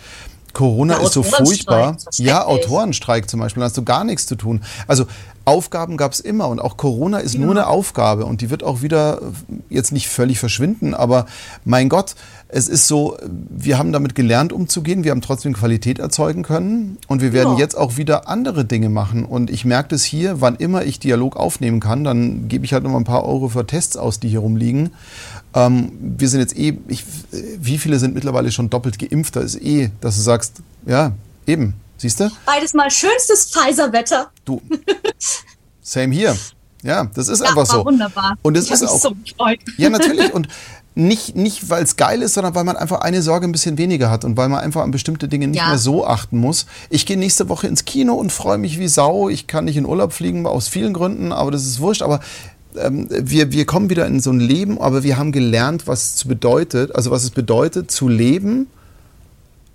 [0.54, 1.98] Corona ist so furchtbar.
[2.14, 4.64] Ja, Autorenstreik zum Beispiel, da hast du gar nichts zu tun.
[4.88, 5.06] Also
[5.46, 7.40] Aufgaben gab es immer und auch Corona ist ja.
[7.40, 9.22] nur eine Aufgabe und die wird auch wieder
[9.70, 11.28] jetzt nicht völlig verschwinden, aber
[11.64, 12.16] mein Gott,
[12.48, 13.18] es ist so,
[13.50, 17.60] wir haben damit gelernt umzugehen, wir haben trotzdem Qualität erzeugen können und wir werden ja.
[17.60, 21.38] jetzt auch wieder andere Dinge machen und ich merke das hier, wann immer ich Dialog
[21.38, 24.30] aufnehmen kann, dann gebe ich halt noch mal ein paar Euro für Tests aus, die
[24.30, 24.92] hier rumliegen.
[25.54, 27.04] Ähm, wir sind jetzt eh, ich,
[27.60, 29.36] wie viele sind mittlerweile schon doppelt geimpft?
[29.36, 31.12] Da ist eh, dass du sagst, ja,
[31.48, 32.30] eben, Siehst du?
[32.46, 34.32] Beides mal schönstes Pfizer-Wetter.
[34.44, 34.62] Du.
[35.82, 36.36] Same hier.
[36.84, 37.86] Ja, das ist ja, einfach so.
[37.86, 38.38] Wunderbar.
[38.42, 39.00] Und das ich ist auch.
[39.00, 39.16] So
[39.78, 40.34] ja, natürlich.
[40.34, 40.48] Und
[40.96, 44.10] nicht, nicht weil es geil ist, sondern weil man einfach eine Sorge ein bisschen weniger
[44.10, 45.68] hat und weil man einfach an bestimmte Dinge nicht ja.
[45.68, 46.68] mehr so achten muss.
[46.90, 49.28] Ich gehe nächste Woche ins Kino und freue mich wie Sau.
[49.28, 52.02] Ich kann nicht in Urlaub fliegen, aus vielen Gründen, aber das ist wurscht.
[52.02, 52.22] Aber
[52.78, 56.26] ähm, wir, wir kommen wieder in so ein Leben, aber wir haben gelernt, was es
[56.26, 58.68] bedeutet, also was es bedeutet, zu leben,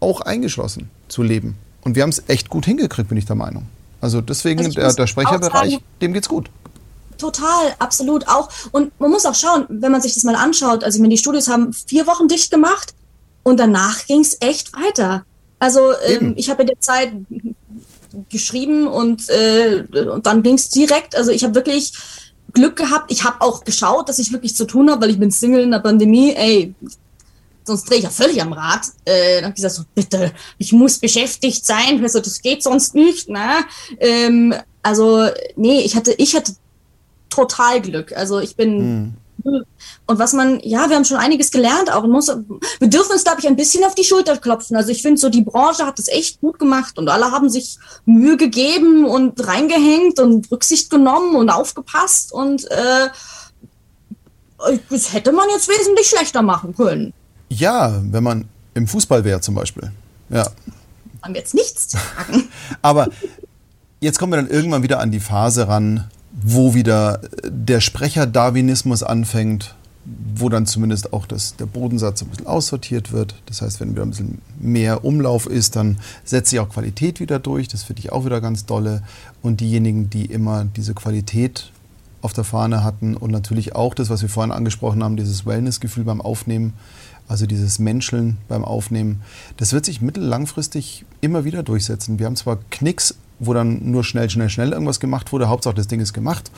[0.00, 1.56] auch eingeschlossen zu leben.
[1.82, 3.66] Und wir haben es echt gut hingekriegt, bin ich der Meinung.
[4.00, 6.50] Also deswegen, also der, der Sprecherbereich, sagen, dem geht's gut.
[7.18, 8.48] Total, absolut auch.
[8.72, 11.18] Und man muss auch schauen, wenn man sich das mal anschaut, also ich meine, die
[11.18, 12.94] Studios haben vier Wochen dicht gemacht
[13.42, 15.24] und danach ging es echt weiter.
[15.58, 17.12] Also ähm, ich habe in der Zeit
[18.30, 21.14] geschrieben und, äh, und dann ging es direkt.
[21.14, 21.92] Also ich habe wirklich
[22.54, 23.12] Glück gehabt.
[23.12, 25.70] Ich habe auch geschaut, dass ich wirklich zu tun habe, weil ich bin Single in
[25.70, 26.32] der Pandemie.
[26.34, 26.74] Ey,
[27.64, 28.82] sonst drehe ich ja völlig am Rad.
[29.04, 32.02] Äh, dann habe ich gesagt, so, bitte, ich muss beschäftigt sein.
[32.02, 33.28] Also das geht sonst nicht.
[33.28, 33.64] Ne?
[33.98, 35.26] Ähm, also
[35.56, 36.52] nee, ich hatte, ich hatte
[37.28, 38.12] total Glück.
[38.16, 39.16] Also ich bin hm.
[40.06, 42.06] Und was man, ja, wir haben schon einiges gelernt auch.
[42.06, 44.76] Muss, wir dürfen uns, glaube ich, ein bisschen auf die Schulter klopfen.
[44.76, 47.78] Also ich finde so, die Branche hat es echt gut gemacht und alle haben sich
[48.04, 53.08] Mühe gegeben und reingehängt und Rücksicht genommen und aufgepasst und äh,
[54.90, 57.14] das hätte man jetzt wesentlich schlechter machen können.
[57.50, 58.44] Ja, wenn man
[58.74, 59.90] im Fußball wäre zum Beispiel.
[60.30, 60.46] Ja.
[61.22, 62.48] Haben wir jetzt nichts zu sagen.
[62.82, 63.08] Aber
[64.00, 69.74] jetzt kommen wir dann irgendwann wieder an die Phase ran, wo wieder der Sprecher-Darwinismus anfängt,
[70.34, 73.34] wo dann zumindest auch das, der Bodensatz ein bisschen aussortiert wird.
[73.46, 77.38] Das heißt, wenn wieder ein bisschen mehr Umlauf ist, dann setzt sich auch Qualität wieder
[77.38, 77.68] durch.
[77.68, 79.02] Das finde ich auch wieder ganz dolle.
[79.42, 81.70] Und diejenigen, die immer diese Qualität
[82.22, 86.04] auf der Fahne hatten und natürlich auch das, was wir vorhin angesprochen haben, dieses Wellness-Gefühl
[86.04, 86.74] beim Aufnehmen,
[87.30, 89.22] also dieses Menscheln beim Aufnehmen,
[89.56, 92.18] das wird sich mittellangfristig immer wieder durchsetzen.
[92.18, 95.48] Wir haben zwar Knicks wo dann nur schnell, schnell, schnell irgendwas gemacht wurde.
[95.48, 96.50] Hauptsache, das Ding ist gemacht.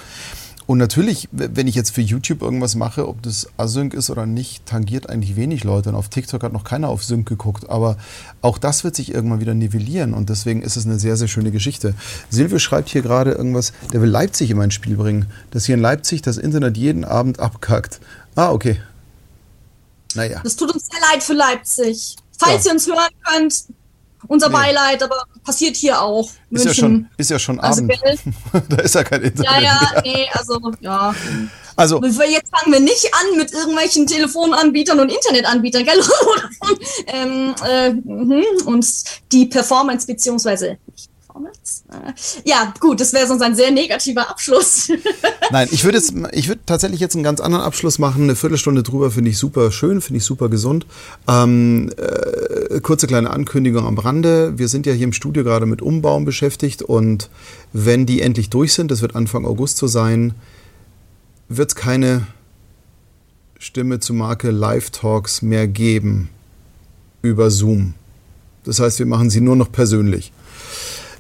[0.67, 4.65] Und natürlich, wenn ich jetzt für YouTube irgendwas mache, ob das Async ist oder nicht,
[4.65, 5.89] tangiert eigentlich wenig Leute.
[5.89, 7.69] Und auf TikTok hat noch keiner auf Sync geguckt.
[7.69, 7.97] Aber
[8.43, 10.15] auch das wird sich irgendwann wieder nivellieren.
[10.15, 11.95] Und deswegen ist es eine sehr, sehr schöne Geschichte.
[12.31, 15.27] Silvio schreibt hier gerade irgendwas, der will Leipzig in mein Spiel bringen.
[15.51, 18.01] Dass hier in Leipzig das Internet jeden Abend abkackt.
[18.37, 18.79] Ah, okay.
[20.15, 20.41] Naja.
[20.43, 22.17] Das tut uns sehr leid für Leipzig.
[22.39, 22.71] Falls ja.
[22.71, 23.65] ihr uns hören könnt,
[24.29, 24.55] unser nee.
[24.55, 26.31] Beileid, aber passiert hier auch.
[26.51, 27.99] Ist ja schon, ist ja schon also Abend.
[28.69, 29.51] da ist ja kein Internet.
[29.51, 31.15] Ja, ja, nee, also, ja.
[31.75, 36.03] Also, jetzt fangen wir nicht an mit irgendwelchen Telefonanbietern und Internetanbietern, gell?
[37.07, 38.45] ähm, äh, mhm.
[38.67, 38.87] und
[39.33, 40.79] die Performance beziehungsweise
[41.33, 41.85] Performance.
[41.91, 44.91] Äh, ja, gut, das wäre sonst ein sehr negativer Abschluss.
[45.51, 48.25] Nein, ich würde würde tatsächlich jetzt einen ganz anderen Abschluss machen.
[48.25, 50.87] Eine Viertelstunde drüber finde ich super schön, finde ich super gesund.
[51.29, 54.59] Ähm, äh, kurze kleine Ankündigung am Rande.
[54.59, 57.31] Wir sind ja hier im Studio gerade mit Umbauen beschäftigt und
[57.73, 60.35] wenn die endlich durch sind, das wird Anfang August so sein,
[61.49, 62.27] wird es keine
[63.59, 66.29] Stimme zu Marke Live-Talks mehr geben
[67.23, 67.95] über Zoom.
[68.65, 70.33] Das heißt, wir machen sie nur noch persönlich.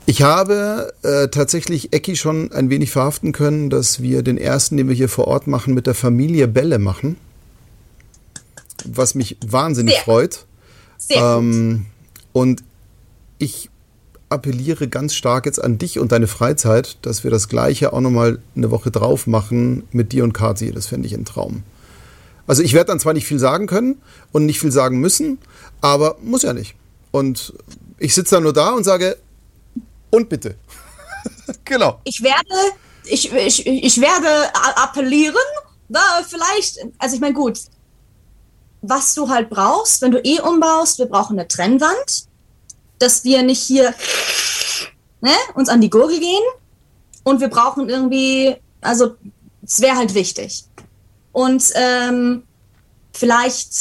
[0.06, 4.88] Ich habe äh, tatsächlich Ecki schon ein wenig verhaften können, dass wir den ersten, den
[4.88, 7.16] wir hier vor Ort machen, mit der Familie Bälle machen.
[8.84, 10.02] Was mich wahnsinnig Sehr.
[10.02, 10.46] freut.
[10.98, 11.86] Sehr ähm,
[12.32, 12.64] und
[13.38, 13.70] ich
[14.28, 18.38] appelliere ganz stark jetzt an dich und deine Freizeit, dass wir das Gleiche auch nochmal
[18.56, 20.72] eine Woche drauf machen mit dir und Kati.
[20.72, 21.62] Das fände ich ein Traum.
[22.46, 24.00] Also ich werde dann zwar nicht viel sagen können
[24.32, 25.38] und nicht viel sagen müssen,
[25.80, 26.74] aber muss ja nicht.
[27.10, 27.52] Und
[27.98, 29.16] ich sitze dann nur da und sage,
[30.12, 30.56] und bitte.
[31.64, 32.00] genau.
[32.04, 32.54] Ich werde,
[33.04, 34.28] ich, ich, ich werde
[34.76, 35.34] appellieren,
[35.88, 37.58] da vielleicht, also ich meine, gut,
[38.82, 42.26] was du halt brauchst, wenn du eh umbaust, wir brauchen eine Trennwand,
[42.98, 43.94] dass wir nicht hier
[45.20, 46.42] ne, uns an die Gurgel gehen
[47.24, 49.16] und wir brauchen irgendwie, also
[49.64, 50.64] es wäre halt wichtig.
[51.32, 52.42] Und ähm,
[53.12, 53.72] vielleicht,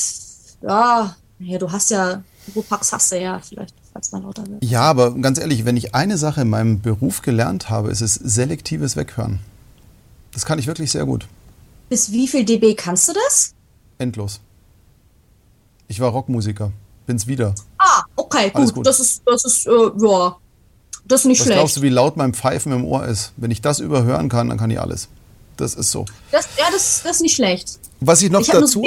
[0.62, 2.24] ja, ja, du hast ja,
[2.56, 4.64] Rupax hast du ja vielleicht falls man lauter wird.
[4.64, 8.16] Ja, aber ganz ehrlich, wenn ich eine Sache in meinem Beruf gelernt habe, ist es
[8.16, 9.40] selektives Weghören.
[10.34, 11.28] Das kann ich wirklich sehr gut.
[11.90, 13.54] Bis wie viel dB kannst du das?
[13.98, 14.40] Endlos.
[15.88, 16.72] Ich war Rockmusiker.
[17.06, 17.54] Bin's wieder.
[17.78, 18.74] Ah, okay, gut.
[18.74, 18.88] gut.
[18.88, 20.38] Das ist, das ist, äh, ja.
[21.06, 21.60] Das ist nicht Was schlecht.
[21.60, 23.34] glaubst du, wie laut mein Pfeifen im Ohr ist?
[23.36, 25.10] Wenn ich das überhören kann, dann kann ich alles.
[25.58, 26.06] Das ist so.
[26.32, 27.80] Das, ja, das, das ist nicht schlecht.
[28.00, 28.84] Was ich noch ich dazu.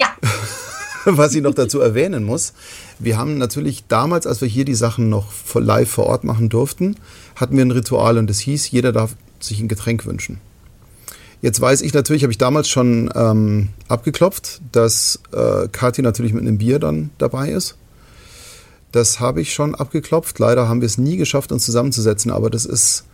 [0.00, 0.08] Ja.
[1.16, 2.52] was ich noch dazu erwähnen muss,
[2.98, 6.96] wir haben natürlich damals, als wir hier die Sachen noch live vor Ort machen durften,
[7.36, 10.40] hatten wir ein Ritual und das hieß, jeder darf sich ein Getränk wünschen.
[11.40, 16.42] Jetzt weiß ich natürlich, habe ich damals schon ähm, abgeklopft, dass äh, Kathi natürlich mit
[16.42, 17.76] einem Bier dann dabei ist.
[18.92, 20.38] Das habe ich schon abgeklopft.
[20.38, 23.04] Leider haben wir es nie geschafft, uns zusammenzusetzen, aber das ist,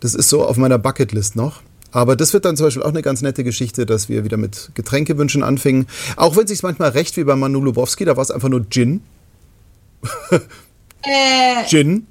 [0.00, 1.62] das ist so auf meiner Bucketlist noch.
[1.92, 4.70] Aber das wird dann zum Beispiel auch eine ganz nette Geschichte, dass wir wieder mit
[4.74, 5.86] Getränkewünschen anfingen.
[6.16, 8.68] Auch wenn es sich manchmal recht wie bei Manu Lubowski, da war es einfach nur
[8.68, 9.02] Gin.
[11.02, 12.06] äh, Gin?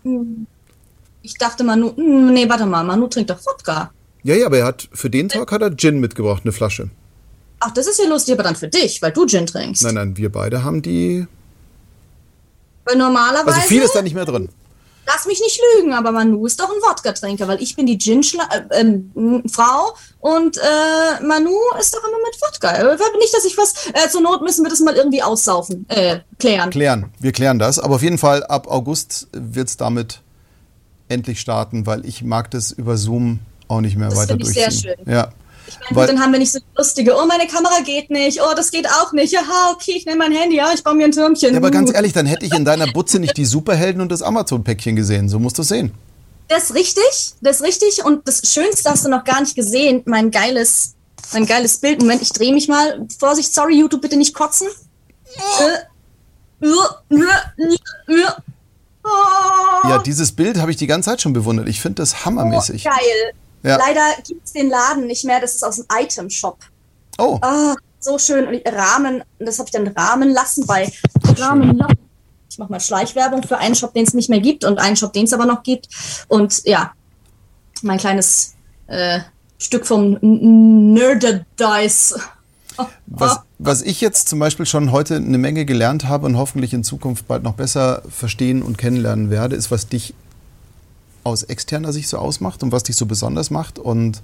[1.21, 3.91] Ich dachte Manu, hm, nee, warte mal, Manu trinkt doch Wodka.
[4.23, 6.89] Ja, ja, aber er hat für den Tag hat er Gin mitgebracht, eine Flasche.
[7.61, 9.83] Ach, das ist ja lustig, aber dann für dich, weil du Gin trinkst.
[9.83, 11.25] Nein, nein, wir beide haben die.
[12.85, 13.55] Weil normalerweise.
[13.55, 14.49] Also viel ist da nicht mehr drin.
[15.11, 18.43] Lass mich nicht lügen, aber Manu ist doch ein Wodka-Trinker, weil ich bin die Gin-Frau
[18.69, 19.47] äh, äh,
[20.19, 22.71] und äh, Manu ist doch immer mit Wodka.
[22.71, 23.87] Äh, nicht, dass ich was.
[23.87, 26.69] Äh, zur Not müssen wir das mal irgendwie aussaufen, äh, klären.
[26.69, 27.79] Klären, wir klären das.
[27.79, 30.21] Aber auf jeden Fall ab August wird es damit
[31.07, 34.71] endlich starten, weil ich mag das über Zoom auch nicht mehr das weiter ich durchziehen.
[34.71, 35.11] Sehr schön.
[35.11, 35.29] Ja.
[35.69, 38.71] Ich meine, dann haben wir nicht so lustige, oh, meine Kamera geht nicht, oh, das
[38.71, 39.41] geht auch nicht, ja,
[39.73, 41.51] okay, ich nehme mein Handy, ja, ich baue mir ein Türmchen.
[41.51, 44.21] Ja, aber ganz ehrlich, dann hätte ich in deiner Butze nicht die Superhelden und das
[44.21, 45.29] Amazon-Päckchen gesehen.
[45.29, 45.93] So musst du es sehen.
[46.47, 48.03] Das ist richtig, das ist richtig.
[48.03, 50.95] Und das Schönste hast du noch gar nicht gesehen, mein geiles,
[51.31, 52.01] mein geiles Bild.
[52.01, 53.05] Moment, ich drehe mich mal.
[53.19, 54.67] Vorsicht, sorry, YouTube, bitte nicht kotzen.
[59.83, 61.69] Ja, dieses Bild habe ich die ganze Zeit schon bewundert.
[61.69, 62.85] Ich finde das hammermäßig.
[62.87, 63.33] Oh, geil.
[63.63, 63.77] Ja.
[63.77, 65.39] Leider gibt es den Laden nicht mehr.
[65.39, 66.57] Das ist aus dem Item-Shop.
[67.17, 67.37] Oh.
[67.41, 68.47] Ah, so schön.
[68.47, 70.91] Und Rahmen, das habe ich dann Rahmen lassen bei
[71.37, 71.83] Rahmen
[72.49, 75.13] Ich mache mal Schleichwerbung für einen Shop, den es nicht mehr gibt und einen Shop,
[75.13, 75.89] den es aber noch gibt.
[76.27, 76.93] Und ja,
[77.81, 78.55] mein kleines
[78.87, 79.19] äh,
[79.57, 82.15] Stück vom Nerdedice.
[83.07, 86.85] Was, was ich jetzt zum Beispiel schon heute eine Menge gelernt habe und hoffentlich in
[86.85, 90.13] Zukunft bald noch besser verstehen und kennenlernen werde, ist, was dich
[91.23, 94.21] aus externer Sicht so ausmacht und was dich so besonders macht und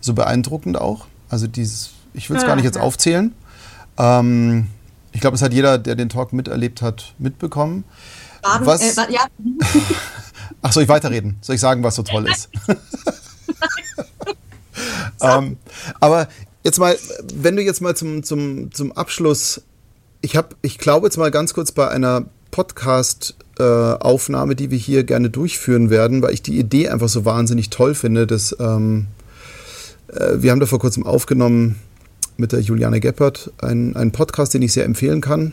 [0.00, 1.06] so beeindruckend auch.
[1.28, 3.34] Also dieses, ich will es ja, gar nicht jetzt aufzählen.
[3.98, 4.68] Ähm,
[5.12, 7.84] ich glaube, es hat jeder, der den Talk miterlebt hat, mitbekommen.
[8.42, 9.26] Baden, was, äh, ja.
[10.62, 11.38] Ach, soll ich weiterreden?
[11.40, 12.48] Soll ich sagen, was so toll ist?
[15.20, 15.56] ähm,
[16.00, 16.28] aber
[16.64, 16.96] jetzt mal,
[17.34, 19.62] wenn du jetzt mal zum, zum, zum Abschluss,
[20.20, 25.04] ich habe, ich glaube jetzt mal ganz kurz bei einer Podcast-Aufnahme, äh, die wir hier
[25.04, 28.26] gerne durchführen werden, weil ich die Idee einfach so wahnsinnig toll finde.
[28.26, 29.06] Dass, ähm,
[30.08, 31.76] äh, wir haben da vor kurzem aufgenommen
[32.36, 35.52] mit der Juliane Geppert einen, einen Podcast, den ich sehr empfehlen kann.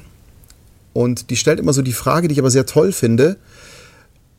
[0.93, 3.37] Und die stellt immer so die Frage, die ich aber sehr toll finde,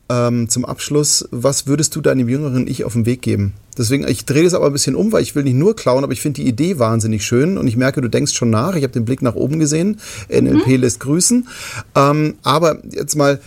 [0.09, 3.53] ähm, zum Abschluss, was würdest du deinem jüngeren Ich auf den Weg geben?
[3.77, 6.13] Deswegen, ich drehe das aber ein bisschen um, weil ich will nicht nur klauen, aber
[6.13, 8.75] ich finde die Idee wahnsinnig schön und ich merke, du denkst schon nach.
[8.75, 9.99] Ich habe den Blick nach oben gesehen.
[10.29, 10.75] NLP mhm.
[10.81, 11.47] lässt grüßen.
[11.95, 13.39] Ähm, aber jetzt mal,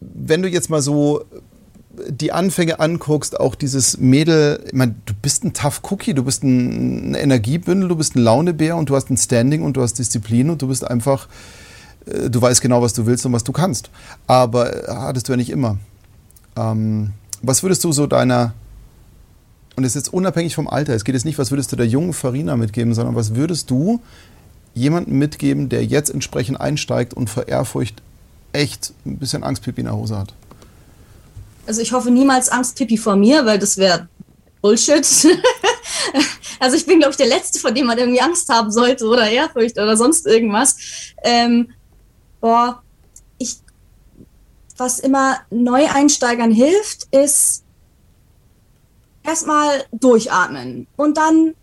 [0.00, 1.24] wenn du jetzt mal so
[2.08, 6.42] die Anfänge anguckst, auch dieses Mädel, ich meine, du bist ein Tough Cookie, du bist
[6.44, 10.50] ein Energiebündel, du bist ein Launebär und du hast ein Standing und du hast Disziplin
[10.50, 11.28] und du bist einfach,
[12.06, 13.90] äh, du weißt genau, was du willst und was du kannst.
[14.26, 15.78] Aber äh, hattest du ja nicht immer.
[16.56, 17.10] Ähm,
[17.42, 18.54] was würdest du so deiner,
[19.76, 21.86] und es ist jetzt unabhängig vom Alter, es geht jetzt nicht, was würdest du der
[21.86, 24.00] jungen Farina mitgeben, sondern was würdest du
[24.74, 28.02] jemandem mitgeben, der jetzt entsprechend einsteigt und vor Ehrfurcht
[28.52, 30.34] echt ein bisschen Angstpipi in der Hose hat?
[31.66, 34.08] Also ich hoffe niemals Angstpipi vor mir, weil das wäre
[34.62, 35.06] Bullshit.
[36.60, 39.28] also ich bin, glaube ich, der Letzte, vor dem man irgendwie Angst haben sollte oder
[39.28, 40.76] Ehrfurcht oder sonst irgendwas.
[41.22, 41.70] Ähm,
[42.40, 42.82] boah,
[44.78, 47.64] was immer Neueinsteigern hilft, ist
[49.24, 51.54] erstmal durchatmen und dann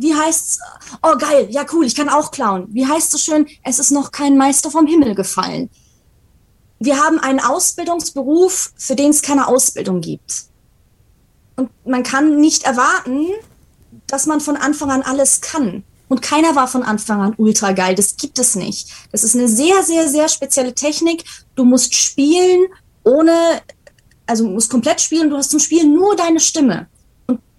[0.00, 0.58] wie heißt's?
[1.02, 2.66] Oh geil, ja cool, ich kann auch klauen.
[2.70, 3.46] Wie heißt so schön?
[3.64, 5.70] Es ist noch kein Meister vom Himmel gefallen.
[6.80, 10.44] Wir haben einen Ausbildungsberuf, für den es keine Ausbildung gibt.
[11.56, 13.26] Und man kann nicht erwarten,
[14.06, 15.82] dass man von Anfang an alles kann.
[16.08, 17.94] Und keiner war von Anfang an ultra geil.
[17.94, 18.88] Das gibt es nicht.
[19.12, 21.24] Das ist eine sehr, sehr, sehr spezielle Technik.
[21.54, 22.66] Du musst spielen
[23.04, 23.60] ohne,
[24.26, 25.30] also musst komplett spielen.
[25.30, 26.88] Du hast zum Spielen nur deine Stimme.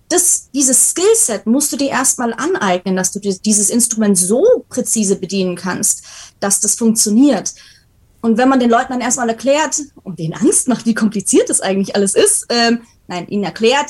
[0.09, 5.55] Das, dieses Skillset musst du dir erstmal aneignen, dass du dieses Instrument so präzise bedienen
[5.55, 6.03] kannst,
[6.39, 7.53] dass das funktioniert.
[8.21, 11.61] Und wenn man den Leuten dann erstmal erklärt und denen Angst macht, wie kompliziert das
[11.61, 13.87] eigentlich alles ist, ähm, nein, ihnen erklärt,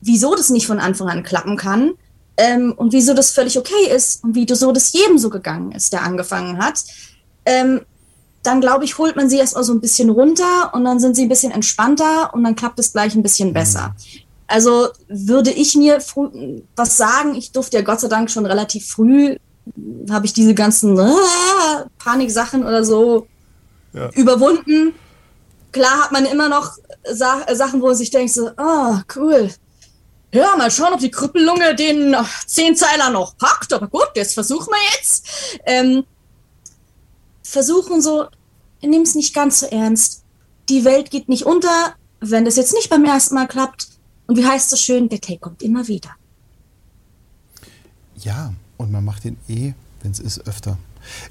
[0.00, 1.94] wieso das nicht von Anfang an klappen kann,
[2.36, 5.92] ähm, und wieso das völlig okay ist und wie so das jedem so gegangen ist,
[5.92, 6.84] der angefangen hat,
[7.46, 7.82] ähm,
[8.42, 11.22] dann glaube ich, holt man sie erstmal so ein bisschen runter und dann sind sie
[11.22, 13.54] ein bisschen entspannter und dann klappt es gleich ein bisschen mhm.
[13.54, 13.94] besser.
[14.46, 15.98] Also würde ich mir
[16.76, 19.36] was sagen, ich durfte ja Gott sei Dank schon relativ früh,
[20.10, 21.10] habe ich diese ganzen äh,
[21.98, 23.26] Paniksachen oder so
[23.92, 24.10] ja.
[24.10, 24.94] überwunden.
[25.72, 26.72] Klar hat man immer noch
[27.10, 29.50] Sa Sachen, wo man sich denkt, so, ah, oh, cool,
[30.34, 32.16] ja, mal schauen, ob die Krüppellunge den
[32.46, 33.72] Zehnzeiler noch packt.
[33.72, 35.28] Aber gut, das versuchen wir jetzt.
[35.64, 36.04] Ähm,
[37.44, 38.26] versuchen so,
[38.82, 40.24] nimm es nicht ganz so ernst.
[40.68, 43.86] Die Welt geht nicht unter, wenn das jetzt nicht beim ersten Mal klappt.
[44.26, 46.10] Und wie heißt so schön, der Take kommt immer wieder.
[48.16, 49.72] Ja, und man macht den eh,
[50.02, 50.78] wenn es ist, öfter.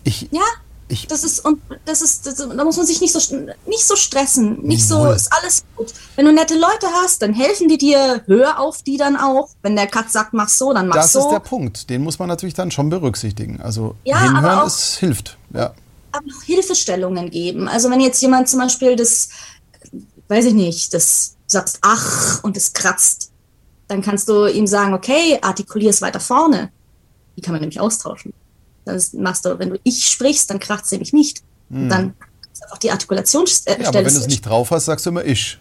[0.04, 0.42] Ich, ja?
[0.90, 3.96] Ich das ist, und das ist, das, da muss man sich nicht so, nicht so
[3.96, 4.62] stressen.
[4.64, 5.94] Nicht so, ist alles gut.
[6.16, 9.50] Wenn du nette Leute hast, dann helfen die dir, hör auf die dann auch.
[9.62, 11.20] Wenn der Kat sagt, mach so, dann mach das so.
[11.20, 11.90] Das ist der Punkt.
[11.90, 13.62] Den muss man natürlich dann schon berücksichtigen.
[13.62, 15.38] Also ja, hinhören, auch, es hilft.
[15.54, 15.74] Ja.
[16.12, 17.68] Aber auch Hilfestellungen geben.
[17.68, 19.30] Also wenn jetzt jemand zum Beispiel das,
[20.28, 23.32] weiß ich nicht, das sagst, ach, und es kratzt,
[23.88, 26.72] dann kannst du ihm sagen, okay, artikulier es weiter vorne.
[27.36, 28.34] Die kann man nämlich austauschen.
[28.86, 31.42] Dann machst du, wenn du ich sprichst, dann kracht es nämlich nicht.
[31.70, 31.90] Hm.
[31.90, 32.14] Dann
[32.52, 33.84] ist einfach die Artikulationsstelle.
[33.84, 35.58] Ja, aber wenn du es nicht drauf hast, sagst du immer ich.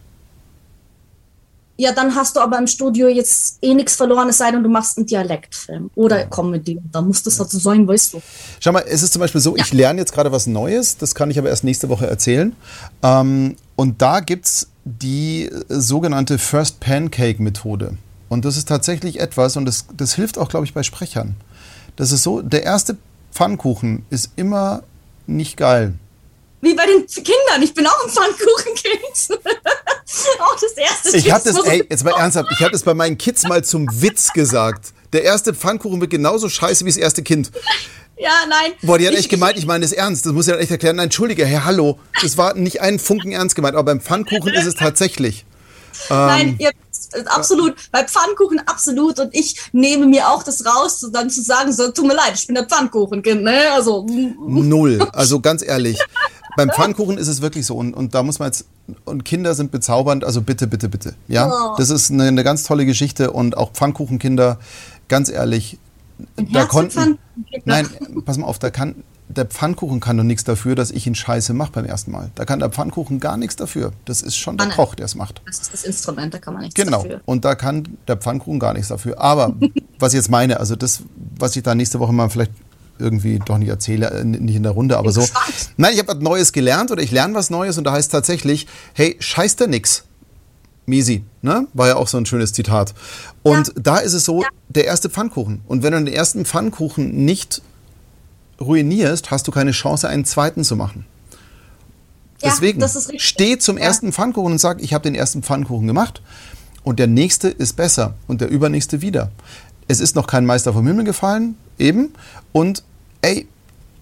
[1.78, 4.68] Ja, dann hast du aber im Studio jetzt eh nichts verloren, es sei denn, du
[4.68, 6.26] machst einen Dialektfilm oder ja.
[6.26, 6.78] Comedy.
[6.92, 8.22] Da muss das so sein, weißt du.
[8.60, 9.64] Schau mal, es ist zum Beispiel so, ja.
[9.64, 12.54] ich lerne jetzt gerade was Neues, das kann ich aber erst nächste Woche erzählen.
[13.02, 17.96] Ähm, und da gibt es die sogenannte First Pancake Methode.
[18.28, 21.36] Und das ist tatsächlich etwas, und das, das hilft auch, glaube ich, bei Sprechern.
[21.96, 22.96] Das ist so, der erste
[23.32, 24.82] Pfannkuchen ist immer
[25.26, 25.94] nicht geil.
[26.62, 27.62] Wie bei den Kindern.
[27.62, 29.40] Ich bin auch ein Pfannkuchenkind.
[30.40, 33.18] auch das erste Ich habe das, ey, jetzt mal ernsthaft, ich habe das bei meinen
[33.18, 34.92] Kids mal zum Witz gesagt.
[35.12, 37.50] Der erste Pfannkuchen wird genauso scheiße wie das erste Kind.
[38.22, 38.72] Ja, nein.
[38.82, 40.24] Boah, die hat echt gemeint, ich meine es ernst.
[40.24, 40.96] Das muss ich dann echt erklären.
[40.96, 41.98] Nein, entschuldige, Herr, hallo.
[42.22, 45.44] Das war nicht einen Funken ernst gemeint, aber beim Pfannkuchen ist es tatsächlich.
[46.08, 46.70] Nein, ähm, ihr
[47.26, 51.90] absolut, bei Pfannkuchen absolut und ich nehme mir auch das raus, dann zu sagen, so,
[51.90, 53.70] tut mir leid, ich bin der Pfannkuchenkind, ne?
[53.72, 54.06] Also.
[54.06, 55.00] Null.
[55.12, 55.98] Also ganz ehrlich.
[56.56, 58.66] Beim Pfannkuchen ist es wirklich so und, und da muss man jetzt,
[59.04, 61.14] und Kinder sind bezaubernd, also bitte, bitte, bitte.
[61.28, 61.74] Ja, oh.
[61.76, 64.58] das ist eine, eine ganz tolle Geschichte und auch Pfannkuchenkinder,
[65.08, 65.78] ganz ehrlich,
[66.36, 67.18] da konnten,
[67.64, 67.88] nein,
[68.24, 68.96] pass mal auf, da kann,
[69.28, 72.30] der Pfannkuchen kann doch nichts dafür, dass ich ihn scheiße mache beim ersten Mal.
[72.34, 73.92] Da kann der Pfannkuchen gar nichts dafür.
[74.04, 75.42] Das ist schon der ah, Koch, der es macht.
[75.46, 76.98] Das ist das Instrument, da kann man nichts genau.
[76.98, 77.10] dafür.
[77.10, 77.22] Genau.
[77.24, 79.20] Und da kann der Pfannkuchen gar nichts dafür.
[79.20, 79.54] Aber
[79.98, 81.02] was ich jetzt meine, also das,
[81.38, 82.52] was ich da nächste Woche mal vielleicht
[82.98, 85.26] irgendwie doch nicht erzähle, äh, nicht in der Runde, aber so.
[85.76, 88.66] Nein, ich habe was Neues gelernt oder ich lerne was Neues und da heißt tatsächlich,
[88.94, 90.04] hey, scheiß da nix.
[90.86, 91.66] Misi, ne?
[91.74, 92.94] War ja auch so ein schönes Zitat.
[93.42, 93.74] Und ja.
[93.76, 94.48] da ist es so, ja.
[94.68, 95.60] der erste Pfannkuchen.
[95.66, 97.62] Und wenn du den ersten Pfannkuchen nicht
[98.60, 101.06] ruinierst, hast du keine Chance, einen zweiten zu machen.
[102.40, 102.82] Ja, Deswegen
[103.18, 106.22] steh zum ersten Pfannkuchen und sag, ich habe den ersten Pfannkuchen gemacht
[106.82, 109.30] und der nächste ist besser und der übernächste wieder.
[109.86, 112.12] Es ist noch kein Meister vom Himmel gefallen, eben.
[112.50, 112.82] Und
[113.20, 113.46] ey,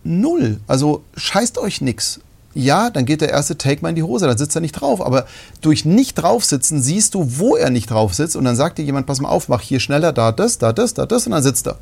[0.05, 0.61] null.
[0.67, 2.21] Also scheißt euch nix.
[2.53, 5.05] Ja, dann geht der erste Take mal in die Hose, dann sitzt er nicht drauf.
[5.05, 5.27] Aber
[5.61, 8.35] durch nicht draufsitzen siehst du, wo er nicht drauf sitzt.
[8.35, 10.95] Und dann sagt dir jemand, pass mal auf, mach hier schneller, da das, da das,
[10.95, 11.79] da das und dann sitzt er.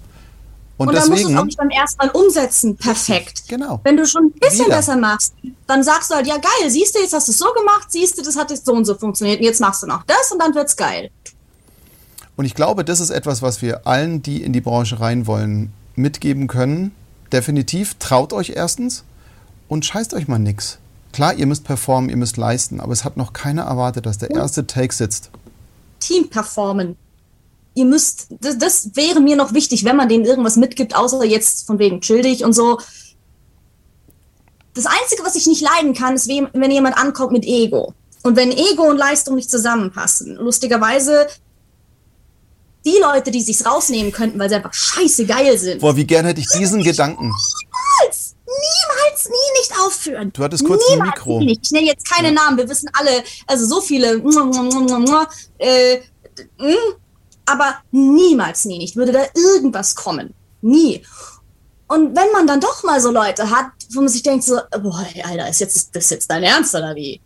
[0.77, 2.77] Und, und dann deswegen, musst du es auch beim ersten Mal umsetzen.
[2.77, 3.45] Perfekt.
[3.49, 3.81] Genau.
[3.83, 4.77] Wenn du schon ein bisschen Wieder.
[4.77, 5.33] besser machst,
[5.67, 8.19] dann sagst du halt, ja geil, siehst du, jetzt hast du es so gemacht, siehst
[8.19, 9.41] du, das hat jetzt so und so funktioniert.
[9.41, 11.11] Und jetzt machst du noch das und dann wird's geil.
[12.37, 15.73] Und ich glaube, das ist etwas, was wir allen, die in die Branche rein wollen,
[15.97, 16.93] mitgeben können.
[17.33, 19.03] Definitiv, traut euch erstens
[19.69, 20.79] und scheißt euch mal nix.
[21.13, 24.31] Klar, ihr müsst performen, ihr müsst leisten, aber es hat noch keiner erwartet, dass der
[24.31, 25.31] erste Take sitzt.
[26.01, 26.97] Team performen
[27.79, 31.67] ihr müsst, das, das, wäre mir noch wichtig, wenn man denen irgendwas mitgibt, außer jetzt
[31.67, 32.79] von wegen chill dich und so.
[34.75, 37.95] Das Einzige, was ich nicht leiden kann, ist, wenn jemand ankommt mit Ego.
[38.23, 40.35] Und wenn Ego und Leistung nicht zusammenpassen.
[40.37, 41.29] Lustigerweise,
[42.85, 45.81] die Leute, die sich's rausnehmen könnten, weil sie einfach scheiße geil sind.
[45.81, 47.27] Boah, wie gern hätte ich diesen Gedanken.
[47.27, 50.33] Niemals, niemals, nie aufführen.
[50.33, 51.41] Du hattest kurz ein Mikro.
[51.41, 51.67] Nicht.
[51.67, 52.35] Ich nenne jetzt keine ja.
[52.35, 54.23] Namen, wir wissen alle, also so viele.
[55.59, 56.01] Äh,
[57.47, 60.35] aber niemals, nie nicht, würde da irgendwas kommen.
[60.61, 61.03] Nie.
[61.89, 65.07] Und wenn man dann doch mal so Leute hat, wo man sich denkt so, boah,
[65.25, 67.21] Alter, ist jetzt, das jetzt dein Ernst oder wie?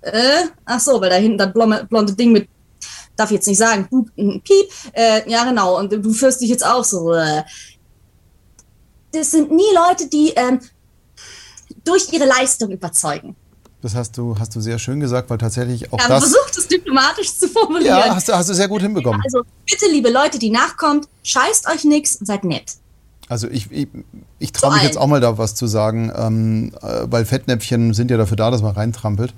[0.00, 0.46] Äh?
[0.64, 2.48] Ach so, weil da hinten das blonde, blonde Ding mit,
[3.14, 3.88] darf ich jetzt nicht sagen,
[4.42, 7.44] piep, äh, ja genau, und du führst dich jetzt auch so, äh.
[9.12, 10.60] Das sind nie Leute, die ähm,
[11.86, 13.36] durch ihre Leistung überzeugen.
[13.82, 16.24] Das hast du, hast du sehr schön gesagt, weil tatsächlich auch ja, das...
[16.24, 17.98] versucht es diplomatisch zu formulieren.
[17.98, 19.20] Ja, hast, hast du sehr gut hinbekommen.
[19.22, 22.72] Also bitte, liebe Leute, die nachkommt, scheißt euch nichts und seid nett.
[23.28, 23.88] Also ich, ich,
[24.38, 28.10] ich traue mich jetzt auch mal da was zu sagen, ähm, äh, weil Fettnäpfchen sind
[28.10, 29.34] ja dafür da, dass man reintrampelt.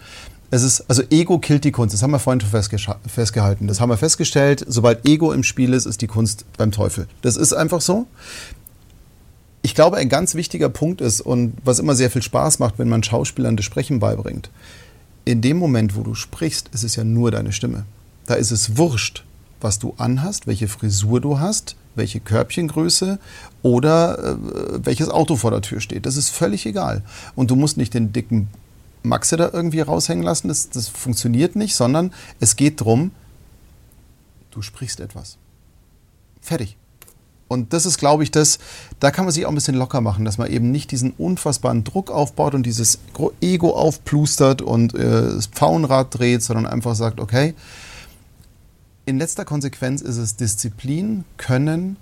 [0.50, 1.94] Es ist, also Ego killt die Kunst.
[1.94, 3.66] Das haben wir vorhin schon festgehalten.
[3.66, 4.64] Das haben wir festgestellt.
[4.66, 7.06] Sobald Ego im Spiel ist, ist die Kunst beim Teufel.
[7.20, 8.06] Das ist einfach so
[9.62, 12.89] ich glaube, ein ganz wichtiger Punkt ist und was immer sehr viel Spaß macht, wenn
[12.89, 14.51] man Schauspielern das Sprechen beibringt.
[15.24, 17.85] In dem Moment, wo du sprichst, ist es ja nur deine Stimme.
[18.26, 19.24] Da ist es wurscht,
[19.60, 23.18] was du anhast, welche Frisur du hast, welche Körbchengröße
[23.62, 24.36] oder äh,
[24.85, 26.06] welches Auto vor der Tür steht.
[26.06, 27.02] Das ist völlig egal.
[27.35, 28.48] Und du musst nicht den dicken
[29.02, 30.48] Maxe da irgendwie raushängen lassen.
[30.48, 33.10] Das, das funktioniert nicht, sondern es geht darum,
[34.51, 35.36] du sprichst etwas.
[36.40, 36.77] Fertig.
[37.48, 38.58] Und das ist, glaube ich, das,
[39.00, 41.82] da kann man sich auch ein bisschen locker machen, dass man eben nicht diesen unfassbaren
[41.82, 42.98] Druck aufbaut und dieses
[43.40, 47.54] Ego aufplustert und äh, das Pfauenrad dreht, sondern einfach sagt, okay,
[49.06, 51.96] in letzter Konsequenz ist es Disziplin, Können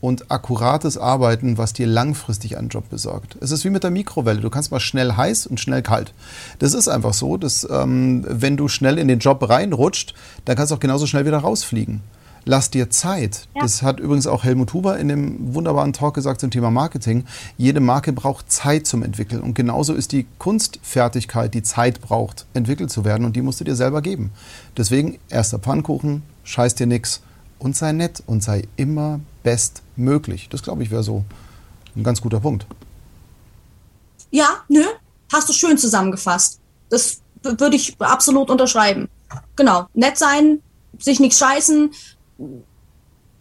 [0.00, 3.36] und akkurates Arbeiten, was dir langfristig einen Job besorgt.
[3.40, 4.40] Es ist wie mit der Mikrowelle.
[4.40, 6.12] Du kannst mal schnell heiß und schnell kalt.
[6.58, 10.14] Das ist einfach so, dass ähm, wenn du schnell in den Job reinrutscht,
[10.44, 12.00] dann kannst du auch genauso schnell wieder rausfliegen
[12.44, 13.48] lass dir Zeit.
[13.54, 13.62] Ja.
[13.62, 17.24] Das hat übrigens auch Helmut Huber in dem wunderbaren Talk gesagt zum Thema Marketing.
[17.56, 19.42] Jede Marke braucht Zeit zum Entwickeln.
[19.42, 23.24] Und genauso ist die Kunstfertigkeit, die Zeit braucht, entwickelt zu werden.
[23.24, 24.32] Und die musst du dir selber geben.
[24.76, 27.22] Deswegen erster Pfannkuchen, scheiß dir nix
[27.58, 30.48] und sei nett und sei immer bestmöglich.
[30.48, 31.24] Das glaube ich wäre so
[31.96, 32.66] ein ganz guter Punkt.
[34.30, 34.84] Ja, nö,
[35.32, 36.58] hast du schön zusammengefasst.
[36.88, 39.08] Das würde ich absolut unterschreiben.
[39.56, 40.60] Genau, nett sein,
[40.98, 41.90] sich nichts scheißen,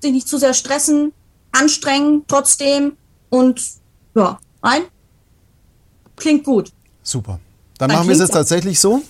[0.01, 1.13] sich nicht zu sehr stressen,
[1.51, 2.93] anstrengen trotzdem
[3.29, 3.61] und
[4.15, 4.83] ja, ein.
[6.15, 6.71] Klingt gut.
[7.03, 7.39] Super.
[7.77, 9.01] Dann, Dann machen wir es jetzt tatsächlich so.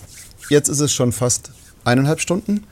[0.48, 1.50] Jetzt ist es schon fast
[1.84, 2.64] eineinhalb Stunden.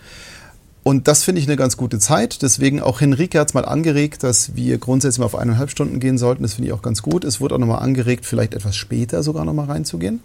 [0.83, 2.41] Und das finde ich eine ganz gute Zeit.
[2.43, 6.17] Deswegen auch Henrike hat es mal angeregt, dass wir grundsätzlich mal auf eineinhalb Stunden gehen
[6.17, 6.43] sollten.
[6.43, 7.25] Das finde ich auch ganz gut.
[7.25, 10.23] Es wurde auch nochmal angeregt, vielleicht etwas später sogar nochmal reinzugehen.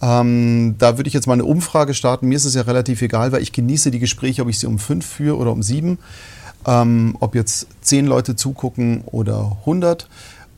[0.00, 2.28] Ähm, da würde ich jetzt mal eine Umfrage starten.
[2.28, 4.78] Mir ist es ja relativ egal, weil ich genieße die Gespräche, ob ich sie um
[4.78, 5.98] fünf führe oder um sieben.
[6.66, 10.08] Ähm, ob jetzt zehn Leute zugucken oder 100.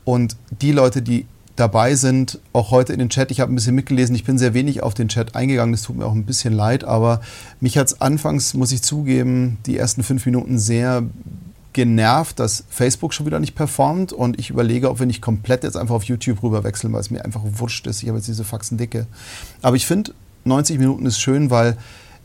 [0.03, 3.75] Und die Leute, die dabei sind, auch heute in den Chat, ich habe ein bisschen
[3.75, 6.53] mitgelesen, ich bin sehr wenig auf den Chat eingegangen, das tut mir auch ein bisschen
[6.53, 7.21] leid, aber
[7.59, 11.03] mich hat es anfangs, muss ich zugeben, die ersten fünf Minuten sehr
[11.73, 15.77] genervt, dass Facebook schon wieder nicht performt und ich überlege, ob wir nicht komplett jetzt
[15.77, 18.03] einfach auf YouTube rüber wechseln, weil es mir einfach wurscht ist.
[18.03, 19.07] Ich habe jetzt diese Faxen dicke.
[19.61, 21.77] Aber ich finde, 90 Minuten ist schön, weil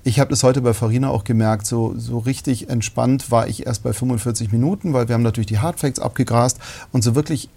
[0.02, 3.82] ich habe das heute bei Farina auch gemerkt, so, so richtig entspannt war ich erst
[3.82, 6.59] bei 45 Minuten, weil wir haben natürlich die Hardfacts abgegrast
[6.93, 7.48] und so wirklich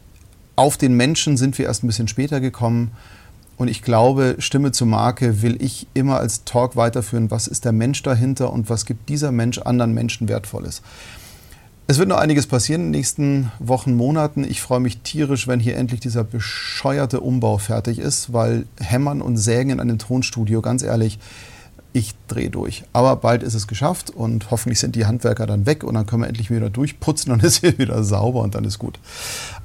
[0.56, 2.92] auf den Menschen sind wir erst ein bisschen später gekommen.
[3.56, 7.30] Und ich glaube, Stimme zur Marke will ich immer als Talk weiterführen.
[7.32, 10.82] Was ist der Mensch dahinter und was gibt dieser Mensch anderen Menschen Wertvolles?
[11.90, 14.44] Es wird noch einiges passieren in den nächsten Wochen, Monaten.
[14.44, 19.38] Ich freue mich tierisch, wenn hier endlich dieser bescheuerte Umbau fertig ist, weil Hämmern und
[19.38, 21.18] Sägen in einem Tonstudio, ganz ehrlich,
[21.92, 22.84] ich drehe durch.
[22.94, 26.22] Aber bald ist es geschafft und hoffentlich sind die Handwerker dann weg und dann können
[26.22, 29.00] wir endlich wieder durchputzen und es ist wieder sauber und dann ist gut.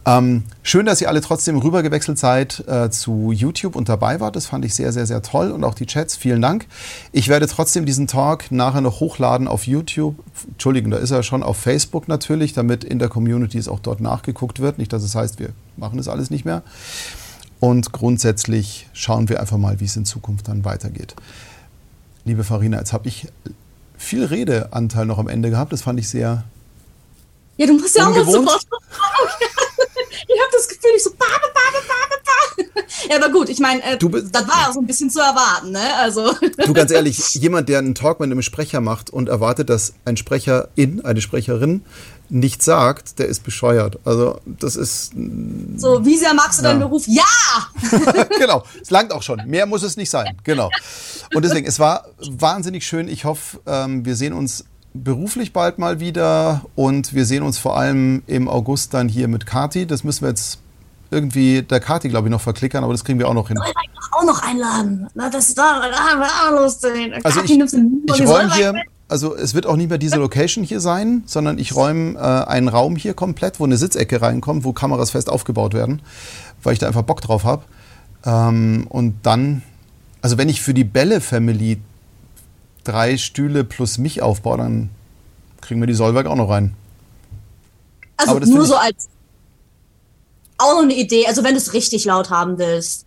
[0.07, 4.37] Ähm, schön, dass ihr alle trotzdem rübergewechselt seid äh, zu YouTube und dabei wart.
[4.37, 6.15] Das fand ich sehr, sehr, sehr toll und auch die Chats.
[6.15, 6.67] Vielen Dank.
[7.13, 10.17] Ich werde trotzdem diesen Talk nachher noch hochladen auf YouTube.
[10.49, 14.01] Entschuldigung, da ist er schon auf Facebook natürlich, damit in der Community es auch dort
[14.01, 14.77] nachgeguckt wird.
[14.77, 16.63] Nicht, dass es heißt, wir machen das alles nicht mehr.
[17.61, 21.15] Und grundsätzlich schauen wir einfach mal, wie es in Zukunft dann weitergeht.
[22.27, 23.27] Liebe Farina, jetzt habe ich
[23.97, 25.73] viel Redeanteil noch am Ende gehabt.
[25.73, 26.45] Das fand ich sehr.
[27.57, 28.37] Ja, du musst ja ungewohnt.
[28.37, 28.67] auch mal sofort
[30.29, 32.25] ich habe das Gefühl, ich so, ba, ba, ba, ba, ba.
[33.11, 35.95] Ja, aber gut, ich meine, äh, das war ja so ein bisschen zu erwarten, ne?
[35.97, 36.33] Also.
[36.65, 40.17] Du, ganz ehrlich, jemand, der einen Talk mit einem Sprecher macht und erwartet, dass ein
[40.17, 41.85] Sprecherin, eine Sprecherin
[42.31, 43.99] nichts sagt, der ist bescheuert.
[44.05, 45.13] Also, das ist.
[45.77, 46.71] So, wie sehr magst du ja.
[46.71, 47.05] deinen Beruf?
[47.07, 47.23] Ja!
[48.39, 49.43] genau, es langt auch schon.
[49.47, 50.37] Mehr muss es nicht sein.
[50.45, 50.71] Genau.
[51.35, 53.09] Und deswegen, es war wahnsinnig schön.
[53.09, 54.65] Ich hoffe, ähm, wir sehen uns
[54.95, 59.45] beruflich bald mal wieder und wir sehen uns vor allem im August dann hier mit
[59.45, 59.87] Kati.
[59.87, 60.61] Das müssen wir jetzt
[61.11, 63.59] irgendwie der Kati, glaube ich, noch verklickern, aber das kriegen wir auch noch hin.
[64.13, 65.09] Auch noch einladen.
[65.15, 67.13] Das ist da, da lustig.
[67.25, 68.75] Also ich, ich räume hier,
[69.09, 72.69] also es wird auch nicht mehr diese Location hier sein, sondern ich räume äh, einen
[72.69, 76.03] Raum hier komplett, wo eine Sitzecke reinkommt, wo Kameras fest aufgebaut werden,
[76.63, 77.65] weil ich da einfach Bock drauf habe.
[78.25, 79.63] Ähm, und dann,
[80.23, 81.81] also wenn ich für die Bälle-Family
[82.85, 84.91] drei Stühle plus mich aufbaue, dann
[85.61, 86.75] kriegen wir die Solberg auch noch rein.
[88.17, 89.09] Also nur so als
[90.59, 93.07] auch noch eine Idee, also wenn du es richtig laut haben willst.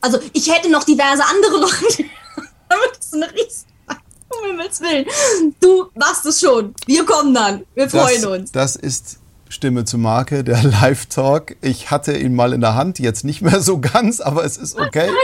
[0.00, 2.04] Also ich hätte noch diverse andere Leute,
[2.68, 3.72] damit es eine riesen
[4.40, 5.06] um Himmels Willen.
[5.60, 6.74] Du machst es schon.
[6.86, 7.64] Wir kommen dann.
[7.74, 8.52] Wir freuen das, uns.
[8.52, 9.18] Das ist
[9.48, 11.56] Stimme zu Marke, der Live-Talk.
[11.60, 14.78] Ich hatte ihn mal in der Hand, jetzt nicht mehr so ganz, aber es ist
[14.78, 15.10] okay.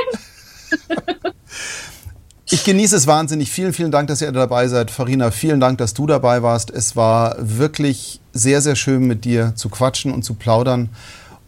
[2.51, 3.51] Ich genieße es wahnsinnig.
[3.51, 4.91] Vielen, vielen Dank, dass ihr dabei seid.
[4.91, 6.70] Farina, vielen Dank, dass du dabei warst.
[6.70, 10.89] Es war wirklich sehr, sehr schön, mit dir zu quatschen und zu plaudern.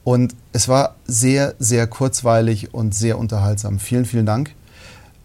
[0.04, 3.78] Und es war sehr, sehr kurzweilig und sehr unterhaltsam.
[3.78, 4.50] Vielen, vielen Dank.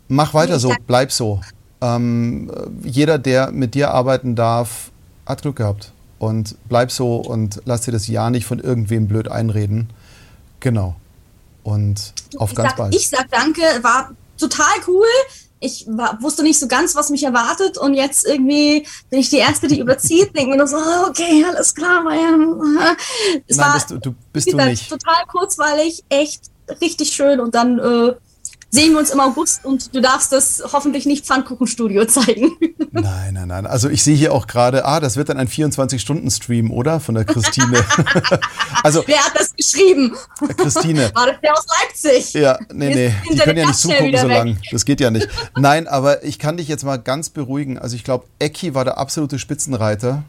[0.08, 1.42] Mach weiter so, bleib so.
[1.82, 2.50] Ähm,
[2.84, 4.92] jeder, der mit dir arbeiten darf,
[5.26, 5.92] hat Glück gehabt.
[6.20, 9.90] Und bleib so und lass dir das Ja nicht von irgendwem blöd einreden.
[10.62, 10.96] Genau.
[11.64, 12.96] Und auf ich ganz sag, bald.
[12.96, 15.06] Ich sag danke, war total cool
[15.60, 19.38] ich war, wusste nicht so ganz, was mich erwartet und jetzt irgendwie bin ich die
[19.38, 23.74] Erste, die überzieht, denke mir nur so, ah, okay, alles klar, weil es Nein, war
[23.74, 24.90] bist du, du bist du nicht.
[24.90, 26.42] total kurzweilig, echt
[26.82, 28.16] richtig schön und dann äh,
[28.76, 32.52] sehen wir uns im August und du darfst das hoffentlich nicht Pfannkuchenstudio zeigen.
[32.92, 33.66] Nein, nein, nein.
[33.66, 37.00] Also ich sehe hier auch gerade, ah, das wird dann ein 24-Stunden-Stream, oder?
[37.00, 37.84] Von der Christine.
[38.84, 40.16] also, Wer hat das geschrieben?
[40.58, 41.12] Christine.
[41.16, 42.34] War das der aus Leipzig?
[42.34, 43.14] Ja, nee, nee.
[43.32, 44.58] Die können ja nicht zugucken so lang.
[44.72, 45.28] Das geht ja nicht.
[45.56, 47.80] Nein, aber ich kann dich jetzt mal ganz beruhigen.
[47.80, 50.24] Also ich glaube, Ecki war der absolute Spitzenreiter.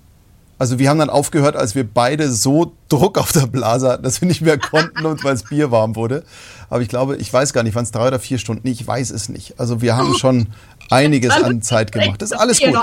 [0.58, 4.20] Also wir haben dann aufgehört, als wir beide so Druck auf der Blase hatten, dass
[4.20, 6.24] wir nicht mehr konnten und weil das Bier warm wurde.
[6.70, 8.66] Aber ich glaube, ich weiß gar nicht, waren es drei oder vier Stunden?
[8.68, 9.60] Ich weiß es nicht.
[9.60, 10.48] Also wir haben schon
[10.90, 12.22] einiges an Zeit gemacht.
[12.22, 12.74] Das ist alles gut.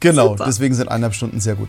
[0.00, 1.68] Genau, deswegen sind eineinhalb Stunden sehr gut.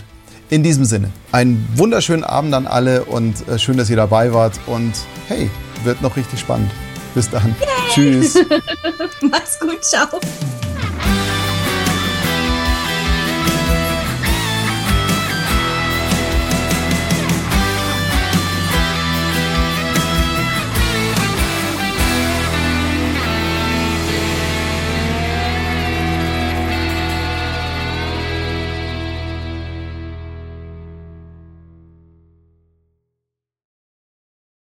[0.49, 4.59] In diesem Sinne, einen wunderschönen Abend an alle und äh, schön, dass ihr dabei wart.
[4.67, 4.93] Und
[5.27, 5.49] hey,
[5.83, 6.71] wird noch richtig spannend.
[7.13, 7.55] Bis dann.
[7.59, 7.67] Yay.
[7.93, 8.37] Tschüss.
[9.21, 10.07] Mach's gut, ciao.